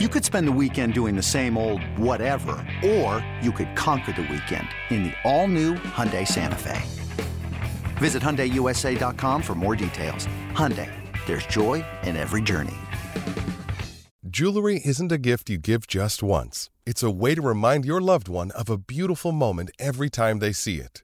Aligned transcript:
You 0.00 0.08
could 0.08 0.24
spend 0.24 0.48
the 0.48 0.58
weekend 0.60 0.92
doing 0.92 1.14
the 1.14 1.22
same 1.22 1.56
old 1.56 1.80
whatever, 1.96 2.56
or 2.84 3.24
you 3.40 3.52
could 3.52 3.76
conquer 3.76 4.10
the 4.10 4.22
weekend 4.22 4.66
in 4.90 5.04
the 5.04 5.12
all-new 5.22 5.74
Hyundai 5.74 6.26
Santa 6.26 6.58
Fe. 6.58 6.82
Visit 7.98 8.20
HyundaiUSA.com 8.20 9.40
for 9.40 9.54
more 9.54 9.76
details. 9.76 10.26
Hyundai, 10.50 10.90
there's 11.26 11.46
joy 11.46 11.84
in 12.02 12.16
every 12.16 12.42
journey. 12.42 12.74
Jewelry 14.28 14.80
isn't 14.84 15.12
a 15.12 15.16
gift 15.16 15.48
you 15.48 15.58
give 15.58 15.86
just 15.86 16.24
once. 16.24 16.70
It's 16.84 17.04
a 17.04 17.10
way 17.12 17.36
to 17.36 17.40
remind 17.40 17.84
your 17.84 18.00
loved 18.00 18.26
one 18.26 18.50
of 18.50 18.68
a 18.68 18.76
beautiful 18.76 19.30
moment 19.30 19.70
every 19.78 20.10
time 20.10 20.40
they 20.40 20.52
see 20.52 20.80
it. 20.80 21.03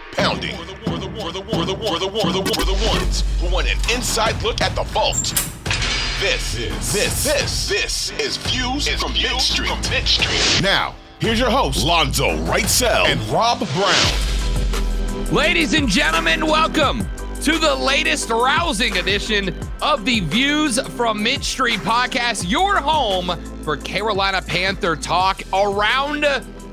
pounding. 0.11 0.55
For 0.55 0.65
the, 0.65 0.75
for 0.75 0.97
the, 0.97 1.09
for 1.09 1.31
the, 1.31 1.41
for 1.43 1.65
the, 1.65 1.75
for 1.75 1.99
the, 1.99 2.53
for 2.53 2.65
the, 2.65 2.87
ones 2.87 3.23
who 3.39 3.53
want 3.53 3.67
an 3.67 3.77
inside 3.95 4.41
look 4.43 4.61
at 4.61 4.75
the 4.75 4.83
vault. 4.83 5.33
This, 6.19 6.53
this, 6.53 6.93
this, 6.93 7.23
this, 7.23 7.69
this 7.69 8.11
is 8.19 8.37
Views 8.37 8.87
is 8.87 9.01
from 9.01 9.13
Mid 9.13 9.39
Street. 9.39 10.61
Now, 10.61 10.95
here's 11.19 11.39
your 11.39 11.49
host, 11.49 11.85
Lonzo 11.85 12.29
Wrightsell 12.45 13.05
and 13.05 13.19
Rob 13.29 13.59
Brown. 13.73 15.33
Ladies 15.33 15.73
and 15.73 15.87
gentlemen, 15.87 16.45
welcome 16.45 17.07
to 17.41 17.57
the 17.57 17.73
latest 17.73 18.29
rousing 18.29 18.97
edition 18.97 19.55
of 19.81 20.05
the 20.05 20.19
Views 20.19 20.79
from 20.89 21.23
Mid 21.23 21.43
Street 21.43 21.79
podcast, 21.79 22.47
your 22.47 22.75
home 22.75 23.31
for 23.63 23.77
Carolina 23.77 24.41
Panther 24.43 24.95
talk 24.95 25.41
around 25.51 26.23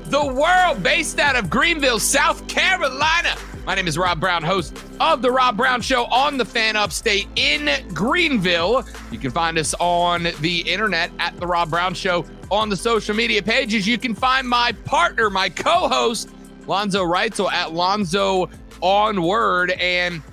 the 0.09 0.25
world, 0.25 0.81
based 0.81 1.19
out 1.19 1.35
of 1.35 1.51
Greenville, 1.51 1.99
South 1.99 2.47
Carolina. 2.47 3.35
My 3.67 3.75
name 3.75 3.87
is 3.87 3.95
Rob 3.95 4.19
Brown, 4.19 4.41
host 4.41 4.75
of 4.99 5.21
The 5.21 5.29
Rob 5.29 5.55
Brown 5.55 5.81
Show 5.81 6.05
on 6.05 6.37
the 6.37 6.45
Fan 6.45 6.75
Upstate 6.75 7.27
in 7.35 7.69
Greenville. 7.93 8.83
You 9.11 9.19
can 9.19 9.29
find 9.29 9.59
us 9.59 9.75
on 9.79 10.23
the 10.41 10.61
internet 10.61 11.11
at 11.19 11.39
The 11.39 11.45
Rob 11.45 11.69
Brown 11.69 11.93
Show 11.93 12.25
on 12.49 12.69
the 12.69 12.75
social 12.75 13.15
media 13.15 13.43
pages. 13.43 13.87
You 13.87 13.99
can 13.99 14.15
find 14.15 14.49
my 14.49 14.71
partner, 14.83 15.29
my 15.29 15.47
co 15.47 15.87
host, 15.87 16.29
Lonzo 16.65 17.03
Wrightsell 17.03 17.51
at 17.51 17.73
Lonzo 17.73 18.49
on 18.81 19.21
Word. 19.21 19.71
And, 19.71 20.23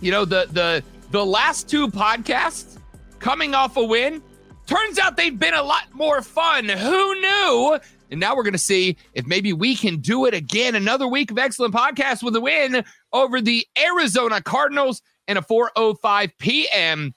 you 0.00 0.12
know, 0.12 0.24
the, 0.24 0.46
the, 0.52 0.84
the 1.10 1.26
last 1.26 1.68
two 1.68 1.88
podcasts 1.88 2.78
coming 3.18 3.54
off 3.56 3.76
a 3.76 3.82
win, 3.82 4.22
turns 4.66 5.00
out 5.00 5.16
they've 5.16 5.36
been 5.36 5.54
a 5.54 5.62
lot 5.62 5.92
more 5.92 6.22
fun. 6.22 6.68
Who 6.68 7.20
knew? 7.20 7.80
And 8.10 8.20
now 8.20 8.36
we're 8.36 8.44
going 8.44 8.52
to 8.52 8.58
see 8.58 8.96
if 9.14 9.26
maybe 9.26 9.52
we 9.52 9.74
can 9.74 10.00
do 10.00 10.26
it 10.26 10.34
again. 10.34 10.74
Another 10.74 11.08
week 11.08 11.30
of 11.30 11.38
excellent 11.38 11.74
podcast 11.74 12.22
with 12.22 12.36
a 12.36 12.40
win 12.40 12.84
over 13.12 13.40
the 13.40 13.66
Arizona 13.78 14.40
Cardinals 14.40 15.02
and 15.28 15.38
a 15.38 15.42
4:05 15.42 16.30
p.m. 16.38 17.14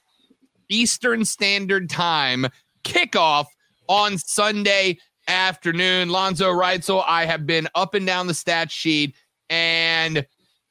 Eastern 0.68 1.24
Standard 1.24 1.88
Time 1.90 2.46
kickoff 2.84 3.46
on 3.88 4.18
Sunday 4.18 4.98
afternoon. 5.28 6.08
Lonzo 6.08 6.50
Wrightsell, 6.50 7.04
I 7.06 7.24
have 7.26 7.46
been 7.46 7.68
up 7.74 7.94
and 7.94 8.06
down 8.06 8.26
the 8.26 8.34
stat 8.34 8.70
sheet, 8.70 9.14
and 9.48 10.26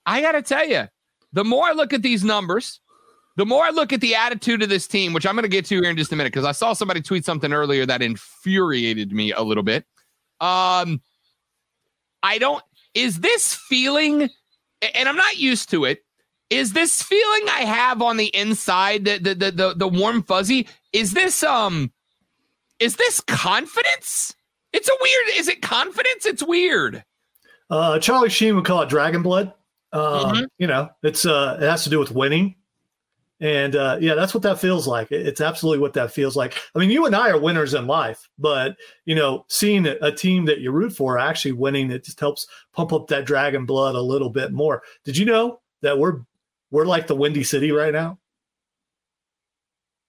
I 0.05 0.21
got 0.21 0.33
to 0.33 0.41
tell 0.41 0.67
you, 0.67 0.87
the 1.33 1.45
more 1.45 1.65
I 1.65 1.73
look 1.73 1.93
at 1.93 2.01
these 2.01 2.23
numbers, 2.23 2.79
the 3.35 3.45
more 3.45 3.63
I 3.63 3.69
look 3.69 3.93
at 3.93 4.01
the 4.01 4.15
attitude 4.15 4.61
of 4.63 4.69
this 4.69 4.87
team, 4.87 5.13
which 5.13 5.25
I'm 5.25 5.35
going 5.35 5.43
to 5.43 5.49
get 5.49 5.65
to 5.65 5.75
here 5.75 5.89
in 5.89 5.95
just 5.95 6.11
a 6.11 6.15
minute, 6.15 6.33
because 6.33 6.45
I 6.45 6.51
saw 6.51 6.73
somebody 6.73 7.01
tweet 7.01 7.23
something 7.23 7.53
earlier 7.53 7.85
that 7.85 8.01
infuriated 8.01 9.11
me 9.13 9.31
a 9.31 9.41
little 9.41 9.63
bit. 9.63 9.85
Um, 10.41 11.01
I 12.23 12.37
don't. 12.39 12.63
Is 12.93 13.19
this 13.19 13.53
feeling, 13.53 14.29
and 14.93 15.09
I'm 15.09 15.15
not 15.15 15.37
used 15.37 15.69
to 15.71 15.85
it. 15.85 16.03
Is 16.49 16.73
this 16.73 17.03
feeling 17.03 17.47
I 17.49 17.61
have 17.61 18.01
on 18.01 18.17
the 18.17 18.35
inside, 18.35 19.05
the 19.05 19.19
the 19.19 19.35
the 19.35 19.51
the, 19.51 19.73
the 19.75 19.87
warm 19.87 20.23
fuzzy? 20.23 20.67
Is 20.93 21.13
this 21.13 21.43
um, 21.43 21.91
is 22.79 22.95
this 22.95 23.21
confidence? 23.21 24.35
It's 24.73 24.89
a 24.89 24.97
weird. 25.01 25.39
Is 25.39 25.47
it 25.47 25.61
confidence? 25.61 26.25
It's 26.25 26.43
weird. 26.43 27.03
Uh, 27.69 27.99
Charlie 27.99 28.29
Sheen 28.29 28.55
would 28.55 28.65
call 28.65 28.81
it 28.81 28.89
dragon 28.89 29.21
blood. 29.21 29.53
Uh, 29.91 30.33
mm-hmm. 30.33 30.43
You 30.57 30.67
know, 30.67 30.89
it's 31.03 31.25
uh, 31.25 31.57
it 31.61 31.65
has 31.65 31.83
to 31.83 31.89
do 31.89 31.99
with 31.99 32.11
winning. 32.11 32.55
And 33.41 33.75
uh, 33.75 33.97
yeah, 34.01 34.15
that's 34.15 34.33
what 34.33 34.43
that 34.43 34.59
feels 34.59 34.85
like. 34.85 35.11
It's 35.11 35.39
absolutely 35.39 35.79
what 35.79 35.93
that 35.93 36.11
feels 36.11 36.35
like. 36.35 36.57
I 36.75 36.79
mean, 36.79 36.89
you 36.89 37.05
and 37.05 37.15
I 37.15 37.29
are 37.29 37.39
winners 37.39 37.73
in 37.73 37.87
life, 37.87 38.27
but 38.37 38.75
you 39.05 39.15
know, 39.15 39.45
seeing 39.47 39.87
a, 39.87 40.11
team 40.11 40.43
that 40.45 40.59
you 40.59 40.71
root 40.71 40.91
for 40.91 41.17
actually 41.17 41.53
winning, 41.53 41.89
it 41.89 42.03
just 42.03 42.19
helps 42.19 42.47
pump 42.73 42.91
up 42.91 43.07
that 43.07 43.25
dragon 43.25 43.65
blood 43.65 43.95
a 43.95 44.01
little 44.01 44.29
bit 44.29 44.51
more. 44.51 44.81
Did 45.05 45.15
you 45.15 45.25
know 45.25 45.61
that 45.81 45.97
we're 45.97 46.21
we're 46.69 46.85
like 46.85 47.07
the 47.07 47.15
windy 47.15 47.43
city 47.43 47.71
right 47.71 47.93
now? 47.93 48.19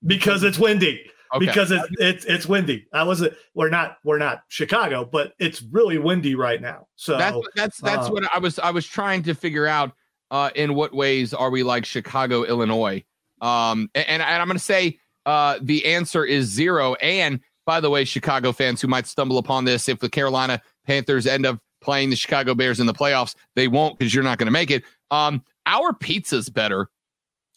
Because 0.04 0.42
it's 0.42 0.58
windy. 0.58 1.04
Okay. 1.32 1.46
Because 1.46 1.70
it's 1.70 1.86
it's 2.00 2.24
it's 2.24 2.46
windy. 2.46 2.88
I 2.92 3.04
wasn't. 3.04 3.34
We're 3.54 3.70
not. 3.70 3.98
We're 4.02 4.18
not 4.18 4.42
Chicago, 4.48 5.04
but 5.04 5.34
it's 5.38 5.62
really 5.62 5.98
windy 5.98 6.34
right 6.34 6.60
now. 6.60 6.88
So 6.96 7.16
that's 7.16 7.38
that's 7.54 7.78
that's 7.78 8.08
uh, 8.08 8.10
what 8.10 8.24
I 8.34 8.40
was. 8.40 8.58
I 8.58 8.72
was 8.72 8.86
trying 8.86 9.22
to 9.24 9.34
figure 9.34 9.68
out. 9.68 9.92
Uh, 10.32 10.48
in 10.54 10.76
what 10.76 10.94
ways 10.94 11.34
are 11.34 11.50
we 11.50 11.64
like 11.64 11.84
Chicago, 11.84 12.44
Illinois? 12.44 13.04
Um, 13.40 13.90
and, 13.94 14.22
and 14.22 14.22
I'm 14.22 14.46
going 14.46 14.58
to 14.58 14.64
say 14.64 14.98
uh, 15.26 15.58
the 15.60 15.86
answer 15.86 16.24
is 16.24 16.46
zero. 16.46 16.94
And 16.94 17.40
by 17.66 17.80
the 17.80 17.90
way, 17.90 18.04
Chicago 18.04 18.52
fans 18.52 18.80
who 18.80 18.88
might 18.88 19.06
stumble 19.06 19.38
upon 19.38 19.64
this, 19.64 19.88
if 19.88 19.98
the 20.00 20.08
Carolina 20.08 20.60
Panthers 20.86 21.26
end 21.26 21.46
up 21.46 21.58
playing 21.80 22.10
the 22.10 22.16
Chicago 22.16 22.54
Bears 22.54 22.80
in 22.80 22.86
the 22.86 22.92
playoffs, 22.92 23.34
they 23.56 23.68
won't 23.68 23.98
because 23.98 24.14
you're 24.14 24.24
not 24.24 24.38
going 24.38 24.46
to 24.46 24.52
make 24.52 24.70
it. 24.70 24.84
Um, 25.10 25.42
our 25.66 25.92
pizza's 25.92 26.48
better 26.48 26.88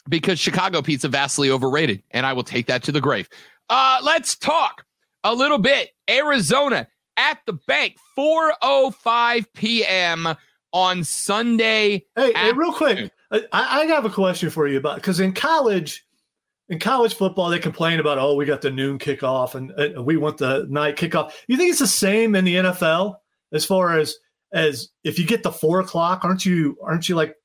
because 0.09 0.39
Chicago 0.39 0.81
pizza 0.81 1.07
vastly 1.07 1.49
overrated, 1.49 2.03
and 2.11 2.25
I 2.25 2.33
will 2.33 2.43
take 2.43 2.67
that 2.67 2.83
to 2.83 2.91
the 2.91 3.01
grave. 3.01 3.29
Uh, 3.69 3.99
let's 4.03 4.35
talk 4.35 4.85
a 5.23 5.33
little 5.33 5.57
bit. 5.57 5.89
Arizona 6.09 6.87
at 7.17 7.39
the 7.45 7.53
bank, 7.53 7.97
4:05 8.17 9.45
p.m. 9.53 10.35
on 10.71 11.03
Sunday. 11.03 12.05
Hey, 12.15 12.33
hey 12.35 12.51
real 12.53 12.73
quick, 12.73 13.11
I, 13.33 13.81
I 13.81 13.85
have 13.85 14.05
a 14.05 14.09
question 14.09 14.49
for 14.49 14.67
you 14.67 14.77
about 14.77 14.95
because 14.95 15.19
in 15.19 15.33
college, 15.33 16.05
in 16.69 16.79
college 16.79 17.15
football, 17.15 17.49
they 17.49 17.59
complain 17.59 17.99
about 17.99 18.19
oh 18.19 18.35
we 18.35 18.45
got 18.45 18.61
the 18.61 18.71
noon 18.71 18.99
kickoff 18.99 19.55
and, 19.55 19.71
and 19.71 20.05
we 20.05 20.17
want 20.17 20.37
the 20.37 20.65
night 20.69 20.95
kickoff. 20.95 21.31
You 21.47 21.57
think 21.57 21.71
it's 21.71 21.79
the 21.79 21.87
same 21.87 22.35
in 22.35 22.45
the 22.45 22.55
NFL 22.55 23.15
as 23.51 23.65
far 23.65 23.97
as 23.97 24.15
as 24.53 24.89
if 25.03 25.17
you 25.17 25.25
get 25.25 25.43
the 25.43 25.51
four 25.51 25.79
o'clock, 25.79 26.23
aren't 26.23 26.45
you 26.45 26.77
aren't 26.83 27.09
you 27.09 27.15
like 27.15 27.35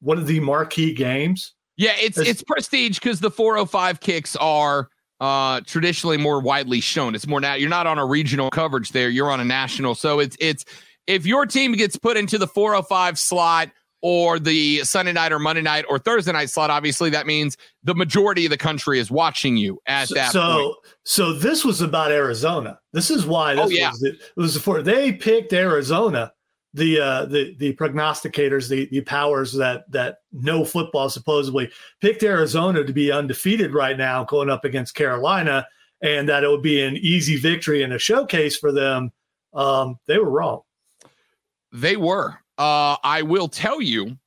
one 0.00 0.18
of 0.18 0.26
the 0.26 0.40
marquee 0.40 0.92
games? 0.92 1.54
Yeah, 1.76 1.94
it's 1.98 2.18
as, 2.18 2.28
it's 2.28 2.42
prestige 2.42 2.98
because 2.98 3.20
the 3.20 3.30
405 3.30 4.00
kicks 4.00 4.36
are 4.36 4.88
uh 5.20 5.60
traditionally 5.62 6.18
more 6.18 6.40
widely 6.40 6.80
shown. 6.80 7.14
It's 7.14 7.26
more 7.26 7.40
now 7.40 7.54
you're 7.54 7.70
not 7.70 7.86
on 7.86 7.98
a 7.98 8.04
regional 8.04 8.50
coverage 8.50 8.90
there, 8.90 9.08
you're 9.08 9.30
on 9.30 9.40
a 9.40 9.44
national. 9.44 9.94
So 9.94 10.20
it's 10.20 10.36
it's 10.40 10.66
if 11.06 11.24
your 11.24 11.46
team 11.46 11.72
gets 11.72 11.96
put 11.96 12.18
into 12.18 12.36
the 12.36 12.46
405 12.46 13.18
slot 13.18 13.70
or 14.02 14.38
the 14.38 14.78
Sunday 14.84 15.12
night 15.12 15.32
or 15.32 15.38
Monday 15.38 15.62
night 15.62 15.84
or 15.88 15.98
Thursday 15.98 16.32
night 16.32 16.50
slot, 16.50 16.70
obviously 16.70 17.10
that 17.10 17.26
means 17.26 17.56
the 17.84 17.94
majority 17.94 18.46
of 18.46 18.50
the 18.50 18.56
country 18.56 18.98
is 18.98 19.10
watching 19.10 19.56
you 19.56 19.80
at 19.86 20.08
so, 20.08 20.14
that 20.14 20.32
so, 20.32 20.56
point. 20.56 20.76
So 21.04 21.32
this 21.32 21.64
was 21.64 21.80
about 21.80 22.10
Arizona. 22.10 22.78
This 22.92 23.10
is 23.10 23.26
why 23.26 23.54
this 23.54 23.66
oh, 23.66 23.68
yeah. 23.68 23.90
was, 23.90 24.02
it 24.02 24.18
was 24.36 24.56
for 24.56 24.82
they 24.82 25.12
picked 25.12 25.52
Arizona. 25.52 26.32
The 26.72 27.00
uh, 27.00 27.24
the 27.24 27.56
the 27.58 27.74
prognosticators, 27.74 28.68
the 28.68 28.86
the 28.92 29.00
powers 29.00 29.52
that 29.54 29.90
that 29.90 30.18
know 30.30 30.64
football 30.64 31.10
supposedly 31.10 31.68
picked 32.00 32.22
Arizona 32.22 32.84
to 32.84 32.92
be 32.92 33.10
undefeated 33.10 33.74
right 33.74 33.98
now, 33.98 34.22
going 34.22 34.48
up 34.48 34.64
against 34.64 34.94
Carolina, 34.94 35.66
and 36.00 36.28
that 36.28 36.44
it 36.44 36.48
would 36.48 36.62
be 36.62 36.80
an 36.80 36.96
easy 36.96 37.36
victory 37.36 37.82
and 37.82 37.92
a 37.92 37.98
showcase 37.98 38.56
for 38.56 38.70
them. 38.70 39.10
Um, 39.52 39.98
they 40.06 40.18
were 40.18 40.30
wrong. 40.30 40.60
They 41.72 41.96
were. 41.96 42.38
Uh, 42.60 42.98
I 43.02 43.22
will 43.22 43.48
tell 43.48 43.80
you, 43.80 44.18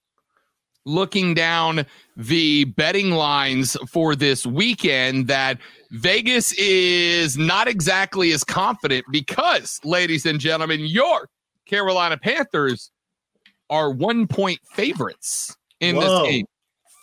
looking 0.86 1.36
down 1.36 1.86
the 2.18 2.64
betting 2.64 3.12
lines 3.12 3.78
for 3.88 4.16
this 4.16 4.44
weekend, 4.44 5.28
that 5.28 5.60
Vegas 5.92 6.52
is 6.54 7.38
not 7.38 7.68
exactly 7.68 8.32
as 8.32 8.44
confident 8.44 9.06
because, 9.12 9.80
ladies 9.84 10.26
and 10.26 10.40
gentlemen, 10.40 10.80
your 10.80 11.30
Carolina 11.68 12.18
Panthers 12.18 12.90
are 13.70 13.92
one 13.92 14.26
point 14.26 14.60
favorites 14.66 15.56
in 15.80 15.98
Whoa. 15.98 16.02
this 16.02 16.32
game. 16.32 16.46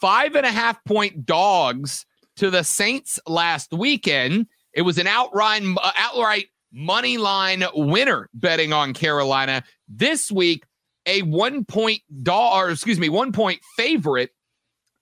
Five 0.01 0.35
and 0.35 0.45
a 0.45 0.51
half 0.51 0.83
point 0.85 1.27
dogs 1.27 2.07
to 2.39 2.51
the 2.51 2.65
Saints 2.65 3.21
last 3.29 3.73
weekend. 3.73 4.49
It 4.73 4.83
was 4.83 4.99
an 4.99 5.07
outright, 5.07 5.63
uh, 5.81 5.93
outright 5.97 6.47
money 6.73 7.19
line 7.19 7.65
winner 7.73 8.29
betting 8.35 8.73
on 8.73 8.95
Carolina. 8.95 9.63
This 9.89 10.33
week, 10.33 10.65
a 11.07 11.23
one 11.23 11.65
point 11.65 12.03
dollar, 12.23 12.71
excuse 12.71 12.99
me, 12.99 13.09
one 13.09 13.33
point 13.33 13.61
favorite 13.77 14.31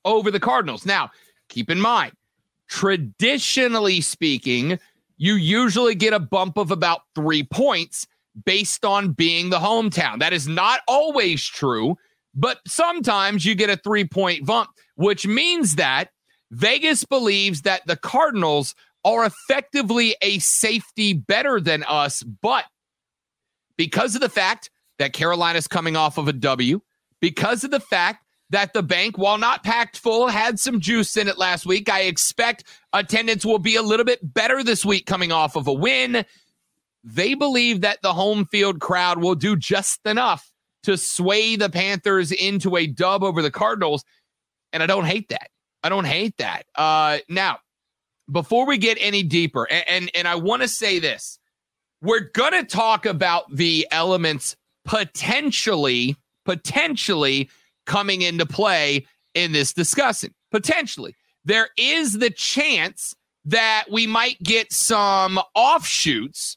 over 0.04 0.30
the 0.30 0.40
Cardinals. 0.40 0.86
Now, 0.86 1.10
keep 1.48 1.70
in 1.70 1.80
mind, 1.80 2.12
traditionally 2.68 4.00
speaking, 4.00 4.78
you 5.16 5.34
usually 5.34 5.94
get 5.94 6.12
a 6.12 6.20
bump 6.20 6.56
of 6.56 6.70
about 6.70 7.02
three 7.14 7.42
points 7.42 8.06
based 8.44 8.84
on 8.84 9.12
being 9.12 9.50
the 9.50 9.58
hometown. 9.58 10.20
That 10.20 10.32
is 10.32 10.46
not 10.46 10.80
always 10.86 11.44
true, 11.44 11.96
but 12.34 12.60
sometimes 12.66 13.44
you 13.44 13.54
get 13.54 13.70
a 13.70 13.76
three 13.76 14.04
point 14.04 14.46
bump, 14.46 14.70
which 14.94 15.26
means 15.26 15.76
that 15.76 16.10
Vegas 16.50 17.04
believes 17.04 17.62
that 17.62 17.82
the 17.86 17.96
Cardinals 17.96 18.74
are 19.04 19.24
effectively 19.24 20.16
a 20.22 20.38
safety 20.38 21.12
better 21.12 21.60
than 21.60 21.84
us, 21.84 22.22
but 22.22 22.64
because 23.76 24.14
of 24.14 24.20
the 24.20 24.28
fact 24.28 24.70
that 24.98 25.12
Carolina's 25.12 25.68
coming 25.68 25.96
off 25.96 26.18
of 26.18 26.28
a 26.28 26.32
W, 26.32 26.80
because 27.20 27.64
of 27.64 27.70
the 27.70 27.80
fact 27.80 28.24
that 28.50 28.72
the 28.72 28.82
bank, 28.82 29.18
while 29.18 29.38
not 29.38 29.62
packed 29.62 29.98
full, 29.98 30.28
had 30.28 30.58
some 30.58 30.80
juice 30.80 31.16
in 31.16 31.28
it 31.28 31.38
last 31.38 31.66
week. 31.66 31.88
I 31.90 32.02
expect 32.02 32.64
attendance 32.92 33.44
will 33.44 33.58
be 33.58 33.76
a 33.76 33.82
little 33.82 34.04
bit 34.04 34.20
better 34.22 34.64
this 34.64 34.84
week 34.84 35.06
coming 35.06 35.32
off 35.32 35.56
of 35.56 35.66
a 35.66 35.72
win. 35.72 36.24
They 37.04 37.34
believe 37.34 37.82
that 37.82 38.00
the 38.02 38.14
home 38.14 38.46
field 38.46 38.80
crowd 38.80 39.18
will 39.18 39.34
do 39.34 39.56
just 39.56 40.00
enough 40.06 40.50
to 40.84 40.96
sway 40.96 41.56
the 41.56 41.68
Panthers 41.68 42.32
into 42.32 42.76
a 42.76 42.86
dub 42.86 43.22
over 43.22 43.42
the 43.42 43.50
Cardinals. 43.50 44.04
And 44.72 44.82
I 44.82 44.86
don't 44.86 45.04
hate 45.04 45.28
that. 45.28 45.50
I 45.82 45.88
don't 45.88 46.06
hate 46.06 46.36
that. 46.38 46.64
Uh, 46.74 47.18
now, 47.28 47.58
before 48.30 48.66
we 48.66 48.78
get 48.78 48.98
any 49.00 49.22
deeper, 49.22 49.66
and, 49.70 49.84
and, 49.88 50.10
and 50.14 50.28
I 50.28 50.36
want 50.36 50.62
to 50.62 50.68
say 50.68 50.98
this 50.98 51.38
we're 52.00 52.30
going 52.32 52.52
to 52.52 52.64
talk 52.64 53.06
about 53.06 53.44
the 53.54 53.86
elements 53.90 54.56
potentially, 54.88 56.16
potentially 56.46 57.50
coming 57.86 58.22
into 58.22 58.46
play 58.46 59.06
in 59.34 59.52
this 59.52 59.72
discussion. 59.72 60.34
Potentially. 60.50 61.14
There 61.44 61.68
is 61.76 62.14
the 62.14 62.30
chance 62.30 63.14
that 63.44 63.84
we 63.90 64.06
might 64.06 64.42
get 64.42 64.72
some 64.72 65.38
offshoots 65.54 66.56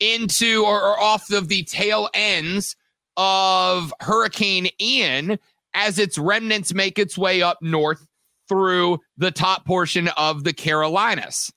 into 0.00 0.64
or, 0.64 0.82
or 0.82 0.98
off 0.98 1.30
of 1.30 1.48
the 1.48 1.62
tail 1.64 2.08
ends 2.14 2.76
of 3.16 3.92
Hurricane 4.00 4.68
Ian 4.80 5.38
as 5.74 5.98
its 5.98 6.16
remnants 6.16 6.72
make 6.72 6.98
its 6.98 7.16
way 7.16 7.42
up 7.42 7.58
north 7.60 8.06
through 8.48 8.98
the 9.18 9.30
top 9.30 9.66
portion 9.66 10.08
of 10.16 10.44
the 10.44 10.52
Carolinas. 10.54 11.52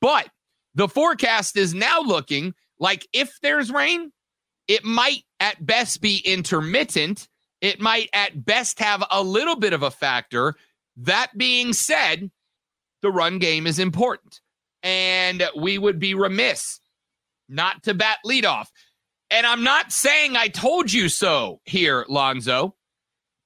But 0.00 0.30
the 0.74 0.88
forecast 0.88 1.56
is 1.56 1.74
now 1.74 2.00
looking 2.00 2.54
like 2.78 3.06
if 3.12 3.38
there's 3.42 3.70
rain, 3.70 4.10
it 4.68 4.84
might 4.84 5.22
at 5.40 5.64
best 5.64 6.00
be 6.00 6.18
intermittent. 6.18 7.28
It 7.60 7.80
might 7.80 8.08
at 8.12 8.44
best 8.44 8.78
have 8.80 9.04
a 9.10 9.22
little 9.22 9.56
bit 9.56 9.72
of 9.72 9.82
a 9.82 9.90
factor. 9.90 10.54
That 10.96 11.36
being 11.36 11.72
said, 11.72 12.30
the 13.02 13.10
run 13.10 13.38
game 13.38 13.66
is 13.66 13.78
important. 13.78 14.40
And 14.82 15.42
we 15.56 15.78
would 15.78 15.98
be 15.98 16.14
remiss 16.14 16.80
not 17.48 17.82
to 17.84 17.94
bat 17.94 18.18
leadoff. 18.24 18.66
And 19.30 19.46
I'm 19.46 19.64
not 19.64 19.92
saying 19.92 20.36
I 20.36 20.48
told 20.48 20.92
you 20.92 21.08
so 21.08 21.60
here, 21.64 22.04
Lonzo, 22.08 22.76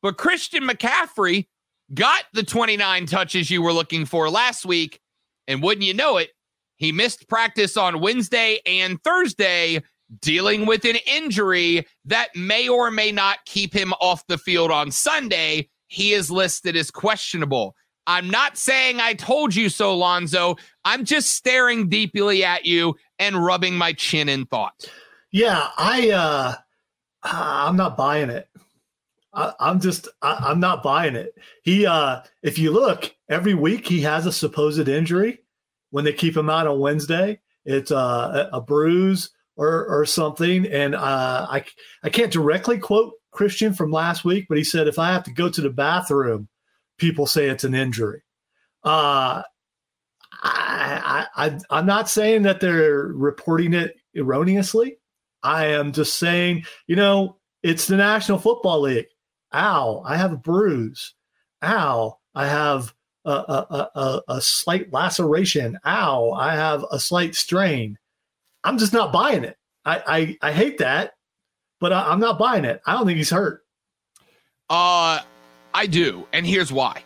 but 0.02 0.18
Christian 0.18 0.64
McCaffrey 0.64 1.46
got 1.94 2.24
the 2.32 2.42
29 2.42 3.06
touches 3.06 3.50
you 3.50 3.62
were 3.62 3.72
looking 3.72 4.04
for 4.04 4.28
last 4.28 4.64
week. 4.64 5.00
And 5.48 5.62
wouldn't 5.62 5.86
you 5.86 5.94
know 5.94 6.18
it, 6.18 6.30
he 6.76 6.92
missed 6.92 7.28
practice 7.28 7.76
on 7.76 8.00
Wednesday 8.00 8.60
and 8.64 9.02
Thursday, 9.02 9.82
dealing 10.20 10.66
with 10.66 10.84
an 10.84 10.96
injury 11.06 11.86
that 12.04 12.34
may 12.34 12.68
or 12.68 12.90
may 12.90 13.12
not 13.12 13.38
keep 13.44 13.72
him 13.72 13.92
off 14.00 14.26
the 14.26 14.38
field 14.38 14.70
on 14.70 14.90
Sunday. 14.90 15.68
He 15.86 16.12
is 16.12 16.30
listed 16.30 16.76
as 16.76 16.90
questionable. 16.90 17.74
I'm 18.06 18.28
not 18.28 18.56
saying 18.56 19.00
I 19.00 19.14
told 19.14 19.54
you 19.54 19.68
so, 19.68 19.96
Lonzo. 19.96 20.56
I'm 20.84 21.04
just 21.04 21.32
staring 21.32 21.88
deeply 21.88 22.44
at 22.44 22.64
you 22.64 22.96
and 23.18 23.44
rubbing 23.44 23.76
my 23.76 23.92
chin 23.92 24.28
in 24.28 24.46
thought. 24.46 24.90
Yeah, 25.30 25.68
I 25.76 26.10
uh 26.10 26.54
I'm 27.22 27.76
not 27.76 27.96
buying 27.96 28.30
it. 28.30 28.48
I, 29.32 29.52
am 29.60 29.78
just 29.78 30.08
I, 30.22 30.50
am 30.50 30.58
not 30.58 30.82
buying 30.82 31.14
it. 31.14 31.34
He 31.62 31.86
uh 31.86 32.22
if 32.42 32.58
you 32.58 32.72
look 32.72 33.14
every 33.28 33.54
week 33.54 33.86
he 33.86 34.00
has 34.00 34.26
a 34.26 34.32
supposed 34.32 34.88
injury 34.88 35.40
when 35.90 36.04
they 36.04 36.12
keep 36.12 36.36
him 36.36 36.50
out 36.50 36.66
on 36.66 36.80
Wednesday. 36.80 37.40
It's 37.64 37.90
uh, 37.90 38.48
a 38.52 38.60
bruise 38.60 39.30
or 39.60 39.86
or 39.86 40.06
something. 40.06 40.66
And 40.66 40.94
uh 40.94 41.46
I 41.48 41.64
I 42.02 42.08
can't 42.08 42.32
directly 42.32 42.78
quote 42.78 43.12
Christian 43.30 43.74
from 43.74 43.92
last 43.92 44.24
week, 44.24 44.46
but 44.48 44.56
he 44.56 44.64
said 44.64 44.88
if 44.88 44.98
I 44.98 45.12
have 45.12 45.24
to 45.24 45.32
go 45.32 45.50
to 45.50 45.60
the 45.60 45.70
bathroom, 45.70 46.48
people 46.96 47.26
say 47.26 47.48
it's 47.48 47.64
an 47.64 47.74
injury. 47.74 48.22
Uh 48.82 49.42
I, 50.42 51.26
I, 51.36 51.46
I 51.46 51.58
I'm 51.68 51.86
not 51.86 52.08
saying 52.08 52.42
that 52.44 52.60
they're 52.60 53.08
reporting 53.08 53.74
it 53.74 53.96
erroneously. 54.16 54.96
I 55.42 55.66
am 55.66 55.92
just 55.92 56.18
saying, 56.18 56.64
you 56.86 56.96
know, 56.96 57.36
it's 57.62 57.86
the 57.86 57.96
National 57.96 58.38
Football 58.38 58.80
League. 58.80 59.06
Ow, 59.52 60.02
I 60.06 60.16
have 60.16 60.32
a 60.32 60.36
bruise. 60.38 61.14
Ow, 61.62 62.18
I 62.34 62.46
have 62.46 62.94
a, 63.26 63.30
a, 63.30 63.90
a, 63.94 64.22
a 64.28 64.40
slight 64.40 64.90
laceration. 64.92 65.78
Ow, 65.84 66.30
I 66.30 66.54
have 66.54 66.84
a 66.90 66.98
slight 66.98 67.34
strain. 67.34 67.98
I'm 68.64 68.78
just 68.78 68.92
not 68.92 69.12
buying 69.12 69.44
it. 69.44 69.56
I, 69.84 70.36
I, 70.42 70.48
I 70.48 70.52
hate 70.52 70.78
that, 70.78 71.14
but 71.80 71.92
I, 71.92 72.10
I'm 72.10 72.20
not 72.20 72.38
buying 72.38 72.64
it. 72.64 72.80
I 72.86 72.92
don't 72.92 73.06
think 73.06 73.16
he's 73.16 73.30
hurt. 73.30 73.64
Uh, 74.68 75.20
I 75.74 75.86
do. 75.86 76.26
And 76.32 76.46
here's 76.46 76.72
why. 76.72 77.02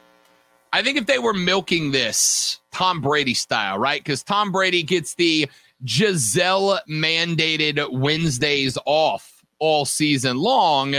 I 0.73 0.83
think 0.83 0.99
if 0.99 1.06
they 1.06 1.19
were 1.19 1.33
milking 1.33 1.93
this 1.93 2.61
Tom 2.73 3.01
Brady 3.01 3.35
style, 3.35 3.79
right? 3.79 4.03
Because 4.03 4.23
Tom 4.25 4.51
Brady 4.51 4.83
gets 4.83 5.15
the 5.15 5.49
Gisele 5.85 6.81
mandated 6.91 7.93
Wednesdays 7.93 8.77
off 8.85 9.45
all 9.61 9.85
season 9.85 10.39
long. 10.39 10.97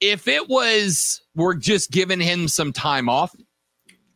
If 0.00 0.26
it 0.26 0.48
was, 0.48 1.20
we're 1.34 1.54
just 1.54 1.90
giving 1.90 2.20
him 2.20 2.48
some 2.48 2.72
time 2.72 3.08
off, 3.08 3.34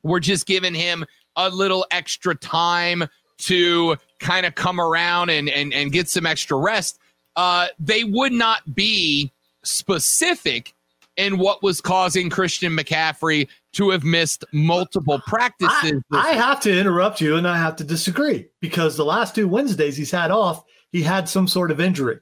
we're 0.02 0.20
just 0.20 0.46
giving 0.46 0.74
him 0.74 1.04
a 1.36 1.50
little 1.50 1.86
extra 1.90 2.34
time 2.34 3.04
to 3.38 3.96
kind 4.22 4.46
of 4.46 4.54
come 4.54 4.80
around 4.80 5.28
and, 5.30 5.50
and, 5.50 5.74
and 5.74 5.92
get 5.92 6.08
some 6.08 6.24
extra 6.24 6.56
rest, 6.56 6.98
uh, 7.36 7.66
they 7.78 8.04
would 8.04 8.32
not 8.32 8.74
be 8.74 9.30
specific 9.64 10.74
in 11.16 11.38
what 11.38 11.62
was 11.62 11.80
causing 11.80 12.30
Christian 12.30 12.74
McCaffrey 12.74 13.48
to 13.74 13.90
have 13.90 14.04
missed 14.04 14.44
multiple 14.52 15.20
practices. 15.26 16.02
I, 16.10 16.30
I, 16.30 16.32
have 16.32 16.60
to 16.60 16.78
interrupt 16.78 17.20
you 17.20 17.36
and 17.36 17.46
I 17.46 17.58
have 17.58 17.76
to 17.76 17.84
disagree 17.84 18.48
because 18.60 18.96
the 18.96 19.04
last 19.04 19.34
two 19.34 19.46
Wednesdays 19.46 19.96
he's 19.96 20.10
had 20.10 20.30
off, 20.30 20.64
he 20.90 21.02
had 21.02 21.28
some 21.28 21.46
sort 21.46 21.70
of 21.70 21.80
injury. 21.80 22.20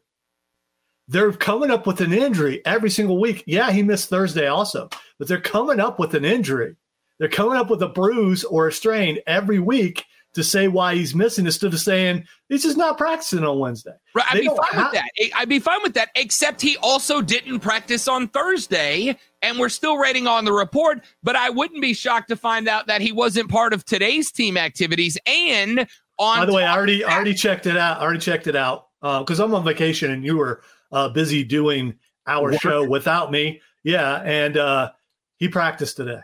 They're 1.06 1.32
coming 1.32 1.70
up 1.70 1.86
with 1.86 2.00
an 2.00 2.12
injury 2.12 2.62
every 2.64 2.90
single 2.90 3.20
week. 3.20 3.44
Yeah, 3.46 3.70
he 3.70 3.82
missed 3.82 4.08
Thursday 4.08 4.46
also, 4.46 4.88
but 5.18 5.28
they're 5.28 5.40
coming 5.40 5.80
up 5.80 5.98
with 5.98 6.14
an 6.14 6.24
injury. 6.24 6.76
They're 7.18 7.28
coming 7.28 7.56
up 7.56 7.68
with 7.68 7.82
a 7.82 7.88
bruise 7.88 8.44
or 8.44 8.68
a 8.68 8.72
strain 8.72 9.18
every 9.26 9.58
week 9.58 10.04
to 10.34 10.44
say 10.44 10.68
why 10.68 10.94
he's 10.94 11.14
missing 11.14 11.44
instead 11.46 11.72
of 11.74 11.80
saying 11.80 12.24
he's 12.48 12.62
just 12.62 12.76
not 12.76 12.96
practicing 12.96 13.44
on 13.44 13.58
Wednesday. 13.58 13.92
Right, 14.14 14.24
I'd 14.30 14.36
they 14.36 14.40
be 14.42 14.46
fine 14.48 14.56
have- 14.72 14.92
with 14.92 14.92
that. 14.92 15.30
I'd 15.36 15.48
be 15.48 15.58
fine 15.58 15.80
with 15.82 15.94
that, 15.94 16.10
except 16.14 16.60
he 16.60 16.76
also 16.78 17.20
didn't 17.20 17.60
practice 17.60 18.06
on 18.06 18.28
Thursday, 18.28 19.16
and 19.42 19.58
we're 19.58 19.68
still 19.68 19.98
waiting 19.98 20.26
on 20.26 20.44
the 20.44 20.52
report. 20.52 21.02
But 21.22 21.34
I 21.36 21.50
wouldn't 21.50 21.80
be 21.82 21.94
shocked 21.94 22.28
to 22.28 22.36
find 22.36 22.68
out 22.68 22.86
that 22.86 23.00
he 23.00 23.10
wasn't 23.12 23.50
part 23.50 23.72
of 23.72 23.84
today's 23.84 24.30
team 24.30 24.56
activities. 24.56 25.18
And 25.26 25.86
on 26.18 26.38
by 26.38 26.46
the 26.46 26.52
way, 26.52 26.64
I 26.64 26.76
already 26.76 27.00
that- 27.00 27.10
already 27.12 27.34
checked 27.34 27.66
it 27.66 27.76
out. 27.76 27.98
I 27.98 28.02
already 28.02 28.20
checked 28.20 28.46
it 28.46 28.54
out 28.56 28.86
because 29.00 29.40
uh, 29.40 29.44
I'm 29.44 29.54
on 29.54 29.64
vacation 29.64 30.10
and 30.10 30.24
you 30.24 30.36
were 30.36 30.62
uh, 30.92 31.08
busy 31.08 31.42
doing 31.42 31.98
our 32.26 32.52
show 32.58 32.86
without 32.88 33.32
me. 33.32 33.60
Yeah, 33.82 34.20
and 34.22 34.56
uh, 34.56 34.90
he 35.38 35.48
practiced 35.48 35.96
today. 35.96 36.20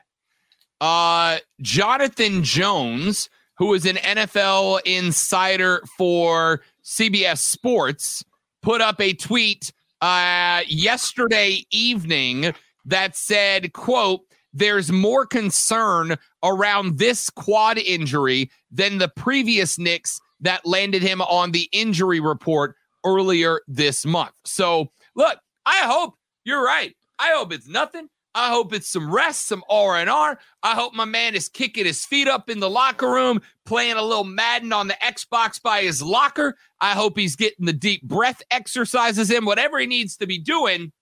Uh, 0.81 1.39
Jonathan 1.63 2.45
Jones 2.45 3.31
who 3.59 3.75
is 3.75 3.87
an 3.87 3.97
NFL 3.97 4.81
insider 4.85 5.83
for 5.97 6.61
CBS 6.85 7.39
Sports, 7.39 8.25
put 8.63 8.81
up 8.81 9.01
a 9.01 9.13
tweet 9.13 9.73
uh, 10.01 10.63
yesterday 10.69 11.65
evening 11.71 12.55
that 12.85 13.17
said, 13.17 13.73
quote, 13.73 14.21
there's 14.53 14.91
more 14.91 15.27
concern 15.27 16.17
around 16.43 16.99
this 16.99 17.29
quad 17.29 17.79
injury 17.79 18.51
than 18.71 18.99
the 18.99 19.09
previous 19.09 19.79
nicks 19.79 20.19
that 20.41 20.65
landed 20.65 21.03
him 21.03 21.21
on 21.23 21.53
the 21.53 21.69
injury 21.73 22.21
report 22.21 22.75
earlier 23.05 23.61
this 23.67 24.07
month. 24.07 24.33
So, 24.45 24.91
look, 25.15 25.39
I 25.67 25.79
hope 25.79 26.15
you're 26.45 26.65
right. 26.65 26.95
I 27.19 27.33
hope 27.33 27.53
it's 27.53 27.69
nothing. 27.69 28.09
I 28.37 28.51
hope 28.51 28.75
it's 28.75 28.91
some 28.91 29.11
rest, 29.11 29.47
some 29.47 29.65
R&R. 29.71 30.39
I 30.63 30.75
hope 30.75 30.93
my 30.93 31.07
man 31.07 31.35
is 31.35 31.49
kicking 31.49 31.87
his 31.87 32.05
feet 32.05 32.29
up 32.29 32.51
in 32.51 32.61
the 32.61 32.69
locker 32.69 33.11
room, 33.11 33.41
playing 33.65 33.97
a 33.97 34.03
little 34.03 34.25
Madden 34.25 34.75
on 34.75 34.89
the 34.89 34.97
Xbox 35.03 35.61
by 35.61 35.81
his 35.81 36.03
locker. 36.03 36.55
I 36.79 36.93
hope 36.93 37.19
he's 37.19 37.35
getting 37.35 37.65
the 37.65 37.73
deep 37.73 38.03
breath 38.03 38.43
exercises 38.51 39.31
in, 39.31 39.47
whatever 39.47 39.79
he 39.79 39.87
needs 39.87 40.19
to 40.19 40.27
be 40.27 40.39
doing. 40.39 40.93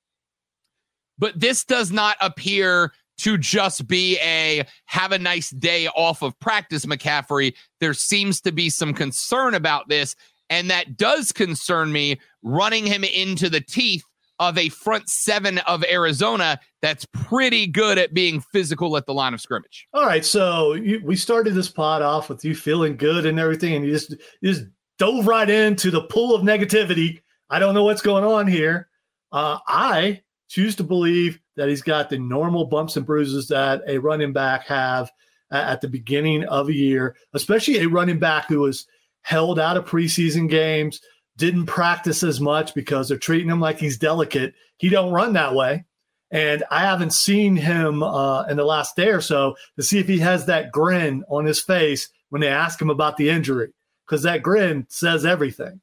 But 1.18 1.38
this 1.38 1.64
does 1.64 1.90
not 1.90 2.16
appear 2.20 2.92
to 3.18 3.36
just 3.36 3.88
be 3.88 4.16
a 4.20 4.64
have 4.86 5.10
a 5.10 5.18
nice 5.18 5.50
day 5.50 5.88
off 5.88 6.22
of 6.22 6.38
practice, 6.38 6.86
McCaffrey. 6.86 7.54
There 7.80 7.94
seems 7.94 8.40
to 8.42 8.52
be 8.52 8.70
some 8.70 8.94
concern 8.94 9.54
about 9.54 9.88
this. 9.88 10.14
And 10.50 10.70
that 10.70 10.96
does 10.96 11.32
concern 11.32 11.90
me 11.90 12.20
running 12.44 12.86
him 12.86 13.02
into 13.02 13.48
the 13.48 13.60
teeth 13.60 14.04
of 14.38 14.58
a 14.58 14.68
front 14.68 15.08
seven 15.08 15.58
of 15.58 15.84
Arizona 15.84 16.58
that's 16.82 17.06
pretty 17.12 17.66
good 17.66 17.98
at 17.98 18.14
being 18.14 18.40
physical 18.40 18.96
at 18.96 19.06
the 19.06 19.14
line 19.14 19.34
of 19.34 19.40
scrimmage. 19.40 19.86
All 19.94 20.06
right, 20.06 20.24
so 20.24 20.74
you, 20.74 21.00
we 21.04 21.16
started 21.16 21.54
this 21.54 21.68
pod 21.68 22.02
off 22.02 22.28
with 22.28 22.44
you 22.44 22.54
feeling 22.54 22.96
good 22.96 23.26
and 23.26 23.38
everything, 23.38 23.74
and 23.74 23.84
you 23.84 23.92
just 23.92 24.10
you 24.40 24.52
just 24.52 24.64
dove 24.98 25.26
right 25.26 25.48
into 25.48 25.90
the 25.90 26.02
pool 26.02 26.34
of 26.34 26.42
negativity. 26.42 27.20
I 27.50 27.58
don't 27.58 27.74
know 27.74 27.84
what's 27.84 28.02
going 28.02 28.24
on 28.24 28.46
here. 28.46 28.88
Uh, 29.32 29.58
I 29.66 30.22
choose 30.48 30.76
to 30.76 30.84
believe 30.84 31.40
that 31.56 31.68
he's 31.68 31.82
got 31.82 32.10
the 32.10 32.18
normal 32.18 32.64
bumps 32.64 32.96
and 32.96 33.06
bruises 33.06 33.48
that 33.48 33.82
a 33.86 33.98
running 33.98 34.32
back 34.32 34.66
have 34.66 35.10
at 35.50 35.80
the 35.80 35.88
beginning 35.88 36.44
of 36.44 36.68
a 36.68 36.74
year, 36.74 37.16
especially 37.32 37.78
a 37.78 37.88
running 37.88 38.18
back 38.18 38.46
who 38.46 38.60
was 38.60 38.86
held 39.22 39.58
out 39.58 39.76
of 39.76 39.84
preseason 39.84 40.48
games, 40.48 41.00
didn't 41.36 41.66
practice 41.66 42.22
as 42.22 42.40
much 42.40 42.74
because 42.74 43.08
they're 43.08 43.18
treating 43.18 43.48
him 43.48 43.60
like 43.60 43.78
he's 43.78 43.98
delicate. 43.98 44.54
He 44.76 44.88
don't 44.88 45.12
run 45.12 45.32
that 45.32 45.54
way. 45.54 45.84
And 46.30 46.64
I 46.70 46.80
haven't 46.80 47.12
seen 47.12 47.56
him 47.56 48.02
uh, 48.02 48.44
in 48.44 48.56
the 48.56 48.64
last 48.64 48.96
day 48.96 49.08
or 49.08 49.20
so 49.20 49.56
to 49.76 49.82
see 49.82 49.98
if 49.98 50.08
he 50.08 50.18
has 50.18 50.46
that 50.46 50.72
grin 50.72 51.24
on 51.28 51.44
his 51.44 51.60
face 51.60 52.08
when 52.30 52.40
they 52.40 52.48
ask 52.48 52.80
him 52.80 52.90
about 52.90 53.16
the 53.16 53.30
injury, 53.30 53.68
because 54.04 54.22
that 54.24 54.42
grin 54.42 54.86
says 54.88 55.24
everything. 55.24 55.80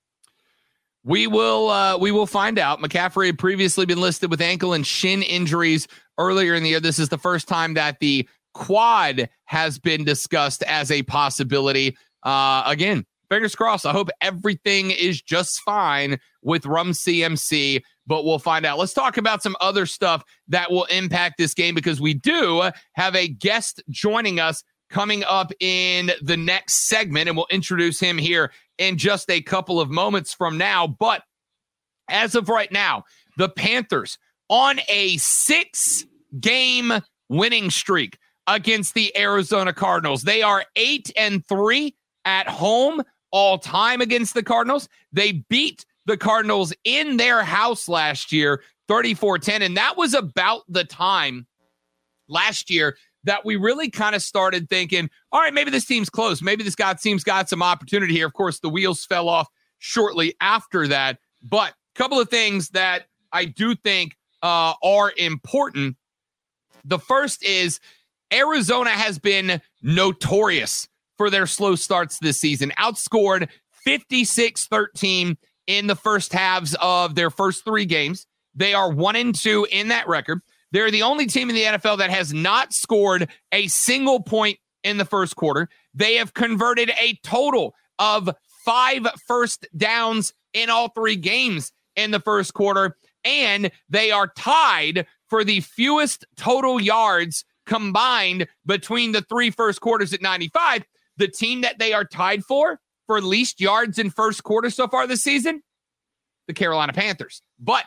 We 1.04 1.26
will 1.26 1.70
uh, 1.70 1.98
we 1.98 2.12
will 2.12 2.28
find 2.28 2.60
out. 2.60 2.80
McCaffrey 2.80 3.28
had 3.28 3.40
previously 3.40 3.86
been 3.86 4.02
listed 4.02 4.30
with 4.30 4.42
ankle 4.42 4.74
and 4.74 4.86
shin 4.86 5.24
injuries 5.24 5.88
earlier 6.18 6.54
in 6.54 6.64
the 6.64 6.70
year. 6.70 6.80
This 6.80 7.00
is 7.00 7.10
the 7.10 7.18
first 7.18 7.48
time 7.48 7.76
that 7.76 8.00
the 8.00 8.28
quad 8.54 9.30
has 9.46 9.80
been 9.80 10.04
discussed 10.04 10.64
as 10.64 10.92
a 10.92 11.04
possibility. 11.04 11.96
Uh, 12.24 12.64
again, 12.66 13.06
fingers 13.32 13.56
crossed. 13.56 13.86
I 13.86 13.94
hope 13.94 14.10
everything 14.20 14.92
is 14.92 15.22
just 15.22 15.62
fine 15.62 16.20
with 16.42 16.66
Rum 16.66 16.92
CMC, 16.92 17.82
but 18.06 18.26
we'll 18.26 18.40
find 18.40 18.66
out. 18.66 18.78
Let's 18.78 18.94
talk 18.94 19.16
about 19.16 19.42
some 19.42 19.56
other 19.62 19.86
stuff 19.86 20.24
that 20.50 20.70
will 20.70 20.84
impact 20.86 21.36
this 21.38 21.54
game 21.54 21.74
because 21.74 22.02
we 22.02 22.14
do 22.14 22.70
have 22.96 23.16
a 23.16 23.30
guest 23.30 23.82
joining 23.90 24.42
us 24.42 24.64
coming 24.90 25.24
up 25.24 25.54
in 25.62 26.12
the 26.22 26.36
next 26.36 26.90
segment, 26.90 27.30
and 27.30 27.38
we'll 27.38 27.48
introduce 27.50 28.02
him 28.02 28.18
here 28.18 28.52
in 28.78 28.98
just 28.98 29.30
a 29.30 29.42
couple 29.42 29.80
of 29.80 29.90
moments 29.90 30.34
from 30.34 30.58
now. 30.58 30.86
But 30.86 31.24
as 32.10 32.36
of 32.36 32.50
right 32.50 32.72
now, 32.72 33.06
the 33.38 33.48
Panthers 33.48 34.18
on 34.50 34.82
a 34.90 35.16
six 35.16 36.06
game 36.38 36.92
winning 37.30 37.70
streak 37.70 38.18
against 38.46 38.94
the 38.94 39.16
Arizona 39.18 39.72
Cardinals. 39.72 40.24
They 40.24 40.42
are 40.42 40.66
eight 40.76 41.14
and 41.16 41.46
three 41.48 41.96
at 42.26 42.50
home 42.50 43.02
all 43.32 43.58
time 43.58 44.02
against 44.02 44.34
the 44.34 44.44
Cardinals. 44.44 44.88
They 45.12 45.32
beat 45.32 45.86
the 46.06 46.18
Cardinals 46.18 46.74
in 46.84 47.18
their 47.18 47.44
house 47.44 47.88
last 47.88 48.32
year, 48.32 48.62
34 48.88 49.40
10. 49.40 49.62
And 49.62 49.78
that 49.78 49.98
was 49.98 50.14
about 50.14 50.64
the 50.68 50.84
time 50.84 51.48
last 52.28 52.70
year 52.70 52.98
that 53.24 53.46
we 53.46 53.56
really 53.56 53.90
kind 53.90 54.16
of 54.16 54.22
started 54.22 54.70
thinking, 54.70 55.10
all 55.32 55.42
right, 55.42 55.54
maybe 55.54 55.70
this 55.70 55.86
team's 55.86 56.10
close. 56.10 56.42
Maybe 56.42 56.64
this 56.64 56.76
guy 56.76 56.94
team's 56.94 57.24
got 57.24 57.50
some 57.50 57.62
opportunity 57.62 58.14
here. 58.14 58.26
Of 58.26 58.34
course, 58.34 58.60
the 58.60 58.70
wheels 58.70 59.06
fell 59.06 59.30
off 59.30 59.48
shortly 59.78 60.36
after 60.42 60.88
that. 60.88 61.20
But 61.44 61.70
a 61.72 61.98
couple 61.98 62.20
of 62.20 62.30
things 62.30 62.70
that 62.70 63.06
I 63.32 63.46
do 63.46 63.76
think 63.76 64.18
uh, 64.42 64.74
are 64.84 65.14
important. 65.18 65.98
The 66.84 67.00
first 67.00 67.44
is 67.44 67.80
Arizona 68.34 68.90
has 68.90 69.20
been 69.20 69.62
notorious 69.84 70.88
for 71.22 71.30
their 71.30 71.46
slow 71.46 71.76
starts 71.76 72.18
this 72.18 72.40
season. 72.40 72.74
Outscored 72.80 73.48
56 73.86 74.66
13 74.66 75.38
in 75.68 75.86
the 75.86 75.96
first 75.96 76.34
halves 76.34 76.76
of 76.82 77.14
their 77.14 77.30
first 77.30 77.64
three 77.64 77.86
games. 77.86 78.26
They 78.56 78.74
are 78.74 78.92
one 78.92 79.16
and 79.16 79.36
two 79.36 79.68
in 79.70 79.90
that 79.90 80.08
record. 80.08 80.40
They're 80.72 80.90
the 80.90 81.04
only 81.04 81.28
team 81.28 81.48
in 81.52 81.56
the 81.56 81.66
NFL 81.66 82.00
that 82.00 82.10
has 82.10 82.34
not 82.34 82.74
scored 82.74 83.30
a 83.52 83.68
single 83.68 84.24
point 84.24 84.58
in 84.84 84.98
the 84.98 85.06
first 85.06 85.36
quarter. 85.36 85.70
They 85.94 86.16
have 86.16 86.34
converted 86.34 86.90
a 87.00 87.20
total 87.24 87.76
of 88.00 88.32
five 88.66 89.06
first 89.28 89.68
downs 89.78 90.34
in 90.56 90.72
all 90.72 90.88
three 90.88 91.18
games 91.18 91.72
in 91.96 92.10
the 92.10 92.20
first 92.20 92.56
quarter. 92.56 92.98
And 93.24 93.70
they 93.90 94.10
are 94.10 94.32
tied 94.36 95.06
for 95.30 95.44
the 95.44 95.60
fewest 95.60 96.26
total 96.36 96.82
yards 96.82 97.46
combined 97.68 98.48
between 98.66 99.12
the 99.12 99.22
three 99.22 99.52
first 99.52 99.82
quarters 99.82 100.14
at 100.14 100.22
95 100.24 100.84
the 101.22 101.28
team 101.28 101.62
that 101.62 101.80
they 101.80 101.94
are 101.94 102.04
tied 102.04 102.44
for 102.44 102.80
for 103.06 103.22
least 103.22 103.62
yards 103.62 104.00
in 104.00 104.10
first 104.10 104.44
quarter 104.44 104.70
so 104.70 104.88
far 104.88 105.06
this 105.06 105.24
season, 105.24 105.62
the 106.48 106.54
Carolina 106.54 106.94
Panthers. 106.94 107.42
But 107.60 107.86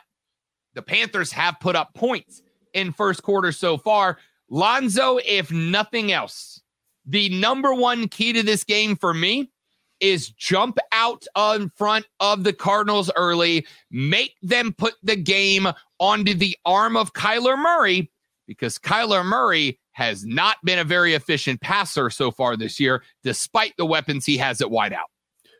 the 0.74 0.82
Panthers 0.82 1.32
have 1.32 1.58
put 1.60 1.76
up 1.76 1.94
points 1.94 2.42
in 2.72 2.92
first 2.92 3.22
quarter 3.22 3.50
so 3.50 3.76
far. 3.76 4.18
Lonzo, 4.48 5.18
if 5.18 5.50
nothing 5.50 6.12
else, 6.12 6.60
the 7.04 7.28
number 7.28 7.74
one 7.74 8.08
key 8.08 8.32
to 8.32 8.42
this 8.42 8.62
game 8.62 8.96
for 8.96 9.12
me 9.12 9.50
is 9.98 10.28
jump 10.30 10.78
out 10.92 11.26
in 11.54 11.70
front 11.70 12.06
of 12.20 12.44
the 12.44 12.52
Cardinals 12.52 13.10
early, 13.16 13.66
make 13.90 14.36
them 14.42 14.72
put 14.72 14.94
the 15.02 15.16
game 15.16 15.66
onto 15.98 16.34
the 16.34 16.56
arm 16.64 16.96
of 16.96 17.14
Kyler 17.14 17.58
Murray 17.58 18.10
because 18.46 18.78
Kyler 18.78 19.24
Murray 19.24 19.78
has 19.94 20.24
not 20.24 20.58
been 20.64 20.78
a 20.78 20.84
very 20.84 21.14
efficient 21.14 21.60
passer 21.60 22.10
so 22.10 22.30
far 22.30 22.56
this 22.56 22.78
year, 22.78 23.02
despite 23.22 23.74
the 23.76 23.86
weapons 23.86 24.26
he 24.26 24.36
has 24.36 24.60
at 24.60 24.68
wideout. 24.68 25.08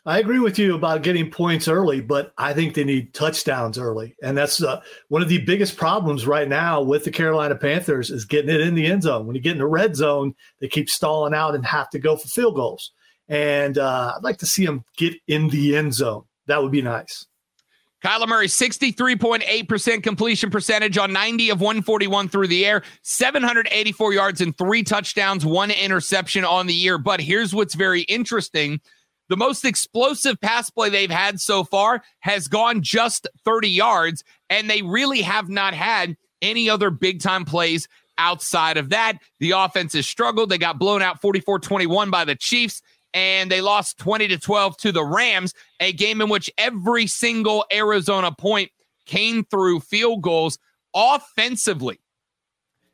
I 0.07 0.19
agree 0.19 0.39
with 0.39 0.59
you 0.59 0.75
about 0.75 1.03
getting 1.03 1.31
points 1.31 1.67
early, 1.67 2.03
but 2.03 2.35
I 2.37 2.53
think 2.53 2.75
they 2.75 2.85
need 2.85 3.15
touchdowns 3.15 3.79
early, 3.79 4.15
and 4.23 4.37
that's 4.37 4.63
uh, 4.63 4.83
one 5.09 5.23
of 5.23 5.31
the 5.31 5.39
biggest 5.39 5.79
problems 5.79 6.27
right 6.27 6.47
now 6.47 6.83
with 6.83 7.05
the 7.05 7.11
Carolina 7.11 7.55
Panthers 7.55 8.11
is 8.11 8.27
getting 8.27 8.55
it 8.55 8.61
in 8.61 8.75
the 8.75 8.87
end 8.87 9.05
zone. 9.05 9.27
When 9.27 9.35
you 9.35 9.41
get 9.41 9.53
in 9.53 9.59
the 9.59 9.67
red 9.67 9.97
zone, 9.97 10.35
they 10.61 10.69
keep 10.69 10.91
stalling 10.91 11.33
out 11.33 11.55
and 11.55 11.65
have 11.65 11.89
to 11.91 11.99
go 11.99 12.17
for 12.19 12.29
field 12.29 12.55
goals. 12.55 12.93
And 13.29 13.79
uh, 13.79 14.13
I'd 14.17 14.25
like 14.25 14.39
to 14.39 14.47
see 14.47 14.67
them 14.67 14.85
get 14.99 15.15
in 15.27 15.49
the 15.49 15.75
end 15.75 15.95
zone. 15.95 16.25
That 16.49 16.63
would 16.63 16.73
be 16.73 16.83
nice. 16.83 17.27
Kyler 18.05 18.29
Murray, 18.29 18.49
63.8% 18.49 20.03
completion 20.03 20.51
percentage 20.51 20.99
on 20.99 21.15
90 21.15 21.49
of 21.49 21.63
141 21.63 22.29
through 22.29 22.49
the 22.49 22.67
air, 22.67 22.83
784 23.01 24.13
yards 24.13 24.43
and 24.43 24.57
three 24.59 24.83
touchdowns, 24.83 25.47
one 25.47 25.71
interception 25.71 26.45
on 26.45 26.67
the 26.67 26.75
year. 26.75 26.99
But 26.99 27.23
here's 27.23 27.55
what's 27.55 27.75
very 27.75 28.03
interesting. 28.03 28.83
The 29.31 29.39
most 29.39 29.65
explosive 29.65 30.39
pass 30.39 30.69
play 30.69 30.91
they've 30.91 31.11
had 31.11 31.41
so 31.41 31.65
far 31.65 32.03
has 32.21 32.47
gone 32.47 32.83
just 32.83 33.27
30 33.43 33.71
yards, 33.71 34.23
and 34.51 34.69
they 34.69 34.83
really 34.83 35.23
have 35.23 35.49
not 35.49 35.73
had 35.73 36.19
any 36.43 36.69
other 36.69 36.91
big 36.91 37.23
time 37.23 37.47
plays 37.47 37.89
outside 38.19 38.77
of 38.77 38.91
that. 38.91 39.15
The 39.41 39.53
offense 39.53 39.95
has 39.95 40.07
struggled. 40.07 40.51
They 40.51 40.59
got 40.59 40.79
blown 40.79 41.01
out 41.01 41.23
44 41.23 41.59
21 41.59 42.11
by 42.11 42.27
the 42.27 42.37
Chiefs 42.37 42.83
and 43.15 43.51
they 43.51 43.61
lost 43.61 43.97
20 43.99 44.29
to 44.29 44.39
12 44.39 44.77
to 44.79 44.93
the 44.93 45.05
Rams, 45.05 45.55
a 45.81 45.93
game 45.93 46.21
in 46.21 46.29
which 46.29 46.51
every 46.59 47.07
single 47.07 47.65
Arizona 47.73 48.33
point 48.33 48.71
came 49.07 49.45
through 49.45 49.81
field 49.81 50.21
goals 50.21 50.59
offensively. 50.95 52.01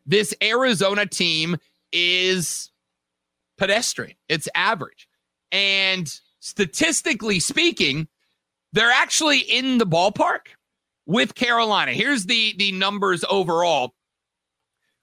This 0.07 0.35
Arizona 0.43 1.07
team 1.07 1.57
is 1.93 2.71
pedestrian, 3.57 4.17
it's 4.29 4.49
average. 4.55 5.09
And 5.51 6.13
statistically 6.41 7.41
speaking, 7.41 8.07
they're 8.73 8.91
actually 8.91 9.39
in 9.39 9.79
the 9.79 9.87
ballpark 9.87 10.49
with 11.07 11.35
Carolina. 11.35 11.93
Here's 11.93 12.27
the 12.27 12.55
the 12.59 12.73
numbers 12.73 13.25
overall. 13.29 13.95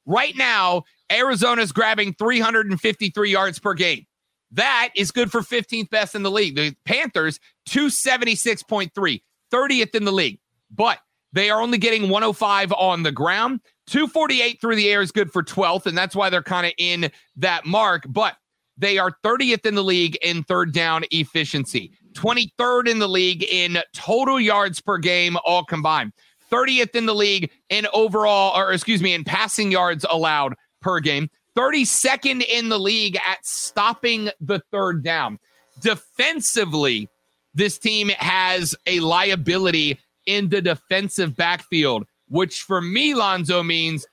Right 0.06 0.38
now, 0.38 0.84
Arizona's 1.12 1.74
grabbing 1.74 2.14
353 2.14 3.30
yards 3.30 3.60
per 3.60 3.74
game. 3.74 4.06
That 4.52 4.90
is 4.96 5.12
good 5.12 5.32
for 5.32 5.42
15th 5.42 5.90
best 5.90 6.16
in 6.16 6.24
the 6.24 6.32
league. 6.32 6.56
The 6.56 6.76
Panthers, 6.86 7.40
276.3, 7.70 9.22
30th 9.52 9.96
in 9.96 10.06
the 10.06 10.12
league. 10.12 10.40
But 10.72 11.00
they 11.34 11.50
are 11.50 11.62
only 11.62 11.78
getting 11.78 12.10
105 12.10 12.72
on 12.74 13.04
the 13.04 13.12
ground. 13.12 13.62
248 13.88 14.60
through 14.60 14.76
the 14.76 14.90
air 14.90 15.02
is 15.02 15.12
good 15.12 15.32
for 15.32 15.44
12th, 15.44 15.86
and 15.86 15.98
that's 15.98 16.16
why 16.16 16.30
they're 16.30 16.42
kind 16.42 16.66
of 16.66 16.74
in 16.78 17.12
that 17.36 17.66
mark. 17.66 18.04
But 18.08 18.36
they 18.78 18.98
are 18.98 19.12
30th 19.24 19.66
in 19.66 19.76
the 19.76 19.84
league 19.84 20.18
in 20.22 20.44
third 20.44 20.74
down 20.74 21.04
efficiency, 21.12 21.92
23rd 22.14 22.88
in 22.88 23.00
the 23.00 23.08
league 23.08 23.44
in 23.44 23.80
total 23.94 24.40
yards 24.40 24.82
per 24.82 24.98
game, 24.98 25.38
all 25.46 25.64
combined. 25.64 26.14
30th 26.52 26.96
in 26.96 27.06
the 27.06 27.16
league 27.16 27.52
in 27.70 27.88
overall, 27.94 28.58
or 28.58 28.72
excuse 28.72 29.02
me, 29.02 29.14
in 29.14 29.24
passing 29.24 29.72
yards 29.72 30.06
allowed 30.10 30.56
per 30.82 31.00
game, 31.00 31.30
32nd 31.58 32.46
in 32.48 32.70
the 32.70 32.78
league 32.78 33.16
at 33.16 33.44
stopping 33.46 34.30
the 34.40 34.62
third 34.72 35.04
down. 35.04 35.40
Defensively, 35.82 37.10
this 37.54 37.80
team 37.80 38.10
has 38.10 38.76
a 38.86 39.00
liability 39.00 40.00
in 40.28 40.50
the 40.50 40.62
defensive 40.62 41.36
backfield, 41.36 42.06
which 42.28 42.62
for 42.62 42.82
me, 42.82 43.16
Lonzo, 43.16 43.64
means 43.64 44.06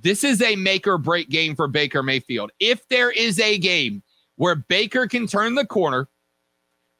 this 0.00 0.22
is 0.22 0.40
a 0.40 0.54
make 0.54 0.86
or 0.86 0.98
break 0.98 1.28
game 1.28 1.56
for 1.56 1.66
Baker 1.66 2.02
Mayfield. 2.02 2.52
If 2.60 2.86
there 2.88 3.10
is 3.10 3.40
a 3.40 3.58
game 3.58 4.02
where 4.36 4.54
Baker 4.54 5.06
can 5.08 5.26
turn 5.26 5.56
the 5.56 5.66
corner 5.66 6.08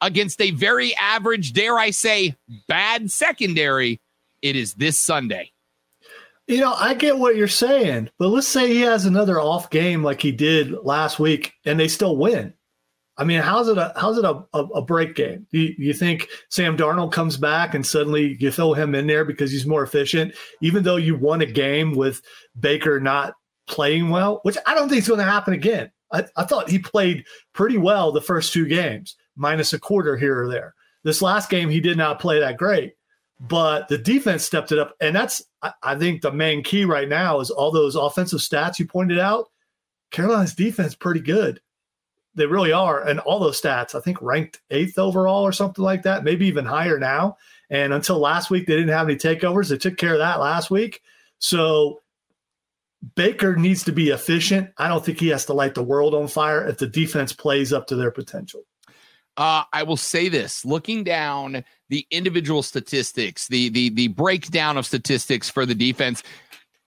against 0.00 0.40
a 0.40 0.50
very 0.50 0.94
average, 0.96 1.52
dare 1.52 1.78
I 1.78 1.90
say, 1.90 2.34
bad 2.66 3.10
secondary, 3.10 4.00
it 4.42 4.56
is 4.56 4.74
this 4.74 4.98
Sunday. 4.98 5.51
You 6.48 6.58
know, 6.58 6.74
I 6.74 6.94
get 6.94 7.18
what 7.18 7.36
you're 7.36 7.48
saying, 7.48 8.10
but 8.18 8.28
let's 8.28 8.48
say 8.48 8.68
he 8.68 8.80
has 8.80 9.06
another 9.06 9.40
off 9.40 9.70
game 9.70 10.02
like 10.02 10.20
he 10.20 10.32
did 10.32 10.72
last 10.82 11.20
week 11.20 11.52
and 11.64 11.78
they 11.78 11.88
still 11.88 12.16
win. 12.16 12.52
I 13.16 13.24
mean, 13.24 13.40
how's 13.40 13.68
it 13.68 13.78
a 13.78 13.92
how's 13.94 14.18
it 14.18 14.24
a, 14.24 14.42
a, 14.54 14.64
a 14.64 14.82
break 14.82 15.14
game? 15.14 15.46
You, 15.50 15.74
you, 15.78 15.92
think 15.92 16.28
Sam 16.48 16.76
Darnold 16.76 17.12
comes 17.12 17.36
back 17.36 17.74
and 17.74 17.86
suddenly 17.86 18.36
you 18.40 18.50
throw 18.50 18.72
him 18.72 18.94
in 18.94 19.06
there 19.06 19.24
because 19.24 19.52
he's 19.52 19.66
more 19.66 19.82
efficient, 19.82 20.34
even 20.62 20.82
though 20.82 20.96
you 20.96 21.14
won 21.16 21.42
a 21.42 21.46
game 21.46 21.94
with 21.94 22.22
Baker 22.58 22.98
not 22.98 23.34
playing 23.68 24.08
well, 24.08 24.40
which 24.42 24.56
I 24.66 24.74
don't 24.74 24.88
think 24.88 25.02
is 25.02 25.08
going 25.08 25.18
to 25.18 25.24
happen 25.24 25.54
again. 25.54 25.90
I, 26.12 26.24
I 26.36 26.44
thought 26.44 26.70
he 26.70 26.78
played 26.78 27.24
pretty 27.52 27.78
well 27.78 28.12
the 28.12 28.20
first 28.20 28.52
two 28.52 28.66
games, 28.66 29.16
minus 29.36 29.72
a 29.72 29.78
quarter 29.78 30.16
here 30.16 30.42
or 30.42 30.48
there. 30.48 30.74
This 31.04 31.22
last 31.22 31.50
game, 31.50 31.68
he 31.68 31.80
did 31.80 31.98
not 31.98 32.18
play 32.18 32.40
that 32.40 32.56
great, 32.56 32.94
but 33.42 33.88
the 33.88 33.98
defense 33.98 34.44
stepped 34.44 34.70
it 34.70 34.78
up. 34.78 34.94
And 35.00 35.16
that's, 35.16 35.42
I, 35.82 35.96
think, 35.96 36.22
the 36.22 36.30
main 36.30 36.62
key 36.62 36.84
right 36.84 37.08
now 37.08 37.40
is 37.40 37.50
all 37.50 37.72
those 37.72 37.96
offensive 37.96 38.38
stats 38.38 38.78
you 38.78 38.86
pointed 38.86 39.18
out. 39.18 39.50
Carolina's 40.12 40.54
defense 40.54 40.94
pretty 40.94 41.20
good. 41.20 41.60
They 42.36 42.46
really 42.46 42.70
are. 42.70 43.02
And 43.06 43.18
all 43.18 43.40
those 43.40 43.60
stats, 43.60 43.96
I 43.96 44.00
think, 44.00 44.22
ranked 44.22 44.60
eighth 44.70 44.96
overall 44.96 45.42
or 45.42 45.50
something 45.50 45.84
like 45.84 46.02
that, 46.02 46.22
maybe 46.22 46.46
even 46.46 46.64
higher 46.64 47.00
now. 47.00 47.36
And 47.68 47.92
until 47.92 48.20
last 48.20 48.48
week, 48.48 48.66
they 48.66 48.76
didn't 48.76 48.90
have 48.90 49.08
any 49.08 49.16
takeovers. 49.16 49.68
They 49.68 49.76
took 49.76 49.96
care 49.96 50.12
of 50.12 50.20
that 50.20 50.38
last 50.38 50.70
week. 50.70 51.02
So 51.40 52.00
Baker 53.16 53.56
needs 53.56 53.82
to 53.84 53.92
be 53.92 54.10
efficient. 54.10 54.70
I 54.78 54.86
don't 54.86 55.04
think 55.04 55.18
he 55.18 55.28
has 55.28 55.46
to 55.46 55.52
light 55.52 55.74
the 55.74 55.82
world 55.82 56.14
on 56.14 56.28
fire 56.28 56.64
if 56.68 56.78
the 56.78 56.86
defense 56.86 57.32
plays 57.32 57.72
up 57.72 57.88
to 57.88 57.96
their 57.96 58.12
potential. 58.12 58.62
Uh, 59.36 59.64
I 59.72 59.82
will 59.82 59.96
say 59.96 60.28
this: 60.28 60.64
looking 60.64 61.04
down 61.04 61.64
the 61.88 62.06
individual 62.10 62.62
statistics, 62.62 63.48
the 63.48 63.68
the 63.70 63.88
the 63.90 64.08
breakdown 64.08 64.76
of 64.76 64.86
statistics 64.86 65.48
for 65.48 65.64
the 65.64 65.74
defense, 65.74 66.22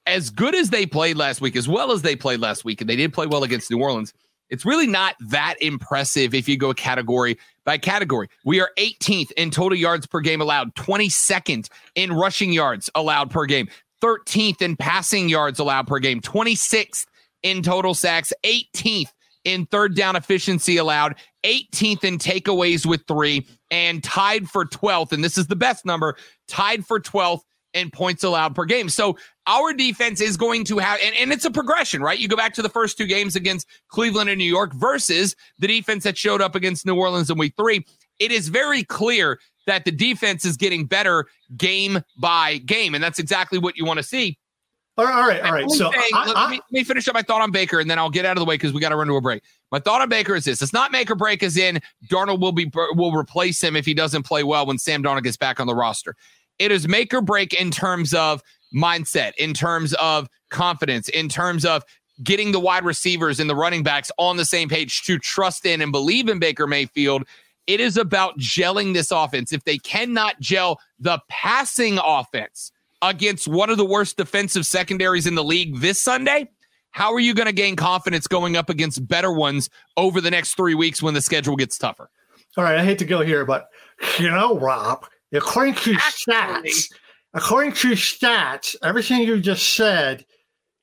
as 0.05 0.29
good 0.29 0.53
as 0.55 0.69
they 0.69 0.85
played 0.85 1.17
last 1.17 1.41
week, 1.41 1.55
as 1.55 1.67
well 1.67 1.91
as 1.91 2.01
they 2.01 2.15
played 2.15 2.39
last 2.39 2.63
week, 2.63 2.81
and 2.81 2.89
they 2.89 2.95
did 2.95 3.13
play 3.13 3.25
well 3.25 3.43
against 3.43 3.71
New 3.71 3.81
Orleans. 3.81 4.13
It's 4.49 4.65
really 4.65 4.85
not 4.87 5.15
that 5.19 5.55
impressive 5.59 6.35
if 6.35 6.47
you 6.47 6.55
go 6.55 6.73
category 6.73 7.37
by 7.63 7.79
category. 7.79 8.29
We 8.43 8.61
are 8.61 8.69
18th 8.77 9.31
in 9.31 9.49
total 9.49 9.77
yards 9.77 10.05
per 10.05 10.19
game 10.19 10.39
allowed, 10.39 10.75
22nd 10.75 11.67
in 11.95 12.13
rushing 12.13 12.53
yards 12.53 12.89
allowed 12.93 13.31
per 13.31 13.45
game, 13.45 13.67
13th 14.03 14.61
in 14.61 14.75
passing 14.75 15.29
yards 15.29 15.59
allowed 15.59 15.87
per 15.87 15.97
game, 15.97 16.21
26th 16.21 17.07
in 17.41 17.63
total 17.63 17.95
sacks, 17.95 18.31
18th 18.43 19.11
in 19.45 19.65
third 19.67 19.95
down 19.95 20.15
efficiency 20.15 20.77
allowed, 20.77 21.15
18th 21.43 22.03
in 22.03 22.17
takeaways 22.17 22.85
with 22.85 23.01
three, 23.07 23.47
and 23.71 24.03
tied 24.03 24.49
for 24.49 24.65
12th. 24.65 25.13
And 25.13 25.23
this 25.23 25.37
is 25.37 25.47
the 25.47 25.55
best 25.55 25.85
number 25.85 26.17
tied 26.47 26.85
for 26.85 26.99
12th 26.99 27.41
in 27.73 27.91
points 27.91 28.23
allowed 28.23 28.55
per 28.55 28.65
game. 28.65 28.89
So 28.89 29.17
our 29.47 29.73
defense 29.73 30.21
is 30.21 30.37
going 30.37 30.63
to 30.65 30.79
have, 30.79 30.99
and, 31.03 31.15
and 31.15 31.31
it's 31.31 31.45
a 31.45 31.51
progression, 31.51 32.01
right? 32.01 32.17
You 32.17 32.27
go 32.27 32.35
back 32.37 32.53
to 32.55 32.61
the 32.61 32.69
first 32.69 32.97
two 32.97 33.05
games 33.05 33.35
against 33.35 33.67
Cleveland 33.89 34.29
and 34.29 34.39
New 34.39 34.49
York 34.49 34.73
versus 34.73 35.35
the 35.59 35.67
defense 35.67 36.03
that 36.05 36.17
showed 36.17 36.41
up 36.41 36.55
against 36.55 36.85
New 36.85 36.95
Orleans 36.95 37.29
in 37.29 37.37
week 37.37 37.53
three. 37.55 37.85
It 38.17 38.31
is 38.31 38.47
very 38.47 38.83
clear 38.83 39.39
that 39.67 39.85
the 39.85 39.91
defense 39.91 40.45
is 40.45 40.57
getting 40.57 40.85
better 40.85 41.25
game 41.57 42.01
by 42.17 42.59
game. 42.59 42.95
And 42.95 43.03
that's 43.03 43.19
exactly 43.19 43.59
what 43.59 43.77
you 43.77 43.85
want 43.85 43.97
to 43.97 44.03
see. 44.03 44.37
All 44.97 45.05
right, 45.05 45.13
all 45.13 45.27
right. 45.27 45.41
All 45.41 45.51
right. 45.51 45.69
So 45.69 45.91
saying, 45.91 46.09
I, 46.13 46.31
let, 46.31 46.49
me, 46.49 46.57
let, 46.57 46.71
me, 46.71 46.83
finish 46.83 47.07
up 47.07 47.15
my 47.15 47.21
thought 47.21 47.41
on 47.41 47.51
Baker, 47.51 47.79
and 47.79 47.89
then 47.89 47.99
I'll 47.99 48.09
get 48.09 48.25
out 48.25 48.37
of 48.37 48.39
the 48.39 48.45
way 48.45 48.55
because 48.55 48.71
we 48.71 48.79
got 48.79 48.89
to 48.89 48.95
run 48.95 49.07
to 49.07 49.15
a 49.15 49.21
break. 49.21 49.43
My 49.71 49.79
thought 49.79 50.01
on 50.01 50.07
Baker 50.07 50.35
is 50.35 50.45
this: 50.45 50.61
it's 50.61 50.71
not 50.71 50.91
make 50.91 51.11
or 51.11 51.15
break, 51.15 51.43
as 51.43 51.57
in 51.57 51.81
Darnold 52.07 52.39
will 52.39 52.53
be 52.53 52.71
will 52.93 53.11
replace 53.11 53.61
him 53.61 53.75
if 53.75 53.85
he 53.85 53.93
doesn't 53.93 54.23
play 54.23 54.43
well 54.43 54.65
when 54.65 54.77
Sam 54.77 55.03
Darnold 55.03 55.23
gets 55.23 55.37
back 55.37 55.59
on 55.59 55.67
the 55.67 55.75
roster. 55.75 56.15
It 56.59 56.71
is 56.71 56.87
make 56.87 57.13
or 57.13 57.21
break 57.21 57.53
in 57.53 57.71
terms 57.71 58.13
of 58.13 58.41
mindset, 58.73 59.33
in 59.37 59.53
terms 59.53 59.93
of 59.95 60.29
confidence, 60.49 61.09
in 61.09 61.27
terms 61.27 61.65
of 61.65 61.83
getting 62.23 62.53
the 62.53 62.61
wide 62.61 62.85
receivers 62.85 63.41
and 63.41 63.49
the 63.49 63.55
running 63.55 63.83
backs 63.83 64.09
on 64.17 64.37
the 64.37 64.45
same 64.45 64.69
page 64.69 65.03
to 65.03 65.19
trust 65.19 65.65
in 65.65 65.81
and 65.81 65.91
believe 65.91 66.29
in 66.29 66.39
Baker 66.39 66.67
Mayfield 66.67 67.25
it 67.67 67.79
is 67.79 67.97
about 67.97 68.37
gelling 68.37 68.93
this 68.93 69.11
offense. 69.11 69.51
If 69.51 69.63
they 69.63 69.77
cannot 69.77 70.39
gel 70.39 70.79
the 70.99 71.19
passing 71.29 71.97
offense 71.97 72.71
against 73.01 73.47
one 73.47 73.69
of 73.69 73.77
the 73.77 73.85
worst 73.85 74.17
defensive 74.17 74.65
secondaries 74.65 75.27
in 75.27 75.35
the 75.35 75.43
league 75.43 75.79
this 75.79 76.01
Sunday, 76.01 76.49
how 76.91 77.13
are 77.13 77.19
you 77.19 77.33
going 77.33 77.47
to 77.47 77.53
gain 77.53 77.75
confidence 77.75 78.27
going 78.27 78.55
up 78.55 78.69
against 78.69 79.05
better 79.07 79.31
ones 79.31 79.69
over 79.97 80.21
the 80.21 80.31
next 80.31 80.55
three 80.55 80.75
weeks 80.75 81.01
when 81.01 81.13
the 81.13 81.21
schedule 81.21 81.55
gets 81.55 81.77
tougher? 81.77 82.09
All 82.57 82.63
right, 82.63 82.77
I 82.77 82.85
hate 82.85 82.99
to 82.99 83.05
go 83.05 83.21
here, 83.21 83.45
but 83.45 83.67
you 84.17 84.29
know, 84.29 84.57
Rob, 84.57 85.05
according 85.33 85.75
to 85.75 85.93
stats, 85.95 86.91
according 87.33 87.73
to 87.73 87.91
stats, 87.91 88.75
everything 88.81 89.21
you 89.21 89.39
just 89.41 89.73
said, 89.73 90.25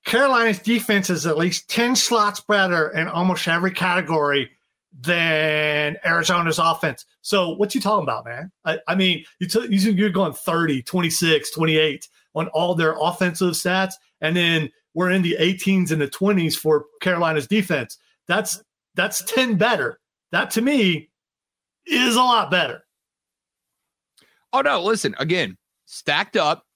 Carolina's 0.04 0.58
defense 0.58 1.08
is 1.08 1.26
at 1.26 1.38
least 1.38 1.70
10 1.70 1.96
slots 1.96 2.40
better 2.40 2.90
in 2.90 3.08
almost 3.08 3.48
every 3.48 3.70
category 3.70 4.50
than 4.98 5.96
Arizona's 6.04 6.58
offense. 6.58 7.06
So 7.22 7.50
what 7.50 7.74
you 7.74 7.80
talking 7.80 8.04
about, 8.04 8.24
man? 8.24 8.52
I, 8.64 8.78
I 8.86 8.94
mean, 8.94 9.24
you 9.38 9.48
you're 9.66 10.10
going 10.10 10.32
30, 10.32 10.82
26, 10.82 11.50
28 11.50 12.08
on 12.34 12.48
all 12.48 12.74
their 12.74 12.94
offensive 13.00 13.54
stats. 13.54 13.94
And 14.20 14.36
then 14.36 14.70
we're 14.94 15.10
in 15.10 15.22
the 15.22 15.36
18s 15.38 15.90
and 15.90 16.00
the 16.00 16.08
20s 16.08 16.54
for 16.54 16.86
Carolina's 17.00 17.46
defense. 17.46 17.98
That's 18.28 18.62
that's 18.94 19.22
10 19.24 19.56
better. 19.56 19.98
That 20.30 20.50
to 20.52 20.62
me 20.62 21.10
is 21.86 22.14
a 22.14 22.20
lot 22.20 22.50
better. 22.50 22.84
Oh 24.52 24.60
no, 24.60 24.82
listen, 24.82 25.14
again, 25.18 25.56
stacked 25.86 26.36
up. 26.36 26.66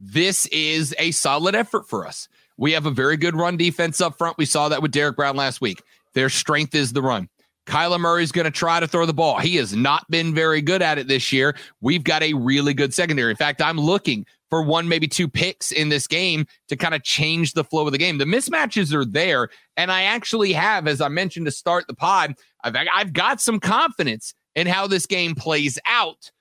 This 0.00 0.46
is 0.46 0.94
a 0.98 1.12
solid 1.12 1.54
effort 1.54 1.88
for 1.88 2.06
us. 2.06 2.28
We 2.56 2.72
have 2.72 2.86
a 2.86 2.90
very 2.90 3.16
good 3.16 3.36
run 3.36 3.56
defense 3.56 4.00
up 4.00 4.18
front. 4.18 4.36
We 4.36 4.46
saw 4.46 4.68
that 4.68 4.82
with 4.82 4.90
Derrick 4.90 5.16
Brown 5.16 5.36
last 5.36 5.60
week. 5.60 5.82
Their 6.14 6.28
strength 6.28 6.74
is 6.74 6.92
the 6.92 7.02
run. 7.02 7.28
Kyler 7.70 8.00
Murray's 8.00 8.32
going 8.32 8.46
to 8.46 8.50
try 8.50 8.80
to 8.80 8.88
throw 8.88 9.06
the 9.06 9.14
ball. 9.14 9.38
He 9.38 9.54
has 9.56 9.76
not 9.76 10.10
been 10.10 10.34
very 10.34 10.60
good 10.60 10.82
at 10.82 10.98
it 10.98 11.06
this 11.06 11.32
year. 11.32 11.56
We've 11.80 12.02
got 12.02 12.20
a 12.20 12.34
really 12.34 12.74
good 12.74 12.92
secondary. 12.92 13.30
In 13.30 13.36
fact, 13.36 13.62
I'm 13.62 13.78
looking 13.78 14.26
for 14.50 14.60
one, 14.60 14.88
maybe 14.88 15.06
two 15.06 15.28
picks 15.28 15.70
in 15.70 15.88
this 15.88 16.08
game 16.08 16.46
to 16.66 16.76
kind 16.76 16.96
of 16.96 17.04
change 17.04 17.52
the 17.52 17.62
flow 17.62 17.86
of 17.86 17.92
the 17.92 17.98
game. 17.98 18.18
The 18.18 18.24
mismatches 18.24 18.92
are 18.92 19.04
there. 19.04 19.50
And 19.76 19.92
I 19.92 20.02
actually 20.02 20.52
have, 20.52 20.88
as 20.88 21.00
I 21.00 21.06
mentioned 21.06 21.46
to 21.46 21.52
start 21.52 21.86
the 21.86 21.94
pod, 21.94 22.34
I've, 22.64 22.74
I've 22.92 23.12
got 23.12 23.40
some 23.40 23.60
confidence 23.60 24.34
in 24.56 24.66
how 24.66 24.88
this 24.88 25.06
game 25.06 25.36
plays 25.36 25.78
out. 25.86 26.32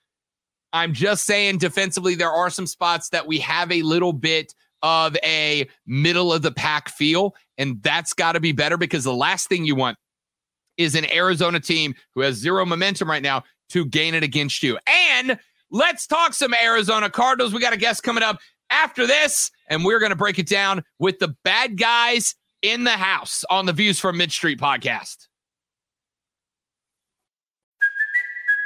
I'm 0.73 0.93
just 0.93 1.25
saying 1.25 1.59
defensively, 1.59 2.15
there 2.15 2.31
are 2.31 2.49
some 2.49 2.65
spots 2.65 3.09
that 3.09 3.27
we 3.27 3.37
have 3.37 3.71
a 3.71 3.83
little 3.83 4.13
bit 4.13 4.55
of 4.81 5.15
a 5.23 5.69
middle 5.85 6.33
of 6.33 6.41
the 6.41 6.51
pack 6.51 6.89
feel. 6.89 7.35
And 7.59 7.83
that's 7.83 8.13
got 8.13 8.31
to 8.31 8.39
be 8.39 8.51
better 8.51 8.77
because 8.77 9.03
the 9.03 9.13
last 9.13 9.47
thing 9.47 9.65
you 9.65 9.75
want 9.75 9.99
is 10.79 10.95
an 10.95 11.05
Arizona 11.11 11.59
team 11.59 11.93
who 12.15 12.21
has 12.21 12.37
zero 12.37 12.65
momentum 12.65 13.07
right 13.07 13.21
now 13.21 13.43
to 13.69 13.85
gain 13.85 14.15
it 14.15 14.23
against 14.23 14.63
you. 14.63 14.79
And 14.87 15.37
let's 15.69 16.07
talk 16.07 16.33
some 16.33 16.55
Arizona 16.55 17.09
Cardinals. 17.09 17.53
We 17.53 17.59
got 17.59 17.73
a 17.73 17.77
guest 17.77 18.01
coming 18.01 18.23
up 18.23 18.39
after 18.71 19.05
this, 19.05 19.51
and 19.67 19.85
we're 19.85 19.99
going 19.99 20.11
to 20.11 20.15
break 20.15 20.39
it 20.39 20.47
down 20.47 20.83
with 20.97 21.19
the 21.19 21.35
bad 21.43 21.77
guys 21.77 22.33
in 22.61 22.83
the 22.85 22.91
house 22.91 23.43
on 23.49 23.65
the 23.65 23.73
Views 23.73 23.99
from 23.99 24.17
Mid 24.17 24.31
Street 24.31 24.59
podcast. 24.59 25.28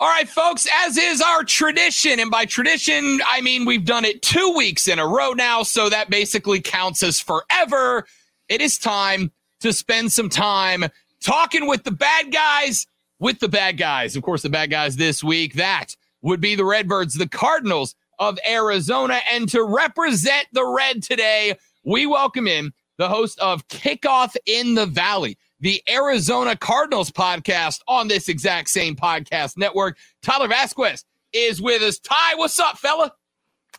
All 0.00 0.08
right, 0.08 0.28
folks, 0.28 0.68
as 0.86 0.96
is 0.96 1.20
our 1.20 1.42
tradition, 1.42 2.20
and 2.20 2.30
by 2.30 2.44
tradition, 2.44 3.20
I 3.28 3.40
mean 3.40 3.64
we've 3.64 3.84
done 3.84 4.04
it 4.04 4.22
two 4.22 4.54
weeks 4.56 4.86
in 4.86 5.00
a 5.00 5.06
row 5.06 5.32
now, 5.32 5.64
so 5.64 5.88
that 5.88 6.08
basically 6.08 6.60
counts 6.60 7.02
as 7.02 7.18
forever. 7.18 8.06
It 8.48 8.60
is 8.60 8.78
time 8.78 9.32
to 9.58 9.72
spend 9.72 10.12
some 10.12 10.28
time 10.28 10.84
talking 11.20 11.66
with 11.66 11.82
the 11.82 11.90
bad 11.90 12.30
guys, 12.30 12.86
with 13.18 13.40
the 13.40 13.48
bad 13.48 13.76
guys. 13.76 14.14
Of 14.14 14.22
course, 14.22 14.42
the 14.42 14.48
bad 14.48 14.70
guys 14.70 14.94
this 14.94 15.24
week, 15.24 15.54
that 15.54 15.96
would 16.22 16.40
be 16.40 16.54
the 16.54 16.64
Redbirds, 16.64 17.14
the 17.14 17.28
Cardinals 17.28 17.96
of 18.20 18.38
Arizona. 18.48 19.18
And 19.32 19.48
to 19.48 19.64
represent 19.64 20.46
the 20.52 20.64
Red 20.64 21.02
today, 21.02 21.56
we 21.82 22.06
welcome 22.06 22.46
in 22.46 22.72
the 22.98 23.08
host 23.08 23.40
of 23.40 23.66
Kickoff 23.66 24.36
in 24.46 24.76
the 24.76 24.86
Valley 24.86 25.38
the 25.60 25.82
Arizona 25.88 26.56
Cardinals 26.56 27.10
podcast 27.10 27.80
on 27.88 28.08
this 28.08 28.28
exact 28.28 28.68
same 28.68 28.94
podcast 28.94 29.56
network. 29.56 29.98
Tyler 30.22 30.48
Vasquez 30.48 31.04
is 31.32 31.60
with 31.60 31.82
us. 31.82 31.98
Ty, 31.98 32.36
what's 32.36 32.58
up, 32.60 32.78
fella? 32.78 33.12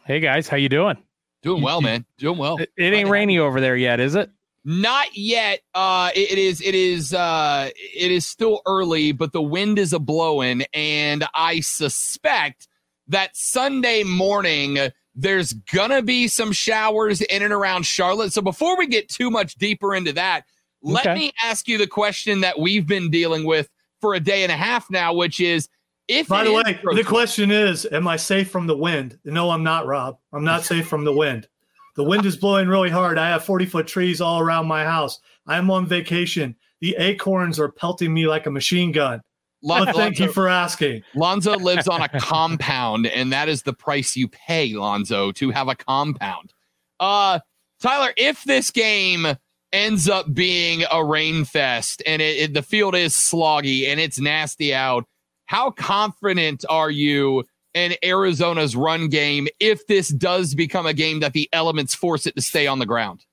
Hey 0.05 0.19
guys, 0.19 0.47
how 0.47 0.57
you 0.57 0.69
doing? 0.69 0.97
Doing 1.41 1.61
well, 1.61 1.81
man. 1.81 2.05
Doing 2.17 2.37
well. 2.37 2.57
It, 2.57 2.71
it 2.75 2.93
ain't 2.93 3.09
rainy 3.09 3.39
over 3.39 3.61
there 3.61 3.77
yet, 3.77 3.99
is 3.99 4.15
it? 4.15 4.29
Not 4.65 5.15
yet. 5.15 5.61
Uh, 5.73 6.11
it, 6.13 6.33
it 6.33 6.37
is. 6.37 6.61
It 6.61 6.75
is. 6.75 7.13
Uh, 7.13 7.69
it 7.75 8.11
is 8.11 8.27
still 8.27 8.61
early, 8.65 9.13
but 9.13 9.31
the 9.31 9.41
wind 9.41 9.79
is 9.79 9.93
a 9.93 9.99
blowing, 9.99 10.63
and 10.73 11.25
I 11.33 11.61
suspect 11.61 12.67
that 13.07 13.35
Sunday 13.37 14.03
morning 14.03 14.77
there's 15.15 15.53
gonna 15.53 16.01
be 16.01 16.27
some 16.27 16.51
showers 16.51 17.21
in 17.21 17.41
and 17.41 17.53
around 17.53 17.85
Charlotte. 17.85 18.33
So 18.33 18.41
before 18.41 18.77
we 18.77 18.85
get 18.85 19.07
too 19.07 19.31
much 19.31 19.55
deeper 19.55 19.95
into 19.95 20.13
that, 20.13 20.43
let 20.81 21.05
okay. 21.05 21.15
me 21.15 21.31
ask 21.43 21.67
you 21.67 21.77
the 21.77 21.87
question 21.87 22.41
that 22.41 22.59
we've 22.59 22.87
been 22.87 23.09
dealing 23.09 23.45
with 23.45 23.69
for 24.01 24.13
a 24.13 24.19
day 24.19 24.43
and 24.43 24.51
a 24.51 24.57
half 24.57 24.89
now, 24.89 25.13
which 25.13 25.39
is 25.39 25.67
if 26.07 26.27
by 26.27 26.43
the 26.43 26.51
way, 26.51 26.79
the 26.95 27.03
question 27.03 27.51
is, 27.51 27.85
am 27.91 28.07
I 28.07 28.15
safe 28.15 28.49
from 28.49 28.65
the 28.65 28.75
wind? 28.75 29.19
No, 29.25 29.51
I'm 29.51 29.63
not, 29.63 29.85
Rob. 29.85 30.17
I'm 30.33 30.43
not 30.43 30.63
safe 30.63 30.87
from 30.87 31.03
the 31.03 31.13
wind. 31.13 31.47
The 31.95 32.03
wind 32.03 32.25
is 32.25 32.35
blowing 32.35 32.67
really 32.67 32.89
hard. 32.89 33.17
I 33.17 33.29
have 33.29 33.43
40 33.43 33.65
foot 33.67 33.85
trees 33.85 34.21
all 34.21 34.39
around 34.39 34.67
my 34.67 34.83
house. 34.83 35.19
I'm 35.45 35.69
on 35.69 35.85
vacation. 35.85 36.55
The 36.81 36.95
acorns 36.97 37.59
are 37.59 37.69
pelting 37.69 38.13
me 38.13 38.25
like 38.25 38.47
a 38.47 38.51
machine 38.51 38.91
gun. 38.91 39.21
Lon- 39.61 39.85
thank 39.85 39.97
Lonzo, 39.97 40.23
you 40.23 40.31
for 40.31 40.47
asking. 40.47 41.03
Lonzo 41.13 41.57
lives 41.57 41.87
on 41.87 42.01
a 42.01 42.09
compound, 42.19 43.05
and 43.07 43.31
that 43.33 43.49
is 43.49 43.63
the 43.63 43.73
price 43.73 44.15
you 44.15 44.27
pay, 44.29 44.73
Lonzo, 44.73 45.31
to 45.33 45.51
have 45.51 45.67
a 45.67 45.75
compound. 45.75 46.53
Uh, 46.99 47.39
Tyler, 47.81 48.13
if 48.17 48.43
this 48.45 48.71
game 48.71 49.27
ends 49.71 50.09
up 50.09 50.33
being 50.33 50.83
a 50.91 51.03
rain 51.03 51.45
fest 51.45 52.01
and 52.05 52.21
it, 52.21 52.37
it, 52.37 52.53
the 52.53 52.61
field 52.61 52.95
is 52.95 53.13
sloggy 53.13 53.87
and 53.87 53.99
it's 53.99 54.19
nasty 54.19 54.73
out, 54.73 55.05
how 55.45 55.71
confident 55.71 56.65
are 56.69 56.91
you 56.91 57.43
in 57.73 57.93
Arizona's 58.03 58.75
run 58.75 59.09
game 59.09 59.47
if 59.59 59.85
this 59.87 60.09
does 60.09 60.55
become 60.55 60.85
a 60.85 60.93
game 60.93 61.19
that 61.19 61.33
the 61.33 61.49
elements 61.53 61.95
force 61.95 62.25
it 62.25 62.35
to 62.35 62.41
stay 62.41 62.67
on 62.67 62.79
the 62.79 62.85
ground? 62.85 63.25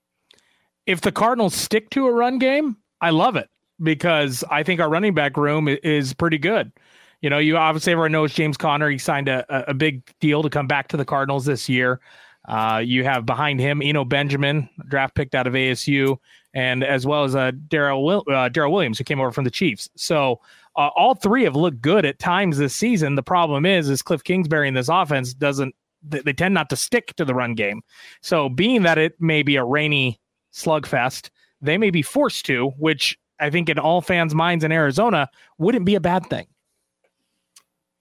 If 0.86 1.00
the 1.00 1.12
Cardinals 1.12 1.54
stick 1.54 1.90
to 1.90 2.06
a 2.06 2.12
run 2.12 2.38
game, 2.38 2.76
I 3.00 3.10
love 3.10 3.36
it 3.36 3.48
because 3.82 4.44
I 4.50 4.62
think 4.62 4.80
our 4.80 4.88
running 4.88 5.14
back 5.14 5.36
room 5.36 5.68
is 5.68 6.14
pretty 6.14 6.38
good. 6.38 6.72
You 7.22 7.30
know, 7.30 7.38
you 7.38 7.56
obviously 7.56 7.92
everyone 7.92 8.12
knows 8.12 8.32
James 8.32 8.56
Conner. 8.56 8.88
He 8.88 8.98
signed 8.98 9.28
a, 9.28 9.70
a 9.70 9.74
big 9.74 10.02
deal 10.20 10.42
to 10.42 10.50
come 10.50 10.66
back 10.66 10.88
to 10.88 10.96
the 10.96 11.04
Cardinals 11.04 11.44
this 11.44 11.68
year. 11.68 12.00
Uh, 12.46 12.80
you 12.84 13.04
have 13.04 13.26
behind 13.26 13.60
him 13.60 13.82
Eno 13.82 14.04
Benjamin, 14.04 14.68
draft 14.88 15.14
picked 15.14 15.34
out 15.34 15.46
of 15.46 15.54
ASU, 15.54 16.16
and 16.54 16.84
as 16.84 17.06
well 17.06 17.24
as 17.24 17.34
uh, 17.34 17.50
Darrel 17.68 18.04
Will- 18.04 18.24
uh, 18.30 18.48
Darrel 18.48 18.72
Williams, 18.72 18.98
who 18.98 19.04
came 19.04 19.20
over 19.20 19.32
from 19.32 19.44
the 19.44 19.50
Chiefs. 19.50 19.88
So 19.96 20.40
uh, 20.76 20.90
all 20.96 21.14
three 21.14 21.44
have 21.44 21.56
looked 21.56 21.80
good 21.80 22.04
at 22.04 22.18
times 22.18 22.58
this 22.58 22.74
season. 22.74 23.14
The 23.14 23.22
problem 23.22 23.66
is, 23.66 23.88
is 23.88 24.02
Cliff 24.02 24.22
Kingsbury 24.22 24.68
in 24.68 24.74
this 24.74 24.88
offense 24.88 25.34
doesn't. 25.34 25.74
They, 26.08 26.20
they 26.20 26.32
tend 26.32 26.54
not 26.54 26.70
to 26.70 26.76
stick 26.76 27.14
to 27.16 27.24
the 27.24 27.34
run 27.34 27.54
game. 27.54 27.82
So 28.20 28.48
being 28.48 28.82
that 28.82 28.98
it 28.98 29.20
may 29.20 29.42
be 29.42 29.56
a 29.56 29.64
rainy 29.64 30.20
slugfest, 30.52 31.30
they 31.60 31.78
may 31.78 31.90
be 31.90 32.02
forced 32.02 32.46
to, 32.46 32.68
which 32.78 33.18
I 33.40 33.50
think 33.50 33.68
in 33.68 33.78
all 33.78 34.00
fans' 34.00 34.34
minds 34.34 34.62
in 34.62 34.72
Arizona 34.72 35.28
wouldn't 35.58 35.84
be 35.84 35.94
a 35.94 36.00
bad 36.00 36.26
thing. 36.26 36.46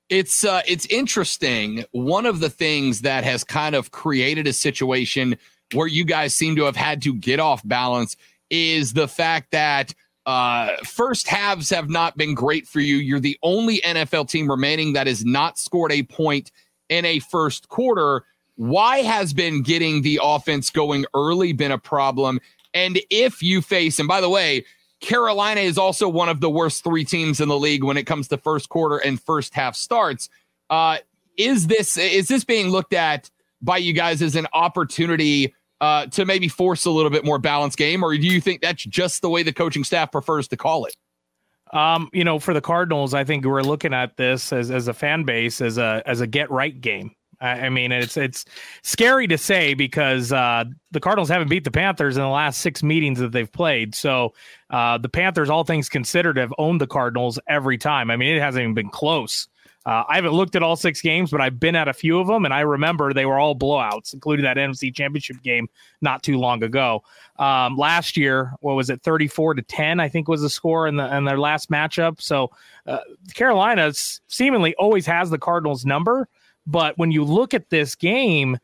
It's 0.10 0.44
uh, 0.44 0.62
it's 0.68 0.86
interesting. 0.88 1.84
One 1.92 2.26
of 2.26 2.40
the 2.40 2.50
things 2.50 3.02
that 3.02 3.24
has 3.24 3.44
kind 3.44 3.76
of 3.76 3.92
created 3.92 4.46
a 4.48 4.54
situation 4.54 5.38
where 5.74 5.88
you 5.88 6.06
guys 6.06 6.34
seem 6.34 6.56
to 6.58 6.64
have 6.66 6.76
had 6.76 7.02
to 7.04 7.14
get 7.14 7.40
off 7.40 7.62
balance 7.68 8.16
is 8.50 8.94
the 8.94 9.08
fact 9.08 9.52
that 9.52 9.94
uh, 10.26 10.76
first 10.84 11.28
halves 11.28 11.70
have 11.70 11.90
not 11.90 12.18
been 12.18 12.34
great 12.34 12.68
for 12.68 12.80
you. 12.80 12.98
You're 12.98 13.20
the 13.20 13.38
only 13.44 13.82
NFL 13.82 14.30
team 14.30 14.50
remaining 14.50 14.94
that 14.94 15.08
has 15.08 15.24
not 15.26 15.58
scored 15.58 15.92
a 15.92 16.04
point 16.04 16.52
in 16.90 17.06
a 17.06 17.20
first 17.20 17.68
quarter. 17.68 18.24
Why 18.56 19.00
has 19.00 19.34
been 19.34 19.62
getting 19.62 20.02
the 20.02 20.20
offense 20.22 20.70
going 20.70 21.06
early 21.14 21.54
been 21.54 21.72
a 21.72 21.78
problem? 21.78 22.40
And 22.74 23.00
if 23.10 23.42
you 23.44 23.62
face, 23.62 24.00
and 24.00 24.08
by 24.08 24.22
the 24.22 24.30
way, 24.30 24.66
Carolina 25.06 25.62
is 25.62 25.78
also 25.78 26.10
one 26.10 26.30
of 26.30 26.42
the 26.42 26.50
worst 26.50 26.84
three 26.84 27.06
teams 27.06 27.40
in 27.40 27.48
the 27.48 27.58
league 27.58 27.84
when 27.84 27.96
it 27.96 28.06
comes 28.06 28.28
to 28.30 28.38
first 28.38 28.70
quarter 28.70 28.98
and 28.98 29.22
first 29.22 29.54
half 29.54 29.76
starts. 29.76 30.30
Uh, 30.72 30.98
is 31.38 31.68
this 31.68 31.96
is 31.96 32.28
this 32.28 32.44
being 32.44 32.70
looked 32.70 32.94
at 32.94 33.30
by 33.62 33.78
you 33.78 33.94
guys 33.94 34.24
as 34.24 34.36
an 34.36 34.48
opportunity 34.54 35.54
uh, 35.80 36.08
to 36.08 36.26
maybe 36.26 36.48
force 36.48 36.86
a 36.86 36.90
little 36.90 37.12
bit 37.12 37.24
more 37.24 37.38
balanced 37.38 37.78
game, 37.78 38.04
or 38.04 38.18
do 38.18 38.26
you 38.26 38.42
think 38.42 38.62
that's 38.62 38.84
just 38.84 39.22
the 39.22 39.30
way 39.30 39.44
the 39.44 39.54
coaching 39.54 39.84
staff 39.84 40.12
prefers 40.12 40.48
to 40.48 40.58
call 40.58 40.86
it? 40.86 40.96
Um, 41.72 42.10
you 42.12 42.24
know, 42.24 42.40
for 42.40 42.56
the 42.56 42.62
Cardinals, 42.62 43.14
I 43.14 43.24
think 43.26 43.46
we're 43.46 43.62
looking 43.62 43.94
at 43.94 44.18
this 44.18 44.52
as 44.52 44.72
as 44.72 44.88
a 44.88 44.94
fan 44.94 45.24
base 45.24 45.62
as 45.62 45.78
a 45.78 46.02
as 46.08 46.20
a 46.20 46.26
get 46.26 46.50
right 46.50 46.82
game. 46.82 47.12
I 47.42 47.70
mean, 47.70 47.92
it's 47.92 48.18
it's 48.18 48.46
scary 48.84 49.28
to 49.28 49.38
say 49.38 49.74
because 49.74 50.32
uh, 50.32 50.66
the 50.92 51.00
Cardinals 51.00 51.30
haven't 51.30 51.50
beat 51.50 51.64
the 51.64 51.72
Panthers 51.72 52.18
in 52.18 52.24
the 52.24 52.30
last 52.30 52.62
six 52.62 52.84
meetings 52.84 53.20
that 53.20 53.32
they've 53.32 53.52
played. 53.52 53.96
So 53.96 54.34
uh, 54.70 54.98
the 54.98 55.10
Panthers, 55.10 55.50
all 55.50 55.64
things 55.64 55.90
considered, 55.90 56.38
have 56.38 56.54
owned 56.58 56.82
the 56.82 56.88
Cardinals 56.88 57.40
every 57.48 57.78
time. 57.78 58.10
I 58.12 58.18
mean, 58.18 58.36
it 58.36 58.42
hasn't 58.42 58.64
even 58.64 58.74
been 58.74 58.90
close. 58.90 59.48
Uh, 59.86 60.04
I 60.10 60.16
haven't 60.16 60.32
looked 60.32 60.56
at 60.56 60.64
all 60.64 60.76
six 60.76 61.00
games, 61.00 61.30
but 61.30 61.42
I've 61.42 61.60
been 61.60 61.76
at 61.76 61.88
a 61.88 61.94
few 61.94 62.20
of 62.20 62.26
them, 62.26 62.44
and 62.44 62.52
I 62.52 62.62
remember 62.62 63.14
they 63.14 63.28
were 63.28 63.38
all 63.38 63.56
blowouts, 63.56 64.16
including 64.16 64.44
that 64.44 64.58
NFC 64.58 64.92
Championship 64.92 65.44
game 65.44 65.68
not 66.02 66.24
too 66.24 66.40
long 66.40 66.64
ago. 66.64 67.04
Um, 67.38 67.78
last 67.78 68.18
year, 68.18 68.54
what 68.62 68.74
was 68.74 68.90
it, 68.90 69.04
thirty-four 69.04 69.54
to 69.54 69.62
ten? 69.62 70.00
I 70.00 70.10
think 70.10 70.28
was 70.28 70.42
the 70.42 70.50
score 70.50 70.88
in 70.88 70.96
the 70.96 71.16
in 71.16 71.26
their 71.26 71.38
last 71.38 71.70
matchup. 71.70 72.20
So 72.20 72.50
uh, 72.88 72.98
Carolina 73.36 73.94
seemingly 73.94 74.74
always 74.76 75.06
has 75.06 75.30
the 75.30 75.38
Cardinals' 75.38 75.86
number. 75.86 76.28
But 76.68 76.98
when 76.98 77.12
you 77.12 77.24
look 77.24 77.54
at 77.54 77.70
this 77.70 77.96
game, 77.96 78.58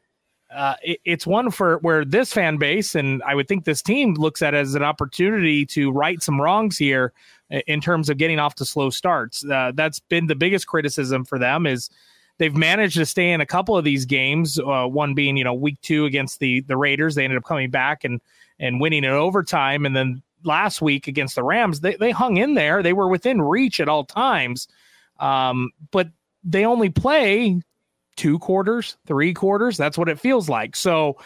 uh, 0.53 0.75
it, 0.83 0.99
it's 1.05 1.27
one 1.27 1.51
for 1.51 1.77
where 1.77 2.03
this 2.03 2.33
fan 2.33 2.57
base 2.57 2.95
and 2.95 3.23
I 3.23 3.35
would 3.35 3.47
think 3.47 3.63
this 3.63 3.81
team 3.81 4.15
looks 4.15 4.41
at 4.41 4.53
as 4.53 4.75
an 4.75 4.83
opportunity 4.83 5.65
to 5.67 5.91
right 5.91 6.21
some 6.21 6.41
wrongs 6.41 6.77
here 6.77 7.13
in 7.49 7.81
terms 7.81 8.09
of 8.09 8.17
getting 8.17 8.39
off 8.39 8.55
to 8.55 8.65
slow 8.65 8.89
starts. 8.89 9.45
Uh, 9.45 9.71
that's 9.75 9.99
been 9.99 10.27
the 10.27 10.35
biggest 10.35 10.67
criticism 10.67 11.25
for 11.25 11.37
them 11.37 11.65
is 11.65 11.89
they've 12.37 12.55
managed 12.55 12.95
to 12.95 13.05
stay 13.05 13.31
in 13.31 13.41
a 13.41 13.45
couple 13.45 13.77
of 13.77 13.83
these 13.83 14.05
games. 14.05 14.59
Uh, 14.59 14.85
one 14.85 15.13
being 15.13 15.37
you 15.37 15.43
know 15.43 15.53
week 15.53 15.79
two 15.81 16.05
against 16.05 16.39
the 16.39 16.61
the 16.61 16.77
Raiders, 16.77 17.15
they 17.15 17.23
ended 17.23 17.37
up 17.37 17.45
coming 17.45 17.69
back 17.69 18.03
and 18.03 18.21
and 18.59 18.79
winning 18.79 19.03
in 19.03 19.11
overtime, 19.11 19.85
and 19.85 19.95
then 19.95 20.21
last 20.43 20.81
week 20.81 21.07
against 21.07 21.35
the 21.35 21.43
Rams, 21.43 21.81
they 21.81 21.95
they 21.95 22.11
hung 22.11 22.37
in 22.37 22.53
there. 22.53 22.81
They 22.81 22.93
were 22.93 23.07
within 23.07 23.41
reach 23.41 23.79
at 23.79 23.89
all 23.89 24.05
times, 24.05 24.67
um, 25.19 25.71
but 25.91 26.09
they 26.43 26.65
only 26.65 26.89
play 26.89 27.61
two 28.21 28.38
quarters, 28.38 28.97
three 29.07 29.34
quarters. 29.34 29.77
That's 29.77 29.97
what 29.97 30.07
it 30.07 30.19
feels 30.19 30.47
like. 30.47 30.75
So 30.75 31.17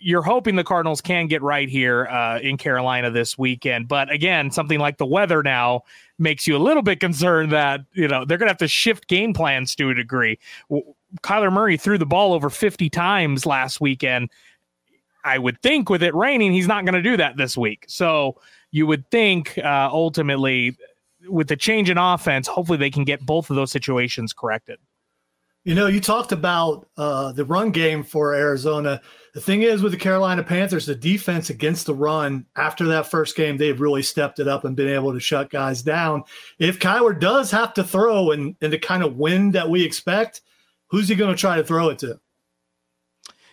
you're 0.00 0.20
hoping 0.22 0.56
the 0.56 0.64
Cardinals 0.64 1.00
can 1.00 1.28
get 1.28 1.42
right 1.42 1.68
here 1.68 2.06
uh, 2.06 2.40
in 2.40 2.56
Carolina 2.56 3.08
this 3.08 3.38
weekend. 3.38 3.86
But 3.86 4.10
again, 4.10 4.50
something 4.50 4.80
like 4.80 4.98
the 4.98 5.06
weather 5.06 5.44
now 5.44 5.82
makes 6.18 6.44
you 6.48 6.56
a 6.56 6.58
little 6.58 6.82
bit 6.82 6.98
concerned 6.98 7.52
that 7.52 7.82
you 7.92 8.08
know 8.08 8.24
they're 8.24 8.36
going 8.36 8.48
to 8.48 8.50
have 8.50 8.58
to 8.58 8.66
shift 8.66 9.06
game 9.06 9.32
plans 9.32 9.76
to 9.76 9.90
a 9.90 9.94
degree. 9.94 10.40
Kyler 11.22 11.52
Murray 11.52 11.76
threw 11.76 11.98
the 11.98 12.06
ball 12.06 12.32
over 12.32 12.50
50 12.50 12.90
times 12.90 13.46
last 13.46 13.80
weekend. 13.80 14.28
I 15.24 15.38
would 15.38 15.62
think 15.62 15.88
with 15.88 16.02
it 16.02 16.16
raining, 16.16 16.52
he's 16.52 16.66
not 16.66 16.84
going 16.84 16.94
to 16.94 17.02
do 17.02 17.16
that 17.16 17.36
this 17.36 17.56
week. 17.56 17.84
So 17.86 18.40
you 18.72 18.88
would 18.88 19.08
think 19.12 19.56
uh, 19.58 19.88
ultimately 19.92 20.76
with 21.28 21.46
the 21.46 21.56
change 21.56 21.90
in 21.90 21.96
offense, 21.96 22.48
hopefully 22.48 22.78
they 22.78 22.90
can 22.90 23.04
get 23.04 23.24
both 23.24 23.50
of 23.50 23.56
those 23.56 23.70
situations 23.70 24.32
corrected. 24.32 24.80
You 25.64 25.74
know, 25.74 25.86
you 25.86 25.98
talked 25.98 26.30
about 26.30 26.88
uh, 26.98 27.32
the 27.32 27.46
run 27.46 27.70
game 27.70 28.02
for 28.02 28.34
Arizona. 28.34 29.00
The 29.32 29.40
thing 29.40 29.62
is, 29.62 29.82
with 29.82 29.92
the 29.92 29.98
Carolina 29.98 30.42
Panthers, 30.42 30.84
the 30.84 30.94
defense 30.94 31.48
against 31.48 31.86
the 31.86 31.94
run 31.94 32.44
after 32.54 32.86
that 32.88 33.10
first 33.10 33.34
game, 33.34 33.56
they've 33.56 33.80
really 33.80 34.02
stepped 34.02 34.38
it 34.40 34.46
up 34.46 34.66
and 34.66 34.76
been 34.76 34.88
able 34.88 35.14
to 35.14 35.20
shut 35.20 35.48
guys 35.48 35.82
down. 35.82 36.24
If 36.58 36.78
Kyler 36.78 37.18
does 37.18 37.50
have 37.50 37.72
to 37.74 37.84
throw 37.84 38.30
and, 38.30 38.56
and 38.60 38.74
the 38.74 38.78
kind 38.78 39.02
of 39.02 39.16
win 39.16 39.52
that 39.52 39.70
we 39.70 39.82
expect, 39.82 40.42
who's 40.88 41.08
he 41.08 41.14
going 41.14 41.34
to 41.34 41.40
try 41.40 41.56
to 41.56 41.64
throw 41.64 41.88
it 41.88 41.98
to? 42.00 42.20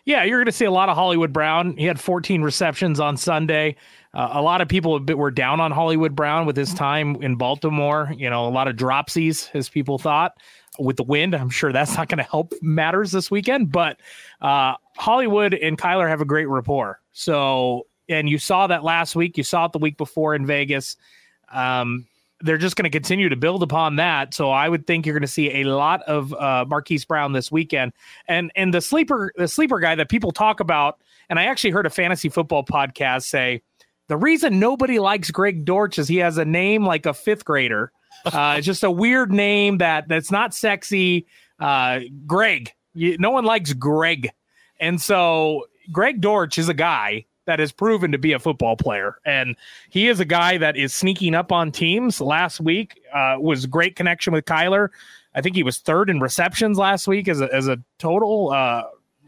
Yeah, 0.04 0.24
you're 0.24 0.40
going 0.40 0.48
to 0.48 0.52
see 0.52 0.66
a 0.66 0.72
lot 0.72 0.90
of 0.90 0.96
Hollywood 0.96 1.32
Brown. 1.32 1.78
He 1.78 1.86
had 1.86 2.00
14 2.00 2.42
receptions 2.42 3.00
on 3.00 3.18
Sunday. 3.18 3.76
Uh, 4.14 4.30
a 4.34 4.42
lot 4.42 4.60
of 4.60 4.68
people 4.68 5.00
were 5.00 5.32
down 5.32 5.62
on 5.62 5.72
Hollywood 5.72 6.16
Brown 6.16 6.46
with 6.46 6.58
his 6.58 6.74
time 6.74 7.18
in 7.22 7.36
Baltimore. 7.36 8.12
You 8.18 8.30
know, 8.30 8.48
a 8.48 8.50
lot 8.50 8.68
of 8.68 8.76
dropsies, 8.76 9.50
as 9.54 9.70
people 9.70 9.98
thought, 9.98 10.34
with 10.80 10.98
the 10.98 11.04
wind. 11.04 11.36
I'm 11.36 11.50
sure 11.50 11.72
that's 11.72 11.98
not 11.98 12.08
going 12.08 12.18
to 12.20 12.24
help 12.24 12.54
matters 12.62 13.12
this 13.12 13.30
weekend. 13.30 13.72
But 13.72 14.00
uh, 14.42 14.76
Hollywood 14.98 15.54
and 15.54 15.78
Kyler 15.78 16.08
have 16.08 16.22
a 16.22 16.26
great 16.26 16.48
rapport. 16.48 17.00
So, 17.12 17.88
and 18.10 18.30
you 18.30 18.38
saw 18.38 18.68
that 18.68 18.84
last 18.84 19.16
week. 19.16 19.38
You 19.38 19.44
saw 19.44 19.66
it 19.66 19.74
the 19.74 19.80
week 19.80 19.98
before 19.98 20.36
in 20.36 20.46
Vegas. 20.46 20.98
Um, 21.52 22.08
they're 22.44 22.58
just 22.58 22.76
going 22.76 22.84
to 22.84 22.90
continue 22.90 23.30
to 23.30 23.36
build 23.36 23.62
upon 23.64 23.98
that. 23.98 24.34
So 24.34 24.50
I 24.50 24.68
would 24.68 24.88
think 24.88 25.06
you're 25.06 25.14
going 25.14 25.22
to 25.22 25.28
see 25.28 25.62
a 25.62 25.64
lot 25.66 26.02
of 26.04 26.34
uh, 26.34 26.66
Marquise 26.68 27.06
Brown 27.06 27.34
this 27.34 27.52
weekend. 27.52 27.94
And 28.28 28.52
and 28.56 28.74
the 28.74 28.82
sleeper 28.82 29.32
the 29.36 29.48
sleeper 29.48 29.80
guy 29.80 29.96
that 29.96 30.10
people 30.10 30.32
talk 30.32 30.60
about, 30.60 31.00
and 31.30 31.38
I 31.38 31.46
actually 31.46 31.70
heard 31.72 31.86
a 31.86 31.92
fantasy 31.92 32.30
football 32.30 32.64
podcast 32.64 33.24
say 33.24 33.62
the 34.08 34.18
reason 34.18 34.60
nobody 34.60 35.00
likes 35.00 35.32
Greg 35.32 35.66
Dortch 35.66 36.00
is 36.00 36.08
he 36.08 36.18
has 36.18 36.38
a 36.38 36.46
name 36.46 36.86
like 36.86 37.06
a 37.06 37.14
fifth 37.14 37.46
grader. 37.46 37.92
Uh, 38.26 38.56
it's 38.58 38.66
just 38.66 38.84
a 38.84 38.92
weird 38.92 39.32
name 39.32 39.80
that 39.80 40.08
that's 40.08 40.32
not 40.32 40.54
sexy. 40.54 41.26
Uh, 41.60 42.00
Greg, 42.26 42.72
you, 42.94 43.18
no 43.18 43.32
one 43.32 43.46
likes 43.46 43.74
Greg, 43.74 44.32
and 44.80 45.02
so 45.02 45.66
Greg 45.92 46.22
Dortch 46.22 46.58
is 46.58 46.70
a 46.70 46.74
guy 46.74 47.26
that 47.46 47.60
has 47.60 47.72
proven 47.72 48.12
to 48.12 48.18
be 48.18 48.34
a 48.34 48.40
football 48.40 48.76
player, 48.76 49.16
and 49.26 49.56
he 49.90 50.08
is 50.08 50.20
a 50.20 50.26
guy 50.26 50.58
that 50.58 50.78
is 50.78 50.94
sneaking 50.94 51.36
up 51.36 51.52
on 51.52 51.72
teams. 51.72 52.22
Last 52.22 52.60
week 52.60 53.00
uh, 53.14 53.38
was 53.40 53.66
great 53.66 53.96
connection 53.96 54.34
with 54.34 54.46
Kyler. 54.46 54.90
I 55.34 55.42
think 55.42 55.56
he 55.56 55.64
was 55.64 55.80
third 55.80 56.10
in 56.10 56.20
receptions 56.20 56.78
last 56.78 57.08
week 57.08 57.28
as 57.28 57.42
a 57.42 57.54
as 57.54 57.68
a 57.68 57.78
total 58.00 58.52
uh, 58.52 58.84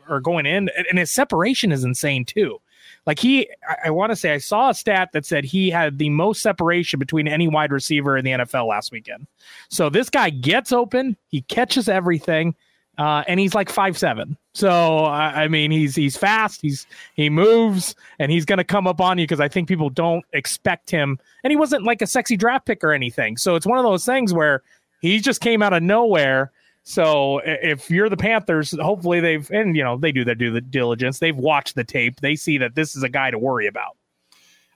or 0.09 0.19
going 0.19 0.45
in, 0.45 0.69
and 0.89 0.99
his 0.99 1.13
separation 1.13 1.71
is 1.71 1.83
insane 1.83 2.25
too. 2.25 2.59
Like 3.05 3.19
he, 3.19 3.49
I, 3.67 3.75
I 3.85 3.89
want 3.89 4.11
to 4.11 4.15
say 4.15 4.33
I 4.33 4.37
saw 4.37 4.69
a 4.69 4.73
stat 4.73 5.09
that 5.13 5.25
said 5.25 5.43
he 5.43 5.69
had 5.69 5.97
the 5.97 6.09
most 6.09 6.41
separation 6.41 6.99
between 6.99 7.27
any 7.27 7.47
wide 7.47 7.71
receiver 7.71 8.17
in 8.17 8.25
the 8.25 8.31
NFL 8.31 8.67
last 8.67 8.91
weekend. 8.91 9.27
So 9.69 9.89
this 9.89 10.09
guy 10.09 10.29
gets 10.29 10.71
open, 10.71 11.17
he 11.27 11.41
catches 11.41 11.89
everything, 11.89 12.55
uh, 12.97 13.23
and 13.27 13.39
he's 13.39 13.55
like 13.55 13.69
five 13.69 13.97
seven. 13.97 14.37
So 14.53 14.99
I, 14.99 15.43
I 15.43 15.47
mean, 15.47 15.71
he's 15.71 15.95
he's 15.95 16.15
fast, 16.15 16.61
he's 16.61 16.85
he 17.15 17.29
moves, 17.29 17.95
and 18.19 18.31
he's 18.31 18.45
going 18.45 18.57
to 18.57 18.63
come 18.63 18.87
up 18.87 19.01
on 19.01 19.17
you 19.17 19.25
because 19.25 19.39
I 19.39 19.47
think 19.47 19.67
people 19.67 19.89
don't 19.89 20.23
expect 20.33 20.91
him. 20.91 21.17
And 21.43 21.51
he 21.51 21.57
wasn't 21.57 21.83
like 21.83 22.01
a 22.01 22.07
sexy 22.07 22.37
draft 22.37 22.65
pick 22.65 22.83
or 22.83 22.93
anything. 22.93 23.37
So 23.37 23.55
it's 23.55 23.65
one 23.65 23.79
of 23.79 23.83
those 23.83 24.05
things 24.05 24.33
where 24.33 24.61
he 25.01 25.19
just 25.19 25.41
came 25.41 25.61
out 25.61 25.73
of 25.73 25.83
nowhere 25.83 26.51
so 26.83 27.41
if 27.45 27.89
you're 27.89 28.09
the 28.09 28.17
Panthers, 28.17 28.71
hopefully 28.79 29.21
they've 29.21 29.49
and 29.51 29.75
you 29.75 29.83
know 29.83 29.97
they 29.97 30.11
do 30.11 30.25
their 30.25 30.35
due 30.35 30.59
diligence. 30.59 31.19
They've 31.19 31.35
watched 31.35 31.75
the 31.75 31.83
tape. 31.83 32.19
They 32.19 32.35
see 32.35 32.57
that 32.57 32.75
this 32.75 32.95
is 32.95 33.03
a 33.03 33.09
guy 33.09 33.31
to 33.31 33.39
worry 33.39 33.67
about. 33.67 33.97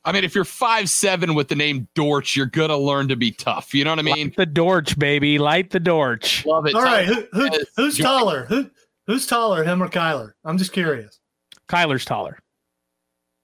I 0.05 0.13
mean, 0.13 0.23
if 0.23 0.33
you're 0.33 0.45
five 0.45 0.89
seven 0.89 1.35
with 1.35 1.49
the 1.49 1.55
name 1.55 1.89
Dortch, 1.93 2.37
you're 2.37 2.45
gonna 2.45 2.77
learn 2.77 3.09
to 3.09 3.17
be 3.17 3.31
tough. 3.31 3.73
You 3.73 3.83
know 3.83 3.91
what 3.91 3.99
I 3.99 4.03
mean? 4.03 4.27
Light 4.27 4.37
the 4.37 4.45
Dortch, 4.45 4.97
baby. 4.97 5.37
Light 5.37 5.69
the 5.69 5.81
Dortch. 5.81 6.45
Love 6.45 6.65
it. 6.65 6.75
All 6.75 6.81
right, 6.81 7.05
who, 7.05 7.27
who, 7.33 7.49
who's 7.75 7.97
taller? 7.97 8.45
Who, 8.45 8.69
who's 9.05 9.27
taller, 9.27 9.65
him 9.65 9.83
or 9.83 9.89
Kyler? 9.89 10.31
I'm 10.45 10.57
just 10.57 10.71
curious. 10.71 11.19
Kyler's 11.67 12.05
taller. 12.05 12.39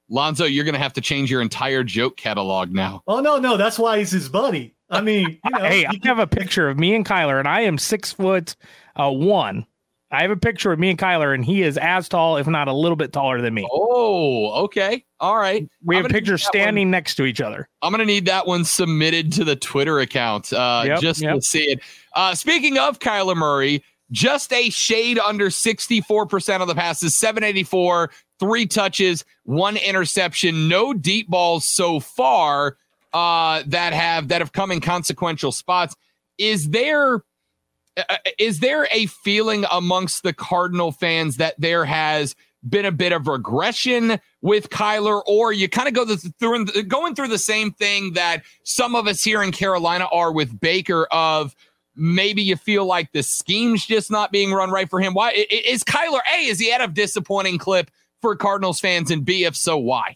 Lonzo, 0.07 0.45
you're 0.45 0.63
gonna 0.63 0.77
have 0.77 0.93
to 0.93 1.01
change 1.01 1.29
your 1.29 1.41
entire 1.41 1.83
joke 1.83 2.15
catalog 2.15 2.71
now. 2.71 3.03
Oh 3.07 3.19
no, 3.19 3.39
no, 3.39 3.57
that's 3.57 3.77
why 3.77 3.97
he's 3.97 4.11
his 4.11 4.29
buddy. 4.29 4.72
I 4.93 5.01
mean, 5.01 5.39
you 5.43 5.51
know, 5.51 5.59
hey, 5.59 5.85
I 5.85 5.93
have 6.03 6.19
a 6.19 6.27
picture 6.27 6.69
of 6.69 6.77
me 6.77 6.95
and 6.95 7.05
Kyler, 7.05 7.39
and 7.39 7.47
I 7.47 7.61
am 7.61 7.77
six 7.77 8.13
foot 8.13 8.55
uh, 8.95 9.11
one. 9.11 9.65
I 10.13 10.21
have 10.21 10.29
a 10.29 10.37
picture 10.37 10.71
of 10.71 10.77
me 10.77 10.91
and 10.91 10.99
Kyler, 10.99 11.33
and 11.33 11.43
he 11.43 11.63
is 11.63 11.75
as 11.75 12.07
tall, 12.07 12.37
if 12.37 12.45
not 12.45 12.67
a 12.67 12.73
little 12.73 12.95
bit 12.95 13.11
taller 13.11 13.41
than 13.41 13.55
me. 13.55 13.67
Oh, 13.71 14.63
okay. 14.65 15.03
All 15.19 15.37
right. 15.37 15.67
We 15.83 15.95
have 15.95 16.05
pictures 16.05 16.45
standing 16.45 16.87
one. 16.87 16.91
next 16.91 17.15
to 17.15 17.25
each 17.25 17.41
other. 17.41 17.67
I'm 17.81 17.91
going 17.91 17.99
to 17.99 18.05
need 18.05 18.27
that 18.27 18.45
one 18.45 18.63
submitted 18.63 19.31
to 19.33 19.43
the 19.43 19.55
Twitter 19.55 19.99
account 19.99 20.53
uh, 20.53 20.83
yep, 20.85 20.99
just 20.99 21.21
yep. 21.21 21.35
to 21.35 21.41
see 21.41 21.63
it. 21.63 21.79
Uh, 22.15 22.35
speaking 22.35 22.77
of 22.77 22.99
Kyler 22.99 23.35
Murray, 23.35 23.83
just 24.11 24.53
a 24.53 24.69
shade 24.69 25.17
under 25.17 25.47
64% 25.47 26.61
of 26.61 26.67
the 26.67 26.75
passes, 26.75 27.15
784, 27.15 28.11
three 28.39 28.67
touches, 28.67 29.25
one 29.45 29.77
interception, 29.77 30.67
no 30.67 30.93
deep 30.93 31.27
balls 31.27 31.67
so 31.67 31.99
far 31.99 32.77
uh, 33.13 33.63
that 33.67 33.93
have 33.93 34.29
that 34.29 34.41
have 34.41 34.51
come 34.51 34.71
in 34.71 34.81
consequential 34.81 35.51
spots. 35.51 35.95
Is 36.37 36.69
there 36.69 37.23
uh, 37.97 38.17
is 38.39 38.59
there 38.59 38.87
a 38.91 39.05
feeling 39.05 39.65
amongst 39.71 40.23
the 40.23 40.33
Cardinal 40.33 40.91
fans 40.91 41.37
that 41.37 41.55
there 41.59 41.85
has 41.85 42.35
been 42.67 42.85
a 42.85 42.91
bit 42.91 43.11
of 43.11 43.27
regression 43.27 44.19
with 44.41 44.69
Kyler, 44.69 45.21
or 45.27 45.51
you 45.51 45.67
kind 45.67 45.87
of 45.87 45.93
go 45.93 46.15
through 46.15 46.65
going 46.87 47.13
through 47.15 47.27
the 47.27 47.37
same 47.37 47.71
thing 47.71 48.13
that 48.13 48.43
some 48.63 48.95
of 48.95 49.07
us 49.07 49.23
here 49.23 49.43
in 49.43 49.51
Carolina 49.51 50.07
are 50.11 50.31
with 50.31 50.59
Baker 50.59 51.05
of 51.11 51.55
maybe 51.95 52.41
you 52.41 52.55
feel 52.55 52.85
like 52.85 53.11
the 53.11 53.21
scheme's 53.21 53.85
just 53.85 54.09
not 54.09 54.31
being 54.31 54.51
run 54.51 54.71
right 54.71 54.89
for 54.89 54.99
him. 54.99 55.13
Why 55.13 55.31
is 55.31 55.83
Kyler 55.83 56.21
A? 56.35 56.45
Is 56.45 56.59
he 56.59 56.71
at 56.71 56.81
a 56.81 56.87
disappointing 56.87 57.59
clip 57.59 57.91
for 58.21 58.35
Cardinals 58.35 58.79
fans, 58.79 59.11
and 59.11 59.25
B, 59.25 59.43
if 59.43 59.55
so, 59.55 59.77
why? 59.77 60.15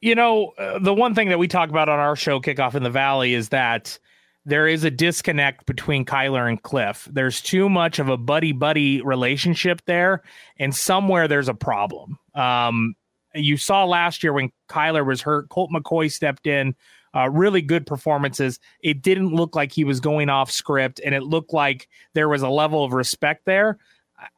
You 0.00 0.14
know, 0.14 0.52
uh, 0.58 0.78
the 0.78 0.94
one 0.94 1.14
thing 1.14 1.28
that 1.28 1.38
we 1.38 1.48
talk 1.48 1.68
about 1.68 1.88
on 1.88 1.98
our 1.98 2.16
show, 2.16 2.40
Kickoff 2.40 2.74
in 2.74 2.82
the 2.82 2.90
Valley, 2.90 3.34
is 3.34 3.48
that 3.48 3.98
there 4.44 4.66
is 4.66 4.84
a 4.84 4.90
disconnect 4.90 5.66
between 5.66 6.04
Kyler 6.04 6.48
and 6.48 6.62
Cliff. 6.62 7.08
There's 7.10 7.40
too 7.40 7.68
much 7.68 7.98
of 7.98 8.08
a 8.08 8.16
buddy 8.16 8.52
buddy 8.52 9.02
relationship 9.02 9.82
there, 9.86 10.22
and 10.58 10.74
somewhere 10.74 11.28
there's 11.28 11.48
a 11.48 11.54
problem. 11.54 12.18
Um, 12.34 12.94
you 13.34 13.56
saw 13.56 13.84
last 13.84 14.22
year 14.22 14.32
when 14.32 14.50
Kyler 14.68 15.06
was 15.06 15.20
hurt, 15.22 15.48
Colt 15.48 15.70
McCoy 15.74 16.10
stepped 16.10 16.46
in. 16.46 16.74
Uh, 17.12 17.28
really 17.28 17.60
good 17.60 17.86
performances. 17.88 18.60
It 18.84 19.02
didn't 19.02 19.34
look 19.34 19.56
like 19.56 19.72
he 19.72 19.82
was 19.82 19.98
going 19.98 20.28
off 20.28 20.48
script, 20.48 21.00
and 21.04 21.12
it 21.12 21.24
looked 21.24 21.52
like 21.52 21.88
there 22.14 22.28
was 22.28 22.42
a 22.42 22.48
level 22.48 22.84
of 22.84 22.92
respect 22.92 23.46
there. 23.46 23.78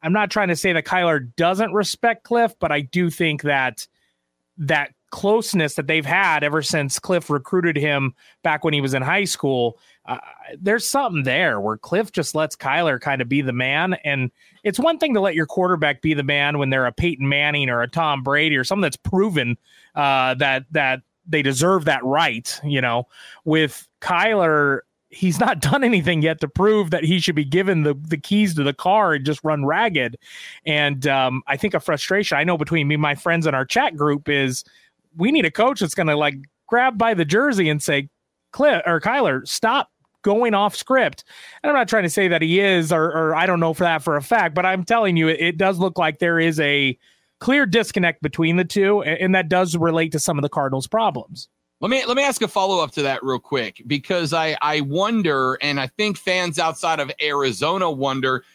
I'm 0.01 0.13
not 0.13 0.31
trying 0.31 0.47
to 0.47 0.55
say 0.55 0.73
that 0.73 0.85
Kyler 0.85 1.35
doesn't 1.35 1.73
respect 1.73 2.23
Cliff, 2.23 2.55
but 2.59 2.71
I 2.71 2.81
do 2.81 3.11
think 3.11 3.43
that 3.43 3.87
that 4.57 4.93
closeness 5.13 5.75
that 5.75 5.85
they've 5.85 6.07
had 6.07 6.43
ever 6.43 6.63
since 6.63 6.97
Cliff 6.97 7.29
recruited 7.29 7.77
him 7.77 8.15
back 8.41 8.63
when 8.63 8.73
he 8.73 8.81
was 8.81 8.95
in 8.95 9.03
high 9.03 9.25
school. 9.25 9.77
Uh, 10.07 10.17
there's 10.59 10.89
something 10.89 11.21
there 11.21 11.61
where 11.61 11.77
Cliff 11.77 12.11
just 12.11 12.33
lets 12.33 12.55
Kyler 12.55 12.99
kind 12.99 13.21
of 13.21 13.29
be 13.29 13.43
the 13.43 13.53
man. 13.53 13.93
And 14.03 14.31
it's 14.63 14.79
one 14.79 14.97
thing 14.97 15.13
to 15.13 15.21
let 15.21 15.35
your 15.35 15.45
quarterback 15.45 16.01
be 16.01 16.15
the 16.15 16.23
man 16.23 16.57
when 16.57 16.71
they're 16.71 16.87
a 16.87 16.91
Peyton 16.91 17.29
Manning 17.29 17.69
or 17.69 17.83
a 17.83 17.87
Tom 17.87 18.23
Brady 18.23 18.57
or 18.57 18.63
something 18.63 18.81
that's 18.81 18.97
proven 18.97 19.55
uh, 19.93 20.33
that 20.33 20.65
that 20.71 21.03
they 21.27 21.43
deserve 21.43 21.85
that 21.85 22.03
right. 22.03 22.59
You 22.63 22.81
know, 22.81 23.07
with 23.45 23.87
Kyler, 24.01 24.79
he's 25.09 25.39
not 25.39 25.59
done 25.61 25.83
anything 25.83 26.23
yet 26.23 26.41
to 26.41 26.47
prove 26.47 26.89
that 26.89 27.03
he 27.03 27.19
should 27.19 27.35
be 27.35 27.45
given 27.45 27.83
the, 27.83 27.93
the 27.93 28.17
keys 28.17 28.55
to 28.55 28.63
the 28.63 28.73
car 28.73 29.13
and 29.13 29.23
just 29.23 29.43
run 29.43 29.63
ragged. 29.63 30.17
And 30.65 31.05
um, 31.05 31.43
I 31.45 31.55
think 31.55 31.75
a 31.75 31.79
frustration 31.79 32.35
I 32.35 32.43
know 32.43 32.57
between 32.57 32.87
me 32.87 32.95
and 32.95 33.01
my 33.01 33.13
friends 33.13 33.45
in 33.45 33.53
our 33.53 33.65
chat 33.65 33.95
group 33.95 34.27
is 34.27 34.63
we 35.17 35.31
need 35.31 35.45
a 35.45 35.51
coach 35.51 35.79
that's 35.79 35.95
going 35.95 36.07
to 36.07 36.15
like 36.15 36.35
grab 36.67 36.97
by 36.97 37.13
the 37.13 37.25
jersey 37.25 37.69
and 37.69 37.81
say, 37.81 38.09
Cliff 38.51 38.81
or 38.85 39.01
Kyler, 39.01 39.47
stop 39.47 39.89
going 40.23 40.53
off 40.53 40.75
script. 40.75 41.23
And 41.61 41.69
I'm 41.69 41.75
not 41.75 41.87
trying 41.87 42.03
to 42.03 42.09
say 42.09 42.27
that 42.27 42.41
he 42.41 42.59
is, 42.59 42.91
or, 42.91 43.05
or 43.05 43.35
I 43.35 43.45
don't 43.45 43.59
know 43.59 43.73
for 43.73 43.83
that 43.83 44.03
for 44.03 44.15
a 44.15 44.21
fact, 44.21 44.55
but 44.55 44.65
I'm 44.65 44.83
telling 44.83 45.17
you, 45.17 45.27
it, 45.27 45.39
it 45.39 45.57
does 45.57 45.79
look 45.79 45.97
like 45.97 46.19
there 46.19 46.39
is 46.39 46.59
a 46.59 46.97
clear 47.39 47.65
disconnect 47.65 48.21
between 48.21 48.55
the 48.55 48.63
two, 48.63 49.01
and, 49.01 49.19
and 49.19 49.35
that 49.35 49.49
does 49.49 49.75
relate 49.75 50.11
to 50.13 50.19
some 50.19 50.37
of 50.37 50.41
the 50.41 50.49
Cardinals' 50.49 50.87
problems. 50.87 51.49
Let 51.81 51.89
me 51.89 52.05
let 52.05 52.15
me 52.15 52.23
ask 52.23 52.41
a 52.41 52.47
follow 52.47 52.81
up 52.81 52.91
to 52.91 53.01
that 53.01 53.21
real 53.23 53.39
quick 53.39 53.83
because 53.85 54.31
I 54.31 54.55
I 54.61 54.79
wonder, 54.81 55.55
and 55.55 55.81
I 55.81 55.87
think 55.87 56.17
fans 56.17 56.57
outside 56.57 57.01
of 57.01 57.11
Arizona 57.21 57.91
wonder. 57.91 58.45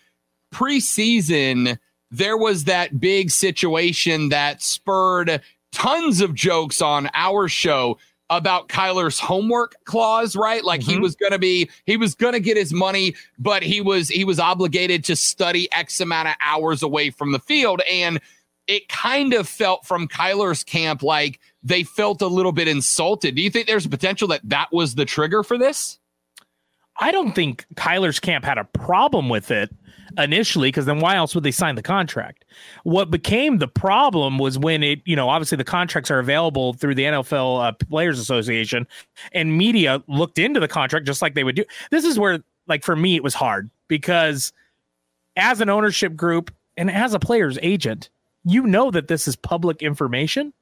Preseason, 0.54 1.78
there 2.10 2.38
was 2.38 2.64
that 2.64 2.98
big 2.98 3.30
situation 3.30 4.30
that 4.30 4.62
spurred 4.62 5.42
tons 5.72 6.20
of 6.20 6.34
jokes 6.34 6.80
on 6.80 7.08
our 7.14 7.48
show 7.48 7.98
about 8.30 8.68
Kyler's 8.68 9.18
homework 9.18 9.76
clause, 9.84 10.36
right? 10.36 10.62
Like 10.62 10.80
mm-hmm. 10.80 10.90
he 10.92 10.98
was 10.98 11.16
going 11.16 11.32
to 11.32 11.38
be 11.38 11.70
he 11.86 11.96
was 11.96 12.14
going 12.14 12.34
to 12.34 12.40
get 12.40 12.56
his 12.56 12.72
money, 12.72 13.14
but 13.38 13.62
he 13.62 13.80
was 13.80 14.08
he 14.08 14.24
was 14.24 14.38
obligated 14.38 15.04
to 15.04 15.16
study 15.16 15.68
X 15.72 16.00
amount 16.00 16.28
of 16.28 16.34
hours 16.40 16.82
away 16.82 17.10
from 17.10 17.32
the 17.32 17.38
field 17.38 17.80
and 17.90 18.20
it 18.66 18.88
kind 18.90 19.32
of 19.32 19.48
felt 19.48 19.86
from 19.86 20.06
Kyler's 20.06 20.62
camp 20.62 21.02
like 21.02 21.40
they 21.62 21.82
felt 21.82 22.20
a 22.20 22.26
little 22.26 22.52
bit 22.52 22.68
insulted. 22.68 23.34
Do 23.34 23.42
you 23.42 23.48
think 23.48 23.66
there's 23.66 23.86
a 23.86 23.90
potential 23.90 24.28
that 24.28 24.42
that 24.44 24.68
was 24.72 24.94
the 24.94 25.06
trigger 25.06 25.42
for 25.42 25.56
this? 25.56 25.98
I 27.00 27.12
don't 27.12 27.32
think 27.32 27.64
Kyler's 27.76 28.20
camp 28.20 28.44
had 28.44 28.58
a 28.58 28.64
problem 28.64 29.28
with 29.28 29.50
it 29.50 29.74
initially 30.16 30.68
because 30.68 30.86
then 30.86 31.00
why 31.00 31.16
else 31.16 31.34
would 31.34 31.44
they 31.44 31.50
sign 31.50 31.74
the 31.74 31.82
contract? 31.82 32.44
What 32.84 33.10
became 33.10 33.58
the 33.58 33.68
problem 33.68 34.38
was 34.38 34.58
when 34.58 34.82
it, 34.82 35.00
you 35.04 35.16
know, 35.16 35.28
obviously 35.28 35.56
the 35.56 35.64
contracts 35.64 36.10
are 36.10 36.18
available 36.18 36.72
through 36.74 36.94
the 36.94 37.04
NFL 37.04 37.66
uh, 37.66 37.72
Players 37.72 38.18
Association 38.18 38.86
and 39.32 39.56
media 39.56 40.02
looked 40.08 40.38
into 40.38 40.60
the 40.60 40.68
contract 40.68 41.06
just 41.06 41.22
like 41.22 41.34
they 41.34 41.44
would 41.44 41.56
do. 41.56 41.64
This 41.90 42.04
is 42.04 42.18
where, 42.18 42.42
like, 42.66 42.84
for 42.84 42.96
me, 42.96 43.16
it 43.16 43.22
was 43.22 43.34
hard 43.34 43.70
because 43.88 44.52
as 45.36 45.60
an 45.60 45.68
ownership 45.68 46.16
group 46.16 46.52
and 46.76 46.90
as 46.90 47.14
a 47.14 47.18
player's 47.18 47.58
agent, 47.62 48.08
you 48.44 48.66
know 48.66 48.90
that 48.90 49.08
this 49.08 49.28
is 49.28 49.36
public 49.36 49.82
information. 49.82 50.52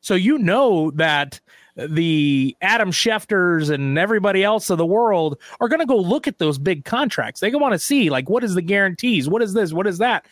So 0.00 0.14
you 0.14 0.38
know 0.38 0.90
that 0.92 1.40
the 1.76 2.56
Adam 2.60 2.90
Schefters 2.90 3.70
and 3.70 3.98
everybody 3.98 4.44
else 4.44 4.70
of 4.70 4.78
the 4.78 4.86
world 4.86 5.40
are 5.60 5.68
going 5.68 5.80
to 5.80 5.86
go 5.86 5.96
look 5.96 6.28
at 6.28 6.38
those 6.38 6.58
big 6.58 6.84
contracts. 6.84 7.40
They 7.40 7.50
want 7.54 7.72
to 7.72 7.78
see 7.78 8.10
like 8.10 8.28
what 8.28 8.44
is 8.44 8.54
the 8.54 8.62
guarantees, 8.62 9.28
what 9.28 9.42
is 9.42 9.54
this, 9.54 9.72
what 9.72 9.86
is 9.86 9.98
that, 9.98 10.26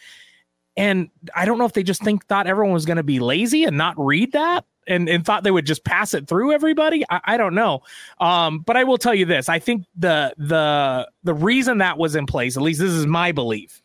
and 0.77 1.11
I 1.37 1.45
don't 1.45 1.59
know 1.59 1.65
if 1.65 1.73
they 1.73 1.83
just 1.83 2.03
think 2.03 2.27
thought 2.27 2.47
everyone 2.47 2.73
was 2.73 2.87
going 2.87 2.97
to 2.97 3.03
be 3.03 3.21
lazy 3.21 3.65
and 3.65 3.77
not 3.77 3.95
read 3.99 4.33
that. 4.33 4.65
And, 4.89 5.09
and 5.09 5.25
thought 5.25 5.45
they 5.45 5.53
would 5.53 5.65
just 5.65 5.85
pass 5.85 6.13
it 6.13 6.27
through 6.27 6.51
everybody. 6.51 7.05
I, 7.09 7.21
I 7.23 7.37
don't 7.37 7.55
know, 7.55 7.83
um, 8.19 8.59
but 8.59 8.77
I 8.77 8.83
will 8.83 8.99
tell 8.99 9.15
you 9.15 9.25
this: 9.25 9.49
I 9.49 9.61
think 9.61 9.85
the 9.95 10.35
the 10.37 11.09
the 11.23 11.35
reason 11.35 11.79
that 11.79 11.99
was 11.99 12.17
in 12.17 12.27
place, 12.27 12.57
at 12.57 12.65
least 12.65 12.81
this 12.81 12.91
is 12.91 13.07
my 13.07 13.31
belief, 13.31 13.81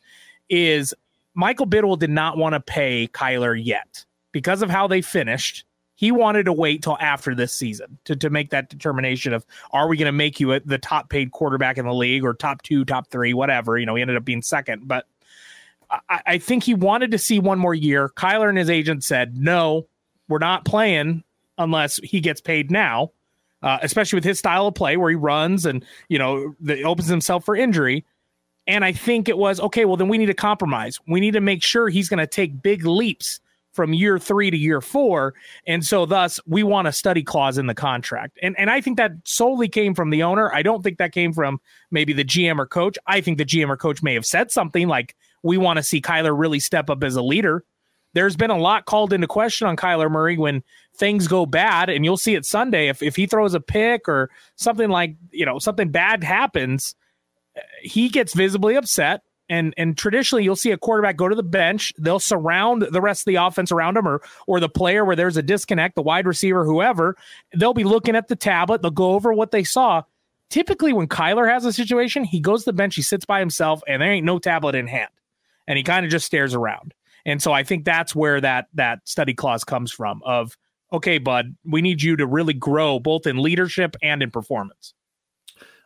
is 0.50 0.96
Michael 1.36 1.68
Bidwill 1.68 2.00
did 2.00 2.10
not 2.10 2.36
want 2.36 2.54
to 2.54 2.60
pay 2.60 3.08
Kyler 3.10 3.56
yet 3.64 4.06
because 4.32 4.64
of 4.64 4.72
how 4.72 4.88
they 4.88 5.04
finished 5.04 5.66
he 5.98 6.12
wanted 6.12 6.44
to 6.44 6.54
wait 6.54 6.84
till 6.84 6.96
after 7.00 7.34
this 7.34 7.52
season 7.52 7.98
to, 8.06 8.16
to 8.16 8.30
make 8.30 8.52
that 8.52 8.70
determination 8.70 9.34
of 9.34 9.44
are 9.72 9.88
we 9.88 9.98
going 9.98 10.06
to 10.06 10.12
make 10.12 10.40
you 10.40 10.60
the 10.60 10.78
top 10.78 11.10
paid 11.10 11.32
quarterback 11.32 11.80
in 11.80 11.86
the 11.86 11.94
league 11.94 12.24
or 12.24 12.36
top 12.36 12.62
two, 12.62 12.86
top 12.86 13.10
three, 13.10 13.34
whatever. 13.34 13.80
You 13.80 13.88
know, 13.88 13.96
he 13.96 14.04
ended 14.04 14.16
up 14.16 14.24
being 14.24 14.44
second, 14.44 14.88
but 14.88 15.08
I, 15.90 16.22
I 16.28 16.38
think 16.38 16.64
he 16.64 16.76
wanted 16.76 17.10
to 17.12 17.18
see 17.18 17.40
one 17.40 17.58
more 17.58 17.74
year. 17.74 18.10
Kyler 18.10 18.48
and 18.48 18.60
his 18.60 18.70
agent 18.70 19.04
said, 19.04 19.38
no, 19.38 19.88
we're 20.30 20.38
not 20.38 20.66
playing 20.66 21.24
unless 21.58 21.98
he 22.04 22.20
gets 22.20 22.42
paid 22.42 22.70
now, 22.70 23.12
uh, 23.64 23.80
especially 23.82 24.18
with 24.18 24.24
his 24.24 24.38
style 24.38 24.68
of 24.68 24.76
play 24.76 24.98
where 24.98 25.10
he 25.10 25.16
runs 25.16 25.66
and, 25.66 25.84
you 26.10 26.20
know, 26.20 26.56
the, 26.60 26.84
opens 26.84 27.08
himself 27.08 27.44
for 27.44 27.56
injury. 27.56 28.06
And 28.68 28.86
I 28.86 28.92
think 28.92 29.28
it 29.28 29.38
was 29.40 29.60
okay. 29.62 29.86
Well, 29.86 29.98
then 29.98 30.10
we 30.10 30.20
need 30.20 30.28
to 30.28 30.36
compromise. 30.36 31.00
We 31.08 31.22
need 31.22 31.32
to 31.32 31.42
make 31.42 31.64
sure 31.64 31.90
he's 31.90 32.08
going 32.08 32.20
to 32.20 32.28
take 32.28 32.62
big 32.62 32.86
leaps 32.86 33.40
from 33.78 33.94
year 33.94 34.18
three 34.18 34.52
to 34.52 34.58
year 34.58 34.82
four. 34.82 35.36
And 35.68 35.86
so 35.86 36.06
thus 36.06 36.42
we 36.48 36.64
want 36.64 36.88
a 36.88 36.92
study 36.92 37.24
clause 37.24 37.58
in 37.58 37.68
the 37.68 37.76
contract. 37.76 38.38
And 38.42 38.58
and 38.60 38.70
I 38.70 38.82
think 38.82 38.98
that 38.98 39.12
solely 39.24 39.70
came 39.70 39.94
from 39.94 40.10
the 40.10 40.24
owner. 40.24 40.54
I 40.54 40.64
don't 40.64 40.82
think 40.82 40.98
that 40.98 41.14
came 41.14 41.32
from 41.32 41.62
maybe 41.92 42.12
the 42.12 42.26
GM 42.26 42.58
or 42.58 42.66
coach. 42.66 42.98
I 43.06 43.22
think 43.22 43.38
the 43.38 43.46
GM 43.46 43.70
or 43.70 43.78
coach 43.78 44.04
may 44.04 44.16
have 44.16 44.26
said 44.26 44.52
something 44.52 44.88
like, 44.88 45.16
we 45.44 45.58
want 45.58 45.78
to 45.78 45.84
see 45.84 46.02
Kyler 46.02 46.38
really 46.38 46.60
step 46.60 46.90
up 46.90 47.04
as 47.04 47.16
a 47.16 47.22
leader. 47.22 47.64
There's 48.14 48.36
been 48.36 48.50
a 48.50 48.58
lot 48.58 48.86
called 48.86 49.14
into 49.14 49.28
question 49.28 49.68
on 49.68 49.78
Kyler 49.78 50.10
Murray 50.10 50.38
when 50.38 50.64
things 50.96 51.28
go 51.28 51.46
bad, 51.46 51.90
and 51.90 52.04
you'll 52.04 52.18
see 52.18 52.34
it 52.34 52.46
Sunday. 52.46 52.88
If 52.88 53.04
if 53.04 53.16
he 53.16 53.28
throws 53.28 53.54
a 53.54 53.60
pick 53.60 54.10
or 54.10 54.32
something 54.56 54.90
like, 54.90 55.16
you 55.32 55.46
know, 55.46 55.60
something 55.60 55.92
bad 55.92 56.24
happens, 56.24 56.96
he 57.84 58.10
gets 58.10 58.34
visibly 58.34 58.76
upset 58.76 59.22
and 59.50 59.74
and 59.78 59.98
traditionally 59.98 60.44
you'll 60.44 60.56
see 60.56 60.72
a 60.72 60.78
quarterback 60.78 61.16
go 61.16 61.28
to 61.28 61.36
the 61.36 61.44
bench. 61.44 61.94
They'll 61.98 62.20
surround 62.20 62.82
the 62.82 63.02
rest 63.02 63.22
of 63.22 63.26
the 63.26 63.36
offense 63.36 63.72
around 63.72 63.98
him 63.98 64.08
or 64.08 64.22
or 64.46 64.60
the 64.60 64.70
player 64.70 65.06
where 65.06 65.16
there's 65.16 65.38
a 65.38 65.42
disconnect 65.42 65.96
the 65.96 66.02
wide 66.02 66.28
receiver 66.28 66.66
whoever. 66.66 67.16
They'll 67.56 67.74
be 67.74 67.84
looking 67.84 68.16
at 68.16 68.28
the 68.28 68.36
tablet. 68.36 68.82
They'll 68.82 68.92
go 68.92 69.14
over 69.14 69.34
what 69.34 69.52
they 69.52 69.64
saw. 69.64 70.04
Typically 70.50 70.94
when 70.94 71.08
kyler 71.08 71.50
has 71.52 71.66
a 71.66 71.74
situation 71.74 72.24
he 72.24 72.40
goes 72.40 72.62
to 72.62 72.72
the 72.72 72.74
bench 72.74 72.96
he 72.96 73.02
sits 73.02 73.26
by 73.26 73.40
himself 73.40 73.82
and 73.88 74.02
there 74.02 74.12
ain't 74.12 74.26
no 74.26 74.40
tablet 74.40 74.76
in 74.76 74.88
hand. 74.88 75.10
And 75.68 75.78
he 75.78 75.84
kind 75.84 76.06
of 76.06 76.12
just 76.12 76.26
stares 76.26 76.54
around. 76.54 76.94
And 77.26 77.42
so 77.42 77.52
i 77.52 77.64
think 77.64 77.86
that's 77.86 78.16
where 78.16 78.40
that 78.42 78.68
that 78.74 79.00
study 79.08 79.34
clause 79.34 79.64
comes 79.64 79.92
from 79.92 80.22
of 80.26 80.58
okay 80.94 81.18
bud 81.18 81.56
we 81.66 81.82
need 81.82 82.02
you 82.02 82.16
to 82.16 82.26
really 82.26 82.54
grow 82.54 83.00
both 83.00 83.28
in 83.28 83.38
leadership 83.38 83.96
and 84.02 84.24
in 84.24 84.32
performance 84.32 84.94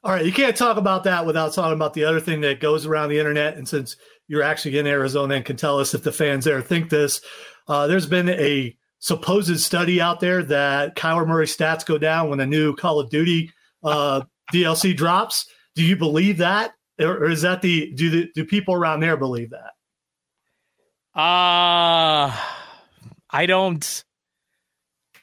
all 0.03 0.11
right, 0.11 0.25
you 0.25 0.31
can't 0.31 0.55
talk 0.55 0.77
about 0.77 1.03
that 1.03 1.25
without 1.25 1.53
talking 1.53 1.73
about 1.73 1.93
the 1.93 2.05
other 2.05 2.19
thing 2.19 2.41
that 2.41 2.59
goes 2.59 2.85
around 2.85 3.09
the 3.09 3.19
internet. 3.19 3.55
And 3.55 3.67
since 3.67 3.95
you're 4.27 4.41
actually 4.41 4.77
in 4.79 4.87
Arizona 4.87 5.35
and 5.35 5.45
can 5.45 5.57
tell 5.57 5.79
us 5.79 5.93
if 5.93 6.03
the 6.03 6.11
fans 6.11 6.45
there 6.45 6.61
think 6.61 6.89
this, 6.89 7.21
uh, 7.67 7.85
there's 7.85 8.07
been 8.07 8.29
a 8.29 8.75
supposed 8.99 9.59
study 9.59 10.01
out 10.01 10.19
there 10.19 10.41
that 10.43 10.95
Kyler 10.95 11.27
Murray 11.27 11.45
stats 11.45 11.85
go 11.85 11.97
down 11.97 12.29
when 12.29 12.39
a 12.39 12.45
new 12.45 12.75
Call 12.75 12.99
of 12.99 13.09
Duty 13.11 13.51
uh, 13.83 14.21
DLC 14.51 14.95
drops. 14.95 15.45
Do 15.75 15.83
you 15.83 15.95
believe 15.95 16.37
that, 16.37 16.73
or, 16.99 17.29
is 17.29 17.43
that 17.43 17.61
the 17.61 17.93
do 17.93 18.09
the, 18.09 18.29
do 18.33 18.45
people 18.45 18.73
around 18.73 19.01
there 19.01 19.17
believe 19.17 19.51
that? 19.51 19.73
Uh 21.19 22.35
I 23.29 23.45
don't. 23.45 24.03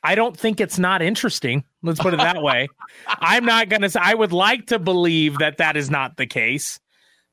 I 0.03 0.15
don't 0.15 0.39
think 0.39 0.61
it's 0.61 0.79
not 0.79 1.03
interesting. 1.03 1.65
Let's 1.83 2.01
put 2.01 2.15
it 2.15 2.19
that 2.19 2.43
way. 2.43 2.69
I'm 3.09 3.45
not 3.45 3.69
going 3.69 3.83
to 3.83 3.91
say, 3.91 4.01
I 4.03 4.15
would 4.15 4.33
like 4.33 4.67
to 4.67 4.79
believe 4.79 5.39
that 5.39 5.59
that 5.59 5.77
is 5.77 5.91
not 5.91 6.17
the 6.17 6.27
case, 6.27 6.79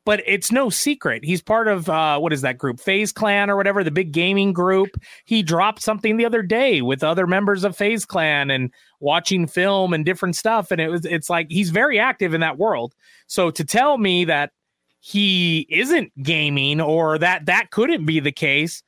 but 0.05 0.21
it's 0.25 0.51
no 0.51 0.69
secret. 0.69 1.23
He's 1.23 1.41
part 1.41 1.67
of, 1.67 1.89
uh, 1.89 2.19
what 2.19 2.33
is 2.33 2.41
that 2.41 2.57
group? 2.57 2.79
FaZe 2.79 3.11
Clan 3.11 3.49
or 3.49 3.55
whatever, 3.55 3.83
the 3.83 3.91
big 3.91 4.11
gaming 4.11 4.53
group. 4.53 4.89
He 5.25 5.43
dropped 5.43 5.81
something 5.81 6.17
the 6.17 6.25
other 6.25 6.41
day 6.41 6.81
with 6.81 7.03
other 7.03 7.27
members 7.27 7.63
of 7.63 7.75
FaZe 7.75 8.05
Clan 8.05 8.49
and 8.49 8.71
watching 8.99 9.47
film 9.47 9.93
and 9.93 10.05
different 10.05 10.35
stuff. 10.35 10.71
And 10.71 10.81
it 10.81 10.89
was, 10.89 11.05
it's 11.05 11.29
like 11.29 11.47
he's 11.49 11.69
very 11.69 11.99
active 11.99 12.33
in 12.33 12.41
that 12.41 12.57
world. 12.57 12.93
So 13.27 13.51
to 13.51 13.63
tell 13.63 13.97
me 13.97 14.25
that 14.25 14.51
he 14.99 15.67
isn't 15.69 16.11
gaming 16.23 16.81
or 16.81 17.19
that 17.19 17.45
that 17.45 17.69
couldn't 17.69 18.05
be 18.05 18.19
the 18.19 18.31
case, 18.31 18.81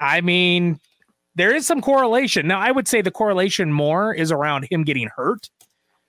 I 0.00 0.20
mean, 0.20 0.80
there 1.34 1.54
is 1.54 1.66
some 1.66 1.80
correlation. 1.80 2.46
Now, 2.46 2.60
I 2.60 2.70
would 2.70 2.88
say 2.88 3.02
the 3.02 3.10
correlation 3.10 3.72
more 3.72 4.14
is 4.14 4.30
around 4.30 4.66
him 4.70 4.84
getting 4.84 5.08
hurt. 5.14 5.50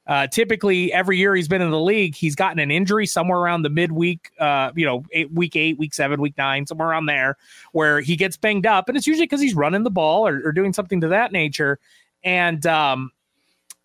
Uh, 0.08 0.28
typically, 0.28 0.94
every 0.94 1.18
year 1.18 1.36
he's 1.36 1.48
been 1.48 1.64
in 1.64 1.72
the 1.72 1.80
league, 1.80 2.14
he's 2.14 2.36
gotten 2.36 2.60
an 2.60 2.70
injury 2.70 3.08
somewhere 3.08 3.40
around 3.40 3.64
the 3.64 3.72
midweek, 3.72 4.30
uh, 4.40 4.72
you 4.76 4.86
know, 4.86 5.04
eight, 5.14 5.32
week 5.32 5.56
eight, 5.56 5.80
week 5.80 5.96
seven, 5.96 6.22
week 6.22 6.36
nine, 6.38 6.68
somewhere 6.68 6.90
around 6.90 7.08
there, 7.08 7.38
where 7.72 8.02
he 8.02 8.16
gets 8.16 8.38
banged 8.38 8.68
up, 8.68 8.88
and 8.88 8.96
it's 8.96 9.08
usually 9.08 9.26
because 9.26 9.42
he's 9.42 9.56
running 9.56 9.82
the 9.82 9.90
ball 9.90 10.28
or, 10.28 10.42
or, 10.46 10.52
doing 10.52 10.74
something 10.74 11.02
to 11.02 11.08
that 11.08 11.32
nature. 11.32 11.80
And 12.24 12.64
um, 12.68 13.12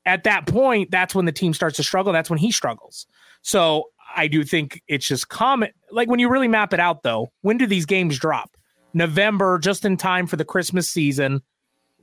at 0.05 0.25
that 0.25 0.47
point, 0.47 0.91
that's 0.91 1.15
when 1.15 1.25
the 1.25 1.33
team 1.33 1.55
starts 1.55 1.77
to 1.77 1.83
struggle. 1.83 2.13
That's 2.13 2.29
when 2.29 2.39
he 2.39 2.53
struggles. 2.53 3.07
So 3.41 3.85
I 4.15 4.29
do 4.29 4.45
think 4.45 4.83
it's 4.89 5.07
just 5.07 5.31
common. 5.31 5.71
Like 5.91 6.09
when 6.09 6.21
you 6.21 6.29
really 6.29 6.49
map 6.49 6.75
it 6.75 6.81
out, 6.81 7.03
though, 7.03 7.33
when 7.41 7.57
do 7.57 7.67
these 7.67 7.87
games 7.87 8.19
drop? 8.19 8.57
November, 8.93 9.59
just 9.59 9.85
in 9.85 9.97
time 9.97 10.27
for 10.27 10.37
the 10.37 10.45
Christmas 10.45 10.89
season. 10.89 11.43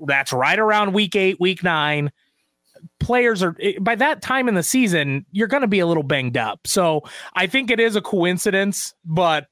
That's 0.06 0.32
right 0.32 0.60
around 0.60 0.94
week 0.94 1.16
eight, 1.16 1.40
week 1.40 1.64
nine. 1.64 2.12
Players 3.00 3.42
are 3.42 3.56
by 3.82 3.96
that 3.96 4.22
time 4.22 4.48
in 4.48 4.54
the 4.54 4.64
season, 4.64 5.26
you're 5.32 5.48
going 5.48 5.62
to 5.62 5.68
be 5.68 5.80
a 5.80 5.88
little 5.88 6.04
banged 6.04 6.38
up. 6.38 6.68
So 6.68 7.02
I 7.36 7.48
think 7.48 7.72
it 7.72 7.80
is 7.80 7.96
a 7.96 8.02
coincidence, 8.02 8.94
but 9.04 9.48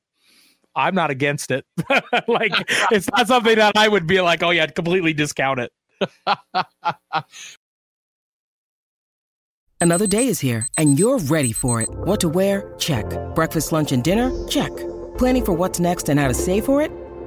I'm 0.76 0.94
not 0.94 1.10
against 1.10 1.52
it. 1.52 1.66
like 2.28 2.52
it's 2.92 3.10
not 3.12 3.28
something 3.28 3.56
that 3.56 3.78
I 3.78 3.88
would 3.88 4.06
be 4.08 4.22
like, 4.22 4.44
oh 4.44 4.52
yeah, 4.52 4.68
completely 4.68 5.14
discount 5.14 5.60
it. 5.60 5.72
Another 9.82 10.08
day 10.08 10.28
is 10.28 10.40
here, 10.40 10.68
and 10.78 10.98
you're 10.98 11.20
ready 11.20 11.52
for 11.52 11.82
it. 11.82 11.90
What 11.90 12.20
to 12.22 12.30
wear? 12.30 12.74
Check. 12.80 13.06
Breakfast, 13.36 13.72
lunch, 13.72 13.92
and 13.92 14.04
dinner? 14.04 14.32
Check. 14.48 14.72
Planning 15.18 15.46
for 15.46 15.54
what's 15.54 15.80
next 15.80 16.10
and 16.10 16.20
how 16.20 16.28
to 16.28 16.34
save 16.34 16.66
for 16.66 16.82
it? 16.82 16.92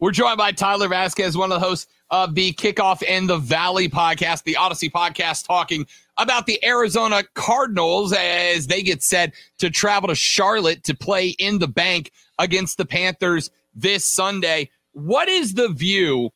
We're 0.00 0.10
joined 0.10 0.38
by 0.38 0.50
Tyler 0.50 0.88
Vasquez, 0.88 1.36
one 1.36 1.52
of 1.52 1.60
the 1.60 1.64
hosts 1.64 1.86
of 2.10 2.34
the 2.34 2.52
Kickoff 2.52 3.02
in 3.02 3.28
the 3.28 3.38
Valley 3.38 3.88
podcast, 3.88 4.42
the 4.42 4.54
Audacy 4.54 4.90
podcast, 4.90 5.46
talking 5.46 5.86
about 6.16 6.46
the 6.46 6.62
Arizona 6.64 7.22
Cardinals 7.34 8.12
as 8.12 8.66
they 8.66 8.82
get 8.82 9.04
set 9.04 9.34
to 9.58 9.70
travel 9.70 10.08
to 10.08 10.16
Charlotte 10.16 10.82
to 10.84 10.96
play 10.96 11.28
in 11.28 11.60
the 11.60 11.68
bank 11.68 12.10
against 12.40 12.76
the 12.76 12.84
Panthers 12.84 13.50
this 13.72 14.04
Sunday. 14.04 14.68
What 14.92 15.28
is 15.28 15.54
the 15.54 15.68
view 15.68 16.30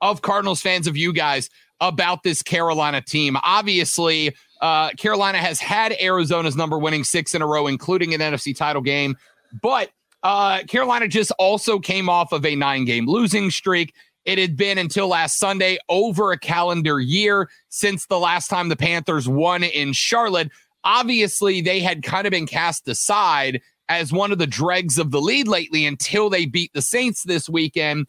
of 0.00 0.22
Cardinals 0.22 0.62
fans 0.62 0.86
of 0.86 0.96
you 0.96 1.12
guys 1.12 1.50
about 1.78 2.22
this 2.22 2.42
Carolina 2.42 3.02
team? 3.02 3.36
Obviously, 3.44 4.34
uh, 4.62 4.90
Carolina 4.92 5.38
has 5.38 5.60
had 5.60 5.92
Arizona's 6.00 6.56
number 6.56 6.78
winning 6.78 7.04
six 7.04 7.34
in 7.34 7.42
a 7.42 7.46
row, 7.46 7.66
including 7.66 8.14
an 8.14 8.20
NFC 8.20 8.56
title 8.56 8.82
game, 8.82 9.16
but 9.60 9.90
uh, 10.22 10.62
Carolina 10.68 11.08
just 11.08 11.32
also 11.38 11.78
came 11.78 12.08
off 12.08 12.32
of 12.32 12.44
a 12.46 12.54
nine 12.54 12.84
game 12.84 13.06
losing 13.06 13.50
streak. 13.50 13.94
It 14.24 14.38
had 14.38 14.56
been 14.56 14.78
until 14.78 15.08
last 15.08 15.38
Sunday 15.38 15.78
over 15.88 16.30
a 16.30 16.38
calendar 16.38 17.00
year 17.00 17.50
since 17.70 18.06
the 18.06 18.18
last 18.18 18.48
time 18.48 18.68
the 18.68 18.76
Panthers 18.76 19.28
won 19.28 19.64
in 19.64 19.92
Charlotte. 19.92 20.50
Obviously, 20.84 21.60
they 21.60 21.80
had 21.80 22.02
kind 22.02 22.26
of 22.26 22.30
been 22.30 22.46
cast 22.46 22.86
aside 22.86 23.60
as 23.88 24.12
one 24.12 24.30
of 24.30 24.38
the 24.38 24.46
dregs 24.46 24.98
of 24.98 25.10
the 25.10 25.20
lead 25.20 25.48
lately 25.48 25.84
until 25.86 26.30
they 26.30 26.46
beat 26.46 26.72
the 26.72 26.82
Saints 26.82 27.24
this 27.24 27.48
weekend. 27.48 28.06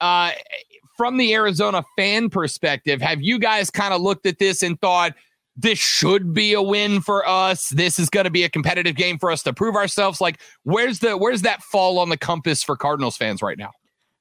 Uh, 0.00 0.32
from 0.96 1.16
the 1.16 1.34
Arizona 1.34 1.82
fan 1.96 2.28
perspective, 2.28 3.00
have 3.00 3.22
you 3.22 3.38
guys 3.38 3.70
kind 3.70 3.94
of 3.94 4.00
looked 4.00 4.26
at 4.26 4.38
this 4.38 4.62
and 4.62 4.78
thought, 4.80 5.14
this 5.56 5.78
should 5.78 6.34
be 6.34 6.52
a 6.52 6.62
win 6.62 7.00
for 7.00 7.26
us. 7.28 7.68
This 7.68 7.98
is 7.98 8.10
going 8.10 8.24
to 8.24 8.30
be 8.30 8.42
a 8.42 8.48
competitive 8.48 8.96
game 8.96 9.18
for 9.18 9.30
us 9.30 9.42
to 9.44 9.52
prove 9.52 9.76
ourselves. 9.76 10.20
Like, 10.20 10.40
where's 10.64 10.98
the 10.98 11.16
where's 11.16 11.42
that 11.42 11.62
fall 11.62 11.98
on 11.98 12.08
the 12.08 12.16
compass 12.16 12.62
for 12.62 12.76
Cardinals 12.76 13.16
fans 13.16 13.42
right 13.42 13.58
now? 13.58 13.70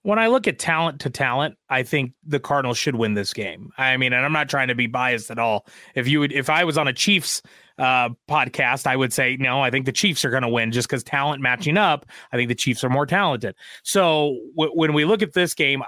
When 0.03 0.19
I 0.19 0.27
look 0.27 0.47
at 0.47 0.59
talent 0.59 0.99
to 1.01 1.09
talent, 1.09 1.55
I 1.69 1.83
think 1.83 2.11
the 2.25 2.39
Cardinals 2.39 2.77
should 2.77 2.95
win 2.95 3.13
this 3.13 3.33
game. 3.33 3.71
I 3.77 3.95
mean, 3.95 4.11
and 4.11 4.25
I'm 4.25 4.33
not 4.33 4.49
trying 4.49 4.67
to 4.67 4.75
be 4.75 4.85
biased 4.85 5.31
at 5.31 5.39
all. 5.39 5.65
If 5.95 6.09
you 6.09 6.19
would, 6.19 6.33
if 6.33 6.49
I 6.49 6.65
was 6.65 6.77
on 6.77 6.89
a 6.89 6.93
Chiefs 6.93 7.41
uh, 7.77 8.09
podcast, 8.29 8.85
I 8.85 8.97
would 8.97 9.13
say 9.13 9.37
no. 9.39 9.61
I 9.61 9.71
think 9.71 9.85
the 9.85 9.93
Chiefs 9.93 10.25
are 10.25 10.29
going 10.29 10.43
to 10.43 10.49
win 10.49 10.73
just 10.73 10.89
because 10.89 11.03
talent 11.03 11.41
matching 11.41 11.77
up. 11.77 12.05
I 12.33 12.37
think 12.37 12.49
the 12.49 12.55
Chiefs 12.55 12.83
are 12.83 12.89
more 12.89 13.05
talented. 13.05 13.55
So 13.83 14.37
w- 14.57 14.73
when 14.75 14.93
we 14.93 15.05
look 15.05 15.21
at 15.21 15.33
this 15.33 15.53
game, 15.53 15.81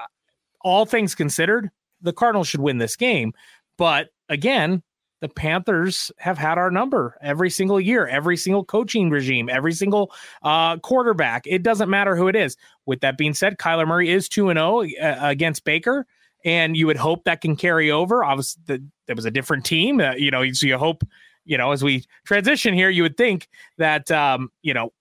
all 0.62 0.86
things 0.86 1.14
considered, 1.14 1.70
the 2.02 2.14
Cardinals 2.14 2.48
should 2.48 2.62
win 2.62 2.78
this 2.78 2.96
game. 2.96 3.34
But 3.78 4.08
again, 4.30 4.82
the 5.26 5.34
Panthers 5.34 6.12
have 6.20 6.38
had 6.38 6.60
our 6.60 6.70
number 6.70 7.18
every 7.20 7.50
single 7.50 7.82
year, 7.82 8.06
every 8.06 8.38
single 8.38 8.64
coaching 8.64 9.10
regime, 9.10 9.50
every 9.50 9.74
single 9.74 10.14
uh, 10.44 10.78
quarterback. 10.78 11.48
It 11.48 11.64
doesn't 11.64 11.90
matter 11.90 12.16
who 12.16 12.28
it 12.28 12.36
is. 12.36 12.56
With 12.86 13.02
that 13.02 13.18
being 13.18 13.34
said, 13.34 13.58
Kyler 13.58 13.88
Murray 13.88 14.12
is 14.12 14.30
2 14.30 14.50
and 14.50 14.58
0 14.58 14.84
uh, 14.84 15.18
against 15.22 15.64
Baker, 15.64 16.06
and 16.44 16.78
you 16.78 16.86
would 16.86 16.96
hope 16.96 17.24
that 17.24 17.42
can 17.42 17.56
carry 17.56 17.90
over. 17.90 18.24
Obviously, 18.24 18.62
the, 18.68 18.84
there 19.08 19.16
was 19.16 19.26
a 19.26 19.32
different 19.32 19.66
team, 19.66 20.00
uh, 20.00 20.14
you 20.14 20.30
know, 20.30 20.48
so 20.52 20.68
you 20.68 20.78
hope, 20.78 21.04
you 21.44 21.58
know, 21.58 21.72
as 21.72 21.84
we 21.84 22.06
transition 22.24 22.76
here, 22.76 22.92
you 22.92 23.02
would 23.02 23.18
think 23.18 23.48
that, 23.80 24.12
um, 24.12 24.52
you 24.62 24.76
know, 24.76 24.94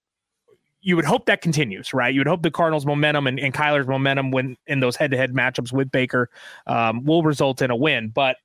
you 0.80 0.96
would 0.96 1.04
hope 1.04 1.26
that 1.26 1.42
continues, 1.42 1.92
right? 1.92 2.14
You 2.14 2.20
would 2.20 2.26
hope 2.26 2.40
the 2.40 2.50
Cardinals' 2.50 2.86
momentum 2.86 3.26
and, 3.26 3.38
and 3.38 3.52
Kyler's 3.52 3.86
momentum 3.86 4.30
when 4.30 4.56
in 4.66 4.80
those 4.80 4.96
head-to-head 4.96 5.34
matchups 5.34 5.70
with 5.70 5.90
Baker 5.90 6.30
um, 6.66 7.04
will 7.04 7.22
result 7.22 7.60
in 7.60 7.70
a 7.70 7.76
win. 7.76 8.08
But 8.08 8.36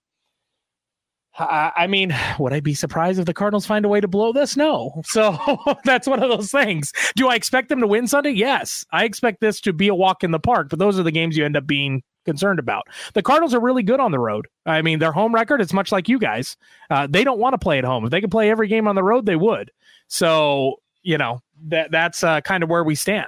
I 1.39 1.87
mean, 1.87 2.15
would 2.37 2.53
I 2.53 2.59
be 2.59 2.73
surprised 2.73 3.19
if 3.19 3.25
the 3.25 3.33
Cardinals 3.33 3.65
find 3.65 3.85
a 3.85 3.89
way 3.89 4.01
to 4.01 4.07
blow 4.07 4.33
this? 4.33 4.55
No. 4.57 5.01
So 5.09 5.37
that's 5.85 6.07
one 6.07 6.21
of 6.21 6.29
those 6.29 6.51
things. 6.51 6.93
Do 7.15 7.29
I 7.29 7.35
expect 7.35 7.69
them 7.69 7.79
to 7.79 7.87
win 7.87 8.07
Sunday? 8.07 8.31
Yes. 8.31 8.85
I 8.91 9.05
expect 9.05 9.41
this 9.41 9.59
to 9.61 9.73
be 9.73 9.87
a 9.87 9.95
walk 9.95 10.23
in 10.23 10.31
the 10.31 10.39
park, 10.39 10.69
but 10.69 10.77
those 10.77 10.99
are 10.99 11.03
the 11.03 11.11
games 11.11 11.35
you 11.35 11.43
end 11.43 11.57
up 11.57 11.65
being 11.65 12.03
concerned 12.25 12.59
about. 12.59 12.87
The 13.15 13.23
Cardinals 13.23 13.53
are 13.53 13.59
really 13.59 13.81
good 13.81 13.99
on 13.99 14.11
the 14.11 14.19
road. 14.19 14.47
I 14.65 14.81
mean, 14.81 14.99
their 14.99 15.11
home 15.11 15.33
record 15.33 15.61
is 15.61 15.73
much 15.73 15.91
like 15.91 16.07
you 16.07 16.19
guys. 16.19 16.57
Uh, 16.89 17.07
they 17.09 17.23
don't 17.23 17.39
want 17.39 17.53
to 17.53 17.57
play 17.57 17.79
at 17.79 17.83
home. 17.83 18.05
If 18.05 18.11
they 18.11 18.21
could 18.21 18.31
play 18.31 18.51
every 18.51 18.67
game 18.67 18.87
on 18.87 18.95
the 18.95 19.03
road, 19.03 19.25
they 19.25 19.35
would. 19.35 19.71
So, 20.07 20.75
you 21.01 21.17
know, 21.17 21.41
that 21.67 21.91
that's 21.91 22.23
uh, 22.23 22.41
kind 22.41 22.63
of 22.63 22.69
where 22.69 22.83
we 22.83 22.95
stand. 22.95 23.27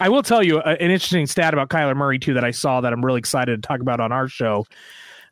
I 0.00 0.08
will 0.08 0.22
tell 0.22 0.42
you 0.42 0.58
uh, 0.58 0.76
an 0.80 0.90
interesting 0.90 1.26
stat 1.26 1.52
about 1.52 1.68
Kyler 1.68 1.96
Murray, 1.96 2.18
too, 2.18 2.34
that 2.34 2.44
I 2.44 2.50
saw 2.50 2.80
that 2.80 2.92
I'm 2.92 3.04
really 3.04 3.18
excited 3.18 3.62
to 3.62 3.66
talk 3.66 3.80
about 3.80 4.00
on 4.00 4.12
our 4.12 4.28
show. 4.28 4.66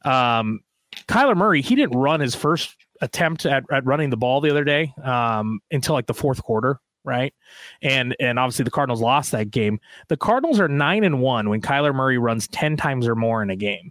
Um, 0.04 0.60
Kyler 1.06 1.36
Murray, 1.36 1.62
he 1.62 1.74
didn't 1.74 1.98
run 1.98 2.20
his 2.20 2.34
first 2.34 2.76
attempt 3.00 3.46
at, 3.46 3.64
at 3.70 3.84
running 3.84 4.10
the 4.10 4.16
ball 4.16 4.40
the 4.40 4.50
other 4.50 4.64
day 4.64 4.92
um, 5.02 5.60
until 5.70 5.94
like 5.94 6.06
the 6.06 6.14
fourth 6.14 6.42
quarter, 6.42 6.78
right? 7.04 7.34
And 7.82 8.16
and 8.20 8.38
obviously 8.38 8.64
the 8.64 8.70
Cardinals 8.70 9.00
lost 9.00 9.32
that 9.32 9.50
game. 9.50 9.80
The 10.08 10.16
Cardinals 10.16 10.60
are 10.60 10.68
nine 10.68 11.04
and 11.04 11.20
one 11.20 11.48
when 11.48 11.60
Kyler 11.60 11.94
Murray 11.94 12.18
runs 12.18 12.48
ten 12.48 12.76
times 12.76 13.06
or 13.06 13.14
more 13.14 13.42
in 13.42 13.50
a 13.50 13.56
game. 13.56 13.90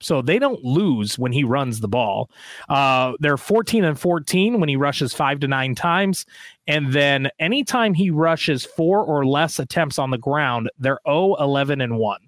So 0.00 0.20
they 0.20 0.38
don't 0.38 0.62
lose 0.62 1.18
when 1.18 1.32
he 1.32 1.44
runs 1.44 1.80
the 1.80 1.88
ball. 1.88 2.30
Uh, 2.68 3.12
they're 3.20 3.38
14 3.38 3.84
and 3.84 3.98
14 3.98 4.60
when 4.60 4.68
he 4.68 4.76
rushes 4.76 5.14
five 5.14 5.40
to 5.40 5.48
nine 5.48 5.74
times. 5.74 6.26
And 6.66 6.92
then 6.92 7.30
anytime 7.38 7.94
he 7.94 8.10
rushes 8.10 8.66
four 8.66 9.02
or 9.02 9.24
less 9.24 9.58
attempts 9.58 9.98
on 9.98 10.10
the 10.10 10.18
ground, 10.18 10.70
they're 10.78 11.00
0, 11.08 11.36
11, 11.36 11.80
and 11.80 11.96
1. 11.96 12.20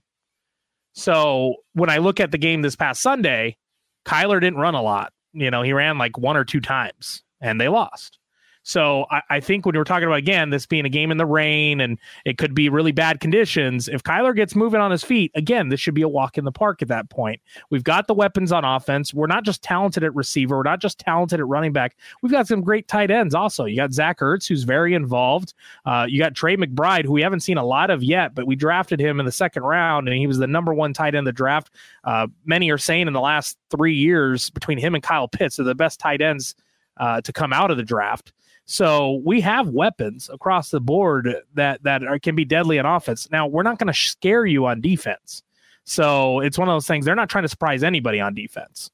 So 0.94 1.56
when 1.74 1.90
I 1.90 1.98
look 1.98 2.18
at 2.18 2.30
the 2.30 2.38
game 2.38 2.62
this 2.62 2.76
past 2.76 3.02
Sunday, 3.02 3.58
Kyler 4.06 4.40
didn't 4.40 4.58
run 4.58 4.74
a 4.74 4.82
lot. 4.82 5.12
You 5.32 5.50
know, 5.50 5.62
he 5.62 5.72
ran 5.72 5.98
like 5.98 6.16
one 6.16 6.36
or 6.36 6.44
two 6.44 6.60
times 6.60 7.22
and 7.40 7.60
they 7.60 7.68
lost. 7.68 8.18
So 8.66 9.06
I, 9.12 9.22
I, 9.30 9.40
think 9.40 9.64
when 9.64 9.76
we're 9.76 9.84
talking 9.84 10.08
about 10.08 10.18
again 10.18 10.50
this 10.50 10.66
being 10.66 10.84
a 10.84 10.88
game 10.88 11.12
in 11.12 11.18
the 11.18 11.24
rain 11.24 11.80
and 11.80 12.00
it 12.24 12.36
could 12.36 12.52
be 12.52 12.68
really 12.68 12.90
bad 12.90 13.20
conditions, 13.20 13.86
if 13.86 14.02
Kyler 14.02 14.34
gets 14.34 14.56
moving 14.56 14.80
on 14.80 14.90
his 14.90 15.04
feet, 15.04 15.30
again, 15.36 15.68
this 15.68 15.78
should 15.78 15.94
be 15.94 16.02
a 16.02 16.08
walk 16.08 16.36
in 16.36 16.44
the 16.44 16.50
park 16.50 16.82
at 16.82 16.88
that 16.88 17.08
point. 17.08 17.40
We've 17.70 17.84
got 17.84 18.08
the 18.08 18.14
weapons 18.14 18.50
on 18.50 18.64
offense. 18.64 19.14
We're 19.14 19.28
not 19.28 19.44
just 19.44 19.62
talented 19.62 20.02
at 20.02 20.12
receiver. 20.16 20.56
We're 20.56 20.64
not 20.64 20.80
just 20.80 20.98
talented 20.98 21.38
at 21.38 21.46
running 21.46 21.72
back. 21.72 21.96
We've 22.22 22.32
got 22.32 22.48
some 22.48 22.60
great 22.60 22.88
tight 22.88 23.08
ends 23.12 23.36
also. 23.36 23.66
You 23.66 23.76
got 23.76 23.92
Zach 23.92 24.18
Ertz, 24.18 24.48
who's 24.48 24.64
very 24.64 24.94
involved. 24.94 25.54
Uh, 25.84 26.06
you 26.08 26.18
got 26.18 26.34
Trey 26.34 26.56
McBride, 26.56 27.04
who 27.04 27.12
we 27.12 27.22
haven't 27.22 27.40
seen 27.40 27.58
a 27.58 27.64
lot 27.64 27.90
of 27.90 28.02
yet, 28.02 28.34
but 28.34 28.48
we 28.48 28.56
drafted 28.56 28.98
him 28.98 29.20
in 29.20 29.26
the 29.26 29.32
second 29.32 29.62
round 29.62 30.08
and 30.08 30.18
he 30.18 30.26
was 30.26 30.38
the 30.38 30.46
number 30.48 30.74
one 30.74 30.92
tight 30.92 31.14
end 31.14 31.18
in 31.18 31.24
the 31.24 31.32
draft. 31.32 31.70
Uh, 32.02 32.26
many 32.44 32.68
are 32.72 32.78
saying 32.78 33.06
in 33.06 33.12
the 33.12 33.20
last 33.20 33.58
three 33.70 33.94
years 33.94 34.50
between 34.50 34.76
him 34.76 34.96
and 34.96 35.04
Kyle 35.04 35.28
Pitts 35.28 35.60
are 35.60 35.64
the 35.64 35.76
best 35.76 36.00
tight 36.00 36.20
ends 36.20 36.56
uh, 36.96 37.20
to 37.20 37.32
come 37.32 37.52
out 37.52 37.70
of 37.70 37.76
the 37.76 37.84
draft. 37.84 38.32
So 38.66 39.22
we 39.24 39.40
have 39.42 39.68
weapons 39.68 40.28
across 40.32 40.70
the 40.70 40.80
board 40.80 41.36
that 41.54 41.82
that 41.84 42.02
are, 42.02 42.18
can 42.18 42.34
be 42.34 42.44
deadly 42.44 42.78
in 42.78 42.86
offense. 42.86 43.30
Now 43.30 43.46
we're 43.46 43.62
not 43.62 43.78
going 43.78 43.86
to 43.86 43.98
scare 43.98 44.44
you 44.44 44.66
on 44.66 44.80
defense. 44.80 45.42
So 45.84 46.40
it's 46.40 46.58
one 46.58 46.68
of 46.68 46.74
those 46.74 46.86
things. 46.86 47.04
They're 47.04 47.14
not 47.14 47.28
trying 47.28 47.44
to 47.44 47.48
surprise 47.48 47.84
anybody 47.84 48.20
on 48.20 48.34
defense. 48.34 48.90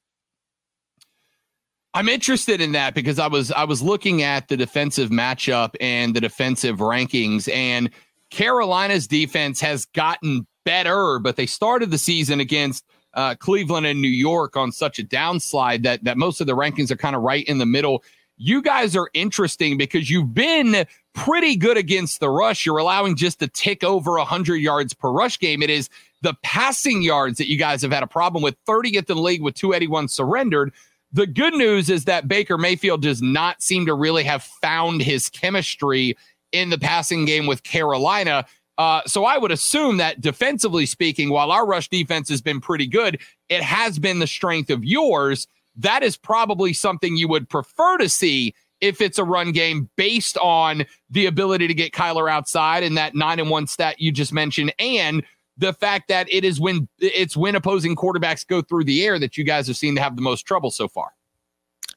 I'm 1.95 2.07
interested 2.07 2.61
in 2.61 2.71
that 2.73 2.93
because 2.93 3.17
I 3.17 3.27
was 3.27 3.51
I 3.51 3.63
was 3.65 3.81
looking 3.81 4.21
at 4.21 4.47
the 4.47 4.57
defensive 4.57 5.09
matchup 5.09 5.75
and 5.81 6.15
the 6.15 6.21
defensive 6.21 6.77
rankings, 6.77 7.51
and 7.51 7.89
Carolina's 8.29 9.07
defense 9.07 9.59
has 9.61 9.85
gotten 9.85 10.45
better, 10.65 11.19
but 11.19 11.35
they 11.35 11.45
started 11.45 11.91
the 11.91 11.97
season 11.97 12.39
against 12.39 12.85
uh, 13.13 13.35
Cleveland 13.35 13.85
and 13.85 14.01
New 14.01 14.07
York 14.07 14.55
on 14.55 14.71
such 14.71 14.97
a 14.97 15.03
downslide 15.03 15.83
that 15.83 16.03
that 16.03 16.17
most 16.17 16.41
of 16.41 16.47
the 16.47 16.55
rankings 16.55 16.91
are 16.91 16.95
kind 16.95 17.15
of 17.15 17.23
right 17.23 17.45
in 17.45 17.57
the 17.57 17.65
middle 17.65 18.03
you 18.43 18.61
guys 18.61 18.93
are 18.93 19.09
interesting 19.13 19.77
because 19.77 20.09
you've 20.09 20.33
been 20.33 20.85
pretty 21.13 21.55
good 21.55 21.77
against 21.77 22.19
the 22.19 22.29
rush. 22.29 22.65
You're 22.65 22.77
allowing 22.77 23.15
just 23.15 23.39
to 23.39 23.47
tick 23.47 23.85
over 23.85 24.17
100 24.17 24.57
yards 24.57 24.93
per 24.93 25.09
rush 25.09 25.39
game. 25.39 25.63
It 25.63 25.69
is 25.69 25.89
the 26.21 26.33
passing 26.43 27.01
yards 27.01 27.37
that 27.37 27.49
you 27.49 27.57
guys 27.57 27.81
have 27.83 27.93
had 27.93 28.03
a 28.03 28.07
problem 28.07 28.43
with 28.43 28.61
30th 28.65 29.09
in 29.09 29.15
the 29.15 29.21
league 29.21 29.41
with 29.41 29.55
281 29.55 30.09
surrendered. 30.09 30.73
The 31.13 31.25
good 31.25 31.53
news 31.53 31.89
is 31.89 32.03
that 32.03 32.27
Baker 32.27 32.57
Mayfield 32.57 33.01
does 33.01 33.21
not 33.21 33.61
seem 33.61 33.85
to 33.85 33.93
really 33.93 34.25
have 34.25 34.43
found 34.43 35.01
his 35.01 35.29
chemistry 35.29 36.17
in 36.51 36.69
the 36.69 36.77
passing 36.77 37.23
game 37.23 37.47
with 37.47 37.63
Carolina. 37.63 38.45
Uh, 38.77 39.03
so 39.05 39.23
I 39.23 39.37
would 39.37 39.51
assume 39.51 39.97
that 39.97 40.19
defensively 40.19 40.85
speaking, 40.85 41.29
while 41.29 41.49
our 41.49 41.65
rush 41.65 41.87
defense 41.87 42.27
has 42.27 42.41
been 42.41 42.59
pretty 42.59 42.87
good, 42.87 43.21
it 43.47 43.61
has 43.61 43.99
been 43.99 44.19
the 44.19 44.27
strength 44.27 44.69
of 44.69 44.83
yours 44.83 45.47
that 45.75 46.03
is 46.03 46.17
probably 46.17 46.73
something 46.73 47.17
you 47.17 47.27
would 47.27 47.49
prefer 47.49 47.97
to 47.97 48.09
see 48.09 48.53
if 48.81 48.99
it's 48.99 49.17
a 49.17 49.23
run 49.23 49.51
game 49.51 49.89
based 49.95 50.37
on 50.39 50.85
the 51.09 51.25
ability 51.25 51.67
to 51.67 51.73
get 51.73 51.93
Kyler 51.93 52.29
outside 52.29 52.83
and 52.83 52.97
that 52.97 53.15
nine 53.15 53.39
and 53.39 53.49
one 53.49 53.65
stat 53.65 53.99
you 53.99 54.11
just 54.11 54.33
mentioned, 54.33 54.73
and 54.77 55.23
the 55.57 55.73
fact 55.73 56.07
that 56.09 56.31
it 56.31 56.43
is 56.43 56.59
when 56.59 56.87
it's 56.99 57.37
when 57.37 57.55
opposing 57.55 57.95
quarterbacks 57.95 58.45
go 58.45 58.61
through 58.61 58.83
the 58.83 59.05
air 59.05 59.19
that 59.19 59.37
you 59.37 59.43
guys 59.43 59.67
have 59.67 59.77
seen 59.77 59.95
to 59.95 60.01
have 60.01 60.15
the 60.15 60.21
most 60.21 60.41
trouble 60.41 60.71
so 60.71 60.87
far. 60.87 61.11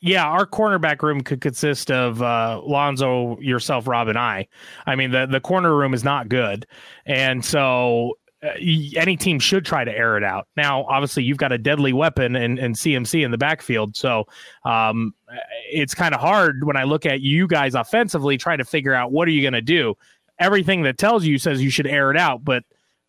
Yeah, 0.02 0.26
our 0.26 0.46
cornerback 0.46 1.02
room 1.02 1.22
could 1.22 1.40
consist 1.40 1.90
of 1.90 2.22
uh, 2.22 2.60
Lonzo, 2.62 3.38
yourself, 3.40 3.88
Rob, 3.88 4.08
and 4.08 4.18
I. 4.18 4.46
I 4.86 4.94
mean, 4.94 5.10
the 5.10 5.26
the 5.26 5.40
corner 5.40 5.74
room 5.74 5.94
is 5.94 6.04
not 6.04 6.28
good, 6.28 6.66
and 7.06 7.44
so 7.44 8.18
uh, 8.46 9.00
any 9.00 9.16
team 9.16 9.38
should 9.38 9.64
try 9.64 9.84
to 9.84 9.90
air 9.90 10.16
it 10.16 10.24
out. 10.24 10.48
Now, 10.56 10.84
obviously, 10.84 11.24
you've 11.24 11.38
got 11.38 11.52
a 11.52 11.58
deadly 11.58 11.92
weapon 11.92 12.36
and, 12.36 12.58
and 12.58 12.74
CMC 12.74 13.24
in 13.24 13.30
the 13.30 13.38
backfield, 13.38 13.96
so 13.96 14.26
um, 14.64 15.14
it's 15.70 15.94
kind 15.94 16.14
of 16.14 16.20
hard 16.20 16.64
when 16.64 16.76
I 16.76 16.84
look 16.84 17.06
at 17.06 17.20
you 17.20 17.46
guys 17.46 17.74
offensively 17.74 18.38
trying 18.38 18.58
to 18.58 18.64
figure 18.64 18.94
out 18.94 19.12
what 19.12 19.28
are 19.28 19.32
you 19.32 19.42
going 19.42 19.54
to 19.54 19.62
do. 19.62 19.94
everything 20.38 20.82
that 20.82 20.98
tells 20.98 21.24
you 21.24 21.38
says 21.38 21.62
you 21.62 21.70
should 21.70 21.86
air 21.86 22.10
it 22.10 22.16
out, 22.16 22.44
but 22.44 22.62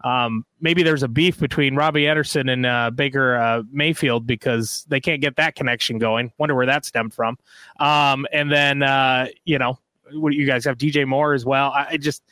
um, 0.04 0.46
maybe 0.62 0.84
there's 0.84 1.04
a 1.04 1.08
beef 1.08 1.40
between 1.40 1.76
Robbie 1.76 2.08
Anderson 2.08 2.50
and 2.50 2.66
uh, 2.66 2.92
Baker 2.92 3.36
uh, 3.36 3.64
Mayfield 3.72 4.28
because 4.28 4.86
they 4.88 5.00
can't 5.00 5.22
get 5.22 5.36
that 5.38 5.56
connection 5.56 5.98
going. 5.98 6.32
Wonder 6.38 6.56
where 6.56 6.68
that 6.68 6.86
stemmed 6.86 7.14
from. 7.14 7.38
Um, 7.80 8.28
and 8.32 8.52
then 8.52 8.84
uh, 8.84 9.28
you 9.44 9.58
know, 9.58 9.80
what 10.14 10.34
you 10.34 10.46
guys 10.46 10.66
have 10.66 10.78
DJ 10.78 11.08
Moore 11.08 11.34
as 11.34 11.46
well. 11.46 11.72
I, 11.72 11.88
I 11.92 11.98
just 11.98 12.24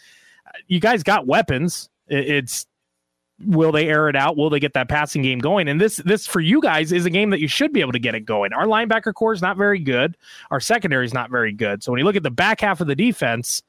you 0.67 0.79
guys 0.79 1.03
got 1.03 1.25
weapons. 1.25 1.89
It, 2.07 2.29
it's 2.29 2.67
will 3.43 3.71
they 3.71 3.87
air 3.87 4.07
it 4.09 4.15
out? 4.15 4.37
Will 4.37 4.49
they 4.49 4.59
get 4.59 4.73
that 4.73 4.89
passing 4.89 5.21
game 5.21 5.39
going? 5.39 5.67
And 5.67 5.79
this 5.79 5.97
this 5.97 6.27
for 6.27 6.39
you 6.39 6.61
guys 6.61 6.91
is 6.91 7.05
a 7.05 7.09
game 7.09 7.29
that 7.31 7.39
you 7.39 7.47
should 7.47 7.73
be 7.73 7.81
able 7.81 7.91
to 7.91 7.99
get 7.99 8.15
it 8.15 8.21
going. 8.21 8.53
Our 8.53 8.65
linebacker 8.65 9.13
core 9.13 9.33
is 9.33 9.41
not 9.41 9.57
very 9.57 9.79
good. 9.79 10.17
Our 10.51 10.59
secondary 10.59 11.05
is 11.05 11.13
not 11.13 11.29
very 11.29 11.51
good. 11.51 11.83
So 11.83 11.91
when 11.91 11.99
you 11.99 12.05
look 12.05 12.15
at 12.15 12.23
the 12.23 12.31
back 12.31 12.61
half 12.61 12.81
of 12.81 12.87
the 12.87 12.95
defense 12.95 13.63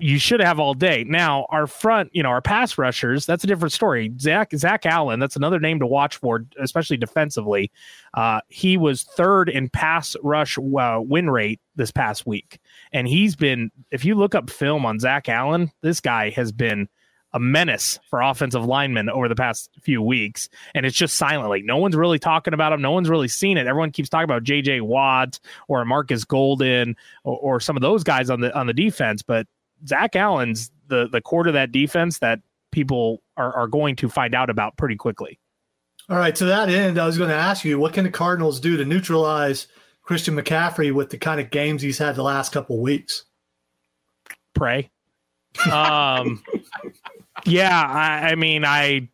you 0.00 0.18
should 0.18 0.40
have 0.40 0.58
all 0.58 0.74
day. 0.74 1.04
Now, 1.04 1.46
our 1.50 1.66
front, 1.66 2.10
you 2.12 2.22
know, 2.22 2.30
our 2.30 2.40
pass 2.40 2.78
rushers, 2.78 3.26
that's 3.26 3.44
a 3.44 3.46
different 3.46 3.72
story. 3.72 4.12
Zach 4.18 4.50
Zach 4.56 4.86
Allen, 4.86 5.20
that's 5.20 5.36
another 5.36 5.60
name 5.60 5.78
to 5.80 5.86
watch 5.86 6.16
for, 6.16 6.46
especially 6.58 6.96
defensively. 6.96 7.70
Uh, 8.14 8.40
he 8.48 8.76
was 8.76 9.02
third 9.02 9.48
in 9.48 9.68
pass 9.68 10.16
rush 10.22 10.58
uh, 10.58 11.00
win 11.00 11.28
rate 11.28 11.60
this 11.76 11.90
past 11.90 12.26
week, 12.26 12.58
and 12.92 13.06
he's 13.06 13.36
been. 13.36 13.70
If 13.90 14.04
you 14.04 14.14
look 14.14 14.34
up 14.34 14.48
film 14.50 14.86
on 14.86 14.98
Zach 14.98 15.28
Allen, 15.28 15.70
this 15.82 16.00
guy 16.00 16.30
has 16.30 16.50
been 16.50 16.88
a 17.32 17.40
menace 17.40 17.98
for 18.08 18.20
offensive 18.20 18.64
linemen 18.64 19.08
over 19.08 19.28
the 19.28 19.36
past 19.36 19.70
few 19.80 20.02
weeks, 20.02 20.48
and 20.74 20.84
it's 20.84 20.96
just 20.96 21.16
silently. 21.16 21.62
No 21.62 21.76
one's 21.76 21.96
really 21.96 22.18
talking 22.18 22.54
about 22.54 22.72
him. 22.72 22.82
No 22.82 22.90
one's 22.90 23.08
really 23.08 23.28
seen 23.28 23.56
it. 23.56 23.66
Everyone 23.66 23.92
keeps 23.92 24.08
talking 24.08 24.24
about 24.24 24.42
J.J. 24.42 24.80
Watt 24.80 25.38
or 25.68 25.84
Marcus 25.84 26.24
Golden 26.24 26.96
or, 27.24 27.36
or 27.38 27.60
some 27.60 27.76
of 27.76 27.82
those 27.82 28.02
guys 28.04 28.30
on 28.30 28.40
the 28.40 28.56
on 28.56 28.66
the 28.66 28.74
defense, 28.74 29.22
but 29.22 29.46
Zach 29.86 30.16
Allen's 30.16 30.70
the 30.88 31.08
the 31.08 31.20
core 31.20 31.44
to 31.44 31.52
that 31.52 31.72
defense 31.72 32.18
that 32.18 32.40
people 32.72 33.22
are, 33.36 33.52
are 33.54 33.66
going 33.66 33.96
to 33.96 34.08
find 34.08 34.34
out 34.34 34.50
about 34.50 34.76
pretty 34.76 34.96
quickly. 34.96 35.38
All 36.08 36.16
right. 36.16 36.34
To 36.36 36.44
that 36.46 36.68
end, 36.68 36.98
I 36.98 37.06
was 37.06 37.18
going 37.18 37.30
to 37.30 37.36
ask 37.36 37.64
you, 37.64 37.78
what 37.78 37.92
can 37.92 38.04
the 38.04 38.10
Cardinals 38.10 38.58
do 38.60 38.76
to 38.76 38.84
neutralize 38.84 39.68
Christian 40.02 40.34
McCaffrey 40.34 40.92
with 40.92 41.10
the 41.10 41.18
kind 41.18 41.40
of 41.40 41.50
games 41.50 41.82
he's 41.82 41.98
had 41.98 42.16
the 42.16 42.22
last 42.22 42.52
couple 42.52 42.80
weeks? 42.80 43.24
Pray. 44.54 44.90
Um, 45.70 46.42
yeah, 47.44 47.80
I, 47.80 48.30
I 48.30 48.34
mean, 48.34 48.64
I 48.64 49.08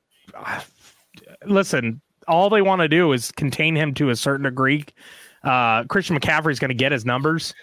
listen. 1.44 2.00
All 2.28 2.50
they 2.50 2.62
want 2.62 2.80
to 2.80 2.88
do 2.88 3.12
is 3.12 3.30
contain 3.32 3.76
him 3.76 3.94
to 3.94 4.10
a 4.10 4.16
certain 4.16 4.44
degree. 4.44 4.84
Uh, 5.44 5.84
Christian 5.84 6.18
McCaffrey 6.18 6.50
is 6.50 6.58
going 6.58 6.70
to 6.70 6.74
get 6.74 6.90
his 6.90 7.04
numbers. 7.04 7.54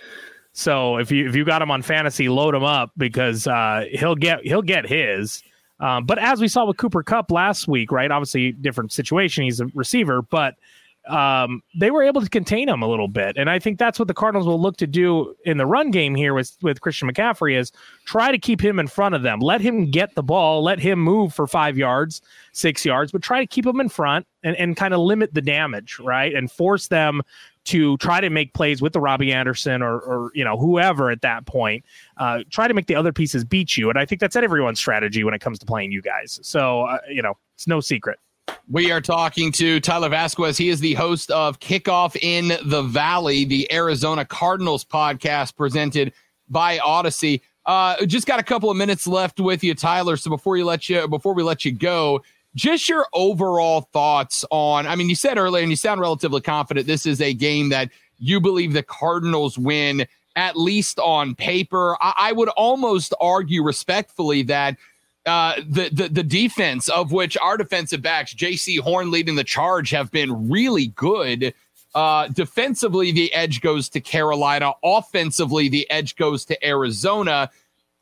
So 0.53 0.97
if 0.97 1.11
you 1.11 1.27
if 1.27 1.35
you 1.35 1.43
got 1.43 1.61
him 1.61 1.71
on 1.71 1.81
fantasy, 1.81 2.29
load 2.29 2.55
him 2.55 2.63
up 2.63 2.91
because 2.95 3.47
uh, 3.47 3.85
he'll 3.91 4.15
get 4.15 4.45
he'll 4.45 4.61
get 4.61 4.87
his. 4.87 5.43
Um, 5.79 6.05
but 6.05 6.17
as 6.17 6.39
we 6.39 6.47
saw 6.47 6.65
with 6.65 6.77
Cooper 6.77 7.03
Kupp 7.03 7.31
last 7.31 7.67
week, 7.67 7.91
right? 7.91 8.09
Obviously, 8.09 8.53
different 8.53 8.93
situation. 8.93 9.43
He's 9.43 9.59
a 9.59 9.65
receiver, 9.73 10.21
but 10.21 10.55
um, 11.07 11.61
they 11.77 11.91
were 11.91 12.03
able 12.03 12.21
to 12.21 12.29
contain 12.29 12.69
him 12.69 12.81
a 12.81 12.87
little 12.87 13.07
bit, 13.07 13.35
and 13.37 13.49
I 13.49 13.59
think 13.59 13.77
that's 13.77 13.99
what 13.99 14.07
the 14.07 14.13
Cardinals 14.13 14.47
will 14.47 14.61
look 14.61 14.77
to 14.77 14.87
do 14.87 15.35
in 15.45 15.57
the 15.57 15.65
run 15.65 15.91
game 15.91 16.15
here 16.15 16.33
with 16.33 16.55
with 16.61 16.81
Christian 16.81 17.11
McCaffrey 17.11 17.57
is 17.57 17.71
try 18.05 18.31
to 18.31 18.37
keep 18.37 18.61
him 18.61 18.79
in 18.79 18.87
front 18.87 19.13
of 19.13 19.21
them, 19.21 19.39
let 19.39 19.59
him 19.59 19.91
get 19.91 20.15
the 20.15 20.23
ball, 20.23 20.63
let 20.63 20.79
him 20.79 20.99
move 20.99 21.33
for 21.33 21.45
five 21.45 21.77
yards, 21.77 22.21
six 22.53 22.85
yards, 22.85 23.11
but 23.11 23.21
try 23.21 23.39
to 23.39 23.47
keep 23.47 23.65
him 23.65 23.79
in 23.79 23.89
front 23.89 24.25
and, 24.43 24.55
and 24.55 24.77
kind 24.77 24.93
of 24.93 25.01
limit 25.01 25.33
the 25.33 25.41
damage, 25.41 25.99
right, 25.99 26.33
and 26.33 26.51
force 26.51 26.87
them 26.87 27.21
to 27.65 27.97
try 27.97 28.19
to 28.19 28.29
make 28.29 28.53
plays 28.53 28.81
with 28.81 28.93
the 28.93 28.99
Robbie 28.99 29.31
Anderson 29.31 29.81
or, 29.81 29.99
or 29.99 30.31
you 30.33 30.43
know 30.43 30.57
whoever 30.57 31.09
at 31.11 31.21
that 31.21 31.45
point. 31.45 31.83
Uh, 32.17 32.43
try 32.49 32.67
to 32.67 32.73
make 32.73 32.87
the 32.87 32.95
other 32.95 33.11
pieces 33.11 33.43
beat 33.43 33.75
you, 33.77 33.89
and 33.89 33.99
I 33.99 34.05
think 34.05 34.21
that's 34.21 34.35
everyone's 34.35 34.79
strategy 34.79 35.23
when 35.23 35.33
it 35.33 35.41
comes 35.41 35.59
to 35.59 35.65
playing 35.65 35.91
you 35.91 36.01
guys. 36.01 36.39
So 36.43 36.83
uh, 36.83 36.99
you 37.09 37.21
know 37.21 37.37
it's 37.55 37.67
no 37.67 37.81
secret. 37.81 38.19
We 38.69 38.91
are 38.91 39.01
talking 39.01 39.51
to 39.53 39.79
Tyler 39.79 40.09
Vasquez. 40.09 40.57
He 40.57 40.69
is 40.69 40.79
the 40.79 40.93
host 40.93 41.29
of 41.31 41.59
Kickoff 41.59 42.15
in 42.21 42.53
the 42.65 42.81
Valley, 42.81 43.45
the 43.45 43.71
Arizona 43.71 44.25
Cardinals 44.25 44.85
podcast 44.85 45.55
presented 45.55 46.13
by 46.49 46.77
Audacy. 46.79 47.41
Uh, 47.65 48.05
just 48.05 48.25
got 48.25 48.39
a 48.39 48.43
couple 48.43 48.69
of 48.69 48.77
minutes 48.77 49.05
left 49.05 49.39
with 49.39 49.63
you, 49.63 49.73
Tyler. 49.73 50.17
So 50.17 50.29
before 50.29 50.57
you 50.57 50.65
let 50.65 50.89
you 50.89 51.07
before 51.07 51.33
we 51.33 51.43
let 51.43 51.65
you 51.65 51.71
go, 51.71 52.23
just 52.55 52.87
your 52.87 53.07
overall 53.13 53.81
thoughts 53.93 54.45
on. 54.51 54.87
I 54.87 54.95
mean, 54.95 55.09
you 55.09 55.15
said 55.15 55.37
earlier, 55.37 55.61
and 55.61 55.71
you 55.71 55.75
sound 55.75 56.01
relatively 56.01 56.41
confident. 56.41 56.87
This 56.87 57.05
is 57.05 57.21
a 57.21 57.33
game 57.33 57.69
that 57.69 57.89
you 58.17 58.39
believe 58.39 58.73
the 58.73 58.83
Cardinals 58.83 59.57
win, 59.57 60.05
at 60.35 60.57
least 60.57 60.99
on 60.99 61.35
paper. 61.35 61.97
I, 62.01 62.13
I 62.17 62.31
would 62.31 62.49
almost 62.49 63.13
argue 63.19 63.63
respectfully 63.63 64.43
that 64.43 64.77
uh, 65.25 65.55
the, 65.67 65.89
the 65.89 66.09
the 66.09 66.23
defense 66.23 66.89
of 66.89 67.11
which 67.11 67.37
our 67.37 67.57
defensive 67.57 68.01
backs, 68.01 68.33
Jaycee 68.33 68.79
Horn 68.79 69.09
leading 69.11 69.35
the 69.35 69.43
charge, 69.43 69.89
have 69.91 70.11
been 70.11 70.49
really 70.49 70.87
good. 70.87 71.53
Uh, 71.95 72.27
defensively, 72.29 73.11
the 73.11 73.33
edge 73.33 73.61
goes 73.61 73.87
to 73.89 74.01
Carolina. 74.01 74.73
Offensively, 74.83 75.69
the 75.69 75.89
edge 75.89 76.15
goes 76.15 76.43
to 76.45 76.65
Arizona. 76.65 77.49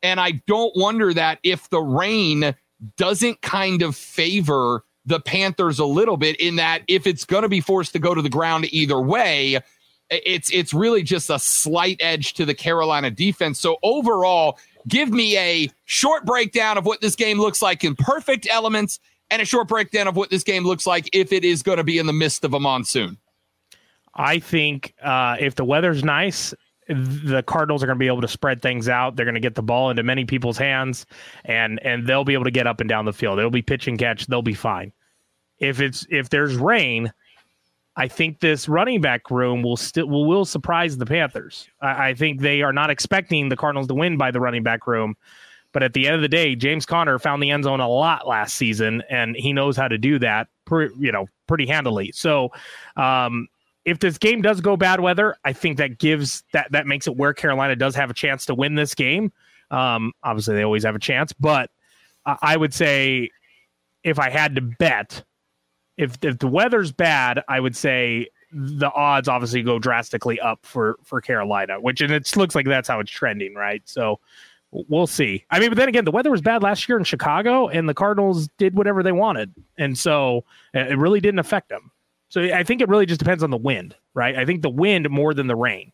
And 0.02 0.18
I 0.18 0.42
don't 0.46 0.74
wonder 0.76 1.14
that 1.14 1.38
if 1.42 1.68
the 1.68 1.80
rain 1.80 2.54
doesn't 2.96 3.42
kind 3.42 3.82
of 3.82 3.94
favor 3.94 4.84
the 5.04 5.20
Panthers 5.20 5.78
a 5.78 5.84
little 5.84 6.16
bit 6.16 6.40
in 6.40 6.56
that 6.56 6.82
if 6.88 7.06
it's 7.06 7.24
going 7.24 7.42
to 7.42 7.48
be 7.48 7.60
forced 7.60 7.92
to 7.92 7.98
go 7.98 8.14
to 8.14 8.22
the 8.22 8.30
ground 8.30 8.66
either 8.72 9.00
way, 9.00 9.60
it's 10.24 10.52
it's 10.52 10.74
really 10.74 11.02
just 11.02 11.30
a 11.30 11.38
slight 11.38 11.96
edge 12.00 12.34
to 12.34 12.44
the 12.44 12.54
Carolina 12.54 13.10
defense. 13.10 13.58
So 13.58 13.78
overall, 13.82 14.58
give 14.88 15.10
me 15.10 15.36
a 15.36 15.70
short 15.84 16.24
breakdown 16.24 16.78
of 16.78 16.86
what 16.86 17.00
this 17.00 17.16
game 17.16 17.40
looks 17.40 17.62
like 17.62 17.84
in 17.84 17.96
perfect 17.96 18.46
elements 18.50 19.00
and 19.30 19.40
a 19.40 19.44
short 19.44 19.68
breakdown 19.68 20.08
of 20.08 20.16
what 20.16 20.30
this 20.30 20.42
game 20.42 20.64
looks 20.64 20.86
like 20.86 21.08
if 21.12 21.32
it 21.32 21.44
is 21.44 21.62
going 21.62 21.78
to 21.78 21.84
be 21.84 21.98
in 21.98 22.06
the 22.06 22.12
midst 22.12 22.44
of 22.44 22.54
a 22.54 22.60
monsoon. 22.60 23.16
I 24.14 24.38
think 24.38 24.94
uh, 25.02 25.36
if 25.40 25.54
the 25.54 25.64
weather's 25.64 26.04
nice 26.04 26.54
the 26.88 27.42
Cardinals 27.46 27.82
are 27.82 27.86
going 27.86 27.96
to 27.96 28.00
be 28.00 28.08
able 28.08 28.20
to 28.20 28.28
spread 28.28 28.60
things 28.60 28.88
out. 28.88 29.16
They're 29.16 29.24
going 29.24 29.34
to 29.34 29.40
get 29.40 29.54
the 29.54 29.62
ball 29.62 29.90
into 29.90 30.02
many 30.02 30.24
people's 30.24 30.58
hands, 30.58 31.06
and 31.44 31.80
and 31.84 32.06
they'll 32.06 32.24
be 32.24 32.34
able 32.34 32.44
to 32.44 32.50
get 32.50 32.66
up 32.66 32.80
and 32.80 32.88
down 32.88 33.04
the 33.04 33.12
field. 33.12 33.38
It'll 33.38 33.50
be 33.50 33.62
pitch 33.62 33.86
and 33.86 33.98
catch. 33.98 34.26
They'll 34.26 34.42
be 34.42 34.54
fine. 34.54 34.92
If 35.58 35.80
it's 35.80 36.06
if 36.10 36.30
there's 36.30 36.56
rain, 36.56 37.12
I 37.96 38.08
think 38.08 38.40
this 38.40 38.68
running 38.68 39.00
back 39.00 39.30
room 39.30 39.62
will 39.62 39.76
still 39.76 40.08
will, 40.08 40.24
will 40.24 40.44
surprise 40.44 40.96
the 40.96 41.06
Panthers. 41.06 41.68
I, 41.80 42.08
I 42.08 42.14
think 42.14 42.40
they 42.40 42.62
are 42.62 42.72
not 42.72 42.90
expecting 42.90 43.48
the 43.48 43.56
Cardinals 43.56 43.88
to 43.88 43.94
win 43.94 44.16
by 44.16 44.30
the 44.30 44.40
running 44.40 44.62
back 44.62 44.86
room. 44.86 45.16
But 45.72 45.82
at 45.82 45.94
the 45.94 46.06
end 46.06 46.16
of 46.16 46.22
the 46.22 46.28
day, 46.28 46.54
James 46.54 46.84
Conner 46.84 47.18
found 47.18 47.42
the 47.42 47.50
end 47.50 47.64
zone 47.64 47.80
a 47.80 47.88
lot 47.88 48.28
last 48.28 48.56
season, 48.56 49.02
and 49.08 49.34
he 49.34 49.54
knows 49.54 49.74
how 49.76 49.88
to 49.88 49.96
do 49.96 50.18
that, 50.18 50.48
per, 50.66 50.90
you 50.98 51.10
know, 51.10 51.28
pretty 51.46 51.66
handily. 51.66 52.12
So, 52.12 52.50
um, 52.96 53.48
if 53.84 53.98
this 53.98 54.18
game 54.18 54.42
does 54.42 54.60
go 54.60 54.76
bad 54.76 55.00
weather, 55.00 55.34
I 55.44 55.52
think 55.52 55.78
that 55.78 55.98
gives 55.98 56.44
that 56.52 56.70
that 56.72 56.86
makes 56.86 57.06
it 57.06 57.16
where 57.16 57.32
Carolina 57.32 57.74
does 57.74 57.94
have 57.96 58.10
a 58.10 58.14
chance 58.14 58.46
to 58.46 58.54
win 58.54 58.74
this 58.74 58.94
game. 58.94 59.32
Um, 59.70 60.12
obviously, 60.22 60.54
they 60.54 60.62
always 60.62 60.84
have 60.84 60.94
a 60.94 61.00
chance, 61.00 61.32
but 61.32 61.70
I 62.24 62.56
would 62.56 62.72
say 62.72 63.30
if 64.04 64.18
I 64.18 64.30
had 64.30 64.54
to 64.54 64.60
bet, 64.60 65.24
if 65.96 66.16
if 66.22 66.38
the 66.38 66.48
weather's 66.48 66.92
bad, 66.92 67.42
I 67.48 67.60
would 67.60 67.76
say 67.76 68.28
the 68.52 68.90
odds 68.92 69.28
obviously 69.28 69.62
go 69.62 69.78
drastically 69.78 70.40
up 70.40 70.60
for 70.64 70.98
for 71.02 71.20
Carolina, 71.20 71.80
which 71.80 72.00
and 72.00 72.12
it 72.12 72.36
looks 72.36 72.54
like 72.54 72.66
that's 72.66 72.88
how 72.88 73.00
it's 73.00 73.10
trending, 73.10 73.54
right? 73.54 73.82
So 73.84 74.20
we'll 74.70 75.06
see. 75.06 75.44
I 75.50 75.58
mean, 75.58 75.70
but 75.70 75.78
then 75.78 75.88
again, 75.88 76.04
the 76.04 76.10
weather 76.10 76.30
was 76.30 76.40
bad 76.40 76.62
last 76.62 76.88
year 76.88 76.98
in 76.98 77.04
Chicago, 77.04 77.68
and 77.68 77.88
the 77.88 77.94
Cardinals 77.94 78.48
did 78.58 78.74
whatever 78.74 79.02
they 79.02 79.12
wanted, 79.12 79.52
and 79.78 79.96
so 79.96 80.44
uh, 80.74 80.80
it 80.80 80.98
really 80.98 81.20
didn't 81.20 81.40
affect 81.40 81.68
them. 81.68 81.90
So 82.28 82.42
I 82.42 82.62
think 82.62 82.80
it 82.80 82.88
really 82.88 83.04
just 83.04 83.18
depends 83.18 83.42
on 83.42 83.50
the 83.50 83.58
wind, 83.58 83.94
right? 84.14 84.36
I 84.36 84.46
think 84.46 84.62
the 84.62 84.70
wind 84.70 85.08
more 85.10 85.34
than 85.34 85.46
the 85.46 85.56
rain. 85.56 85.92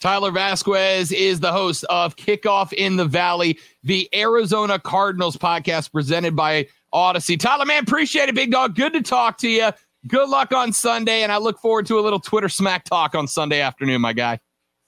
Tyler 0.00 0.30
Vasquez 0.30 1.12
is 1.12 1.40
the 1.40 1.52
host 1.52 1.84
of 1.90 2.16
Kickoff 2.16 2.72
in 2.72 2.96
the 2.96 3.04
Valley, 3.04 3.58
the 3.82 4.08
Arizona 4.14 4.78
Cardinals 4.78 5.36
podcast 5.36 5.92
presented 5.92 6.34
by 6.34 6.66
Audacy. 6.92 7.38
Tyler, 7.38 7.64
man, 7.64 7.82
appreciate 7.82 8.28
it, 8.28 8.34
big 8.34 8.50
dog. 8.50 8.74
Good 8.74 8.92
to 8.94 9.02
talk 9.02 9.38
to 9.38 9.48
you. 9.48 9.70
Good 10.06 10.28
luck 10.28 10.52
on 10.52 10.72
Sunday, 10.72 11.22
and 11.22 11.30
I 11.30 11.36
look 11.36 11.58
forward 11.58 11.86
to 11.86 11.98
a 11.98 12.02
little 12.02 12.20
Twitter 12.20 12.48
smack 12.48 12.84
talk 12.84 13.14
on 13.14 13.28
Sunday 13.28 13.60
afternoon, 13.60 14.00
my 14.00 14.12
guy. 14.12 14.40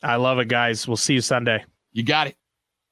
I 0.02 0.16
love 0.16 0.38
it, 0.38 0.48
guys. 0.48 0.88
We'll 0.88 0.96
see 0.96 1.14
you 1.14 1.20
Sunday. 1.20 1.64
You 1.92 2.02
got 2.02 2.26
it. 2.28 2.36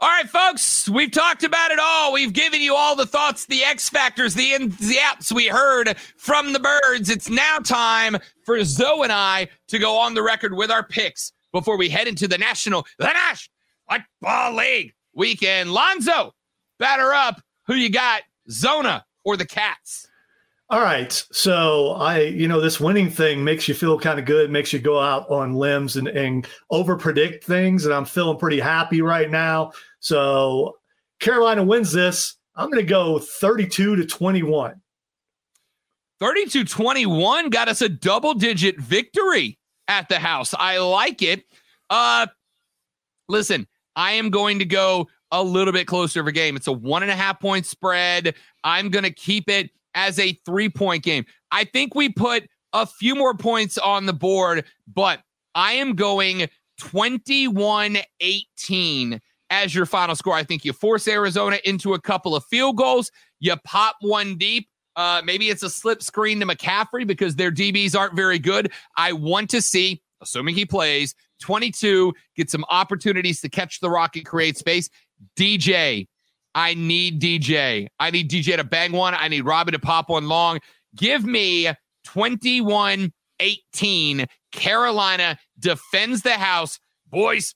All 0.02 0.08
right, 0.08 0.28
folks, 0.28 0.88
we've 0.88 1.10
talked 1.10 1.44
about 1.44 1.72
it 1.72 1.78
all. 1.78 2.12
We've 2.12 2.32
given 2.32 2.62
you 2.62 2.74
all 2.74 2.96
the 2.96 3.04
thoughts, 3.04 3.44
the 3.44 3.62
X 3.62 3.90
factors, 3.90 4.32
the 4.32 4.54
ins, 4.54 4.78
the 4.78 4.96
outs 5.02 5.30
we 5.30 5.46
heard 5.46 5.94
from 6.16 6.54
the 6.54 6.60
birds. 6.60 7.10
It's 7.10 7.28
now 7.28 7.58
time 7.58 8.16
for 8.46 8.64
Zoe 8.64 9.02
and 9.02 9.12
I 9.12 9.48
to 9.68 9.78
go 9.78 9.98
on 9.98 10.14
the 10.14 10.22
record 10.22 10.54
with 10.54 10.70
our 10.70 10.82
picks 10.82 11.32
before 11.52 11.76
we 11.76 11.90
head 11.90 12.08
into 12.08 12.26
the 12.26 12.38
National 12.38 12.86
the 12.98 13.12
National 13.12 13.52
Football 13.90 14.56
League 14.56 14.94
weekend. 15.14 15.72
Lonzo, 15.72 16.34
batter 16.78 17.12
up. 17.12 17.42
Who 17.66 17.74
you 17.74 17.90
got, 17.90 18.22
Zona 18.50 19.04
or 19.24 19.36
the 19.36 19.46
Cats? 19.46 20.06
All 20.70 20.80
right. 20.80 21.12
So 21.32 21.94
I, 21.94 22.20
you 22.20 22.46
know, 22.46 22.60
this 22.60 22.78
winning 22.78 23.10
thing 23.10 23.42
makes 23.42 23.66
you 23.66 23.74
feel 23.74 23.98
kind 23.98 24.20
of 24.20 24.24
good, 24.24 24.52
makes 24.52 24.72
you 24.72 24.78
go 24.78 25.00
out 25.00 25.28
on 25.28 25.54
limbs 25.54 25.96
and, 25.96 26.06
and 26.06 26.46
over 26.70 26.96
predict 26.96 27.42
things. 27.42 27.84
And 27.84 27.92
I'm 27.92 28.04
feeling 28.04 28.38
pretty 28.38 28.60
happy 28.60 29.02
right 29.02 29.28
now. 29.28 29.72
So 29.98 30.76
Carolina 31.18 31.64
wins 31.64 31.90
this. 31.92 32.36
I'm 32.54 32.70
going 32.70 32.84
to 32.84 32.88
go 32.88 33.18
32 33.18 33.96
to 33.96 34.06
21. 34.06 34.80
32 36.20 36.64
21 36.64 37.48
got 37.48 37.68
us 37.68 37.82
a 37.82 37.88
double 37.88 38.34
digit 38.34 38.78
victory 38.78 39.58
at 39.88 40.08
the 40.08 40.20
house. 40.20 40.54
I 40.56 40.78
like 40.78 41.22
it. 41.22 41.44
Uh, 41.88 42.28
listen, 43.28 43.66
I 43.96 44.12
am 44.12 44.30
going 44.30 44.60
to 44.60 44.64
go 44.64 45.08
a 45.32 45.42
little 45.42 45.72
bit 45.72 45.86
closer 45.86 46.20
of 46.20 46.26
a 46.26 46.32
game. 46.32 46.56
It's 46.56 46.66
a 46.66 46.72
one 46.72 47.02
and 47.02 47.10
a 47.10 47.16
half 47.16 47.40
point 47.40 47.66
spread. 47.66 48.34
I'm 48.64 48.90
going 48.90 49.04
to 49.04 49.12
keep 49.12 49.48
it 49.48 49.70
as 49.94 50.18
a 50.18 50.32
three 50.44 50.68
point 50.68 51.02
game. 51.02 51.24
I 51.50 51.64
think 51.64 51.94
we 51.94 52.08
put 52.08 52.44
a 52.72 52.86
few 52.86 53.14
more 53.14 53.34
points 53.34 53.78
on 53.78 54.06
the 54.06 54.12
board, 54.12 54.64
but 54.92 55.20
I 55.54 55.72
am 55.72 55.94
going 55.94 56.48
21 56.78 57.98
18 58.20 59.20
as 59.50 59.74
your 59.74 59.86
final 59.86 60.14
score. 60.14 60.34
I 60.34 60.44
think 60.44 60.64
you 60.64 60.72
force 60.72 61.08
Arizona 61.08 61.58
into 61.64 61.94
a 61.94 62.00
couple 62.00 62.36
of 62.36 62.44
field 62.44 62.76
goals, 62.76 63.10
you 63.40 63.54
pop 63.64 63.96
one 64.00 64.36
deep. 64.36 64.68
Uh, 64.96 65.22
maybe 65.24 65.48
it's 65.48 65.62
a 65.62 65.70
slip 65.70 66.02
screen 66.02 66.40
to 66.40 66.46
McCaffrey 66.46 67.06
because 67.06 67.36
their 67.36 67.50
DBs 67.50 67.98
aren't 67.98 68.14
very 68.14 68.38
good. 68.38 68.72
I 68.96 69.12
want 69.12 69.50
to 69.50 69.62
see, 69.62 70.02
assuming 70.20 70.54
he 70.54 70.66
plays, 70.66 71.14
22, 71.40 72.12
get 72.36 72.50
some 72.50 72.64
opportunities 72.68 73.40
to 73.40 73.48
catch 73.48 73.80
the 73.80 73.88
rock 73.88 74.16
and 74.16 74.26
create 74.26 74.58
space. 74.58 74.90
DJ, 75.38 76.06
I 76.54 76.74
need 76.74 77.20
DJ. 77.20 77.88
I 77.98 78.10
need 78.10 78.30
DJ 78.30 78.56
to 78.56 78.64
bang 78.64 78.92
one. 78.92 79.14
I 79.14 79.28
need 79.28 79.42
Robbie 79.42 79.72
to 79.72 79.78
pop 79.78 80.08
one 80.08 80.28
long. 80.28 80.60
Give 80.96 81.24
me 81.24 81.70
21 82.04 83.12
18. 83.40 84.26
Carolina 84.52 85.38
defends 85.58 86.22
the 86.22 86.34
house. 86.34 86.78
Boys, 87.08 87.54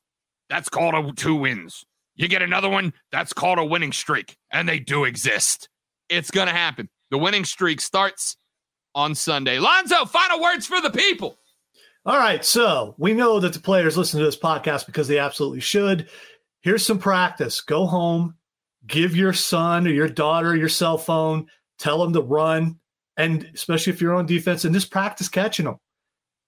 that's 0.48 0.68
called 0.68 0.94
a 0.94 1.12
two 1.12 1.34
wins. 1.34 1.84
You 2.16 2.28
get 2.28 2.42
another 2.42 2.70
one, 2.70 2.92
that's 3.10 3.32
called 3.32 3.58
a 3.58 3.64
winning 3.64 3.92
streak. 3.92 4.36
And 4.52 4.68
they 4.68 4.78
do 4.78 5.04
exist. 5.04 5.68
It's 6.08 6.30
going 6.30 6.46
to 6.46 6.52
happen. 6.52 6.88
The 7.10 7.18
winning 7.18 7.44
streak 7.44 7.80
starts 7.80 8.36
on 8.94 9.14
Sunday. 9.14 9.58
Lonzo, 9.58 10.04
final 10.04 10.40
words 10.40 10.66
for 10.66 10.80
the 10.80 10.90
people. 10.90 11.38
All 12.06 12.18
right. 12.18 12.44
So 12.44 12.94
we 12.98 13.14
know 13.14 13.40
that 13.40 13.52
the 13.52 13.60
players 13.60 13.96
listen 13.96 14.20
to 14.20 14.26
this 14.26 14.36
podcast 14.36 14.86
because 14.86 15.08
they 15.08 15.18
absolutely 15.18 15.60
should. 15.60 16.08
Here's 16.64 16.84
some 16.84 16.98
practice. 16.98 17.60
Go 17.60 17.84
home, 17.84 18.36
give 18.86 19.14
your 19.14 19.34
son 19.34 19.86
or 19.86 19.90
your 19.90 20.08
daughter 20.08 20.56
your 20.56 20.70
cell 20.70 20.96
phone, 20.96 21.46
tell 21.78 22.02
them 22.02 22.14
to 22.14 22.22
run, 22.22 22.80
and 23.18 23.46
especially 23.54 23.92
if 23.92 24.00
you're 24.00 24.14
on 24.14 24.24
defense, 24.24 24.64
and 24.64 24.74
just 24.74 24.90
practice 24.90 25.28
catching 25.28 25.66
them 25.66 25.78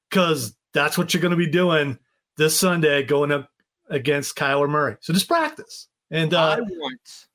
because 0.08 0.56
that's 0.72 0.96
what 0.96 1.12
you're 1.12 1.20
going 1.20 1.32
to 1.32 1.36
be 1.36 1.50
doing 1.50 1.98
this 2.38 2.58
Sunday 2.58 3.02
going 3.02 3.30
up 3.30 3.50
against 3.90 4.36
Kyler 4.36 4.70
Murray. 4.70 4.96
So 5.00 5.12
just 5.12 5.28
practice. 5.28 5.86
And 6.10 6.32
uh, 6.32 6.56
I 6.58 6.60
want 6.62 7.26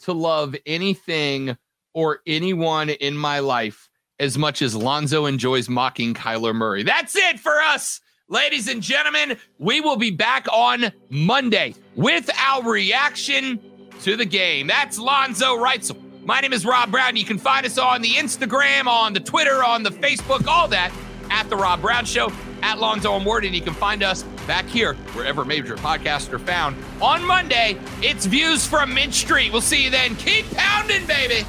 to 0.00 0.14
love 0.14 0.56
anything 0.64 1.58
or 1.92 2.20
anyone 2.26 2.88
in 2.88 3.14
my 3.14 3.40
life 3.40 3.90
as 4.18 4.38
much 4.38 4.62
as 4.62 4.74
Lonzo 4.74 5.26
enjoys 5.26 5.68
mocking 5.68 6.14
Kyler 6.14 6.54
Murray. 6.54 6.82
That's 6.82 7.14
it 7.14 7.38
for 7.38 7.60
us. 7.60 8.00
Ladies 8.28 8.68
and 8.68 8.82
gentlemen, 8.82 9.36
we 9.58 9.80
will 9.80 9.96
be 9.96 10.10
back 10.10 10.46
on 10.50 10.92
Monday 11.10 11.74
with 11.96 12.30
our 12.38 12.62
reaction 12.62 13.60
to 14.02 14.16
the 14.16 14.24
game. 14.24 14.66
That's 14.66 14.98
Lonzo 14.98 15.56
Wrightsell. 15.56 16.24
My 16.24 16.40
name 16.40 16.52
is 16.52 16.64
Rob 16.64 16.90
Brown. 16.90 17.16
You 17.16 17.24
can 17.24 17.36
find 17.36 17.66
us 17.66 17.78
on 17.78 18.00
the 18.00 18.10
Instagram, 18.10 18.86
on 18.86 19.12
the 19.12 19.20
Twitter, 19.20 19.64
on 19.64 19.82
the 19.82 19.90
Facebook, 19.90 20.46
all 20.46 20.68
that 20.68 20.92
at 21.30 21.50
The 21.50 21.56
Rob 21.56 21.80
Brown 21.80 22.04
Show, 22.04 22.30
at 22.62 22.78
Lonzo 22.78 23.16
and 23.16 23.26
Word. 23.26 23.44
And 23.44 23.54
you 23.54 23.60
can 23.60 23.74
find 23.74 24.02
us 24.02 24.22
back 24.46 24.66
here 24.66 24.94
wherever 25.14 25.44
major 25.44 25.76
podcasts 25.76 26.32
are 26.32 26.38
found. 26.38 26.76
On 27.00 27.24
Monday, 27.24 27.76
it's 28.02 28.26
Views 28.26 28.66
from 28.66 28.94
Mint 28.94 29.14
Street. 29.14 29.52
We'll 29.52 29.60
see 29.60 29.82
you 29.82 29.90
then. 29.90 30.14
Keep 30.16 30.50
pounding, 30.52 31.06
baby. 31.06 31.44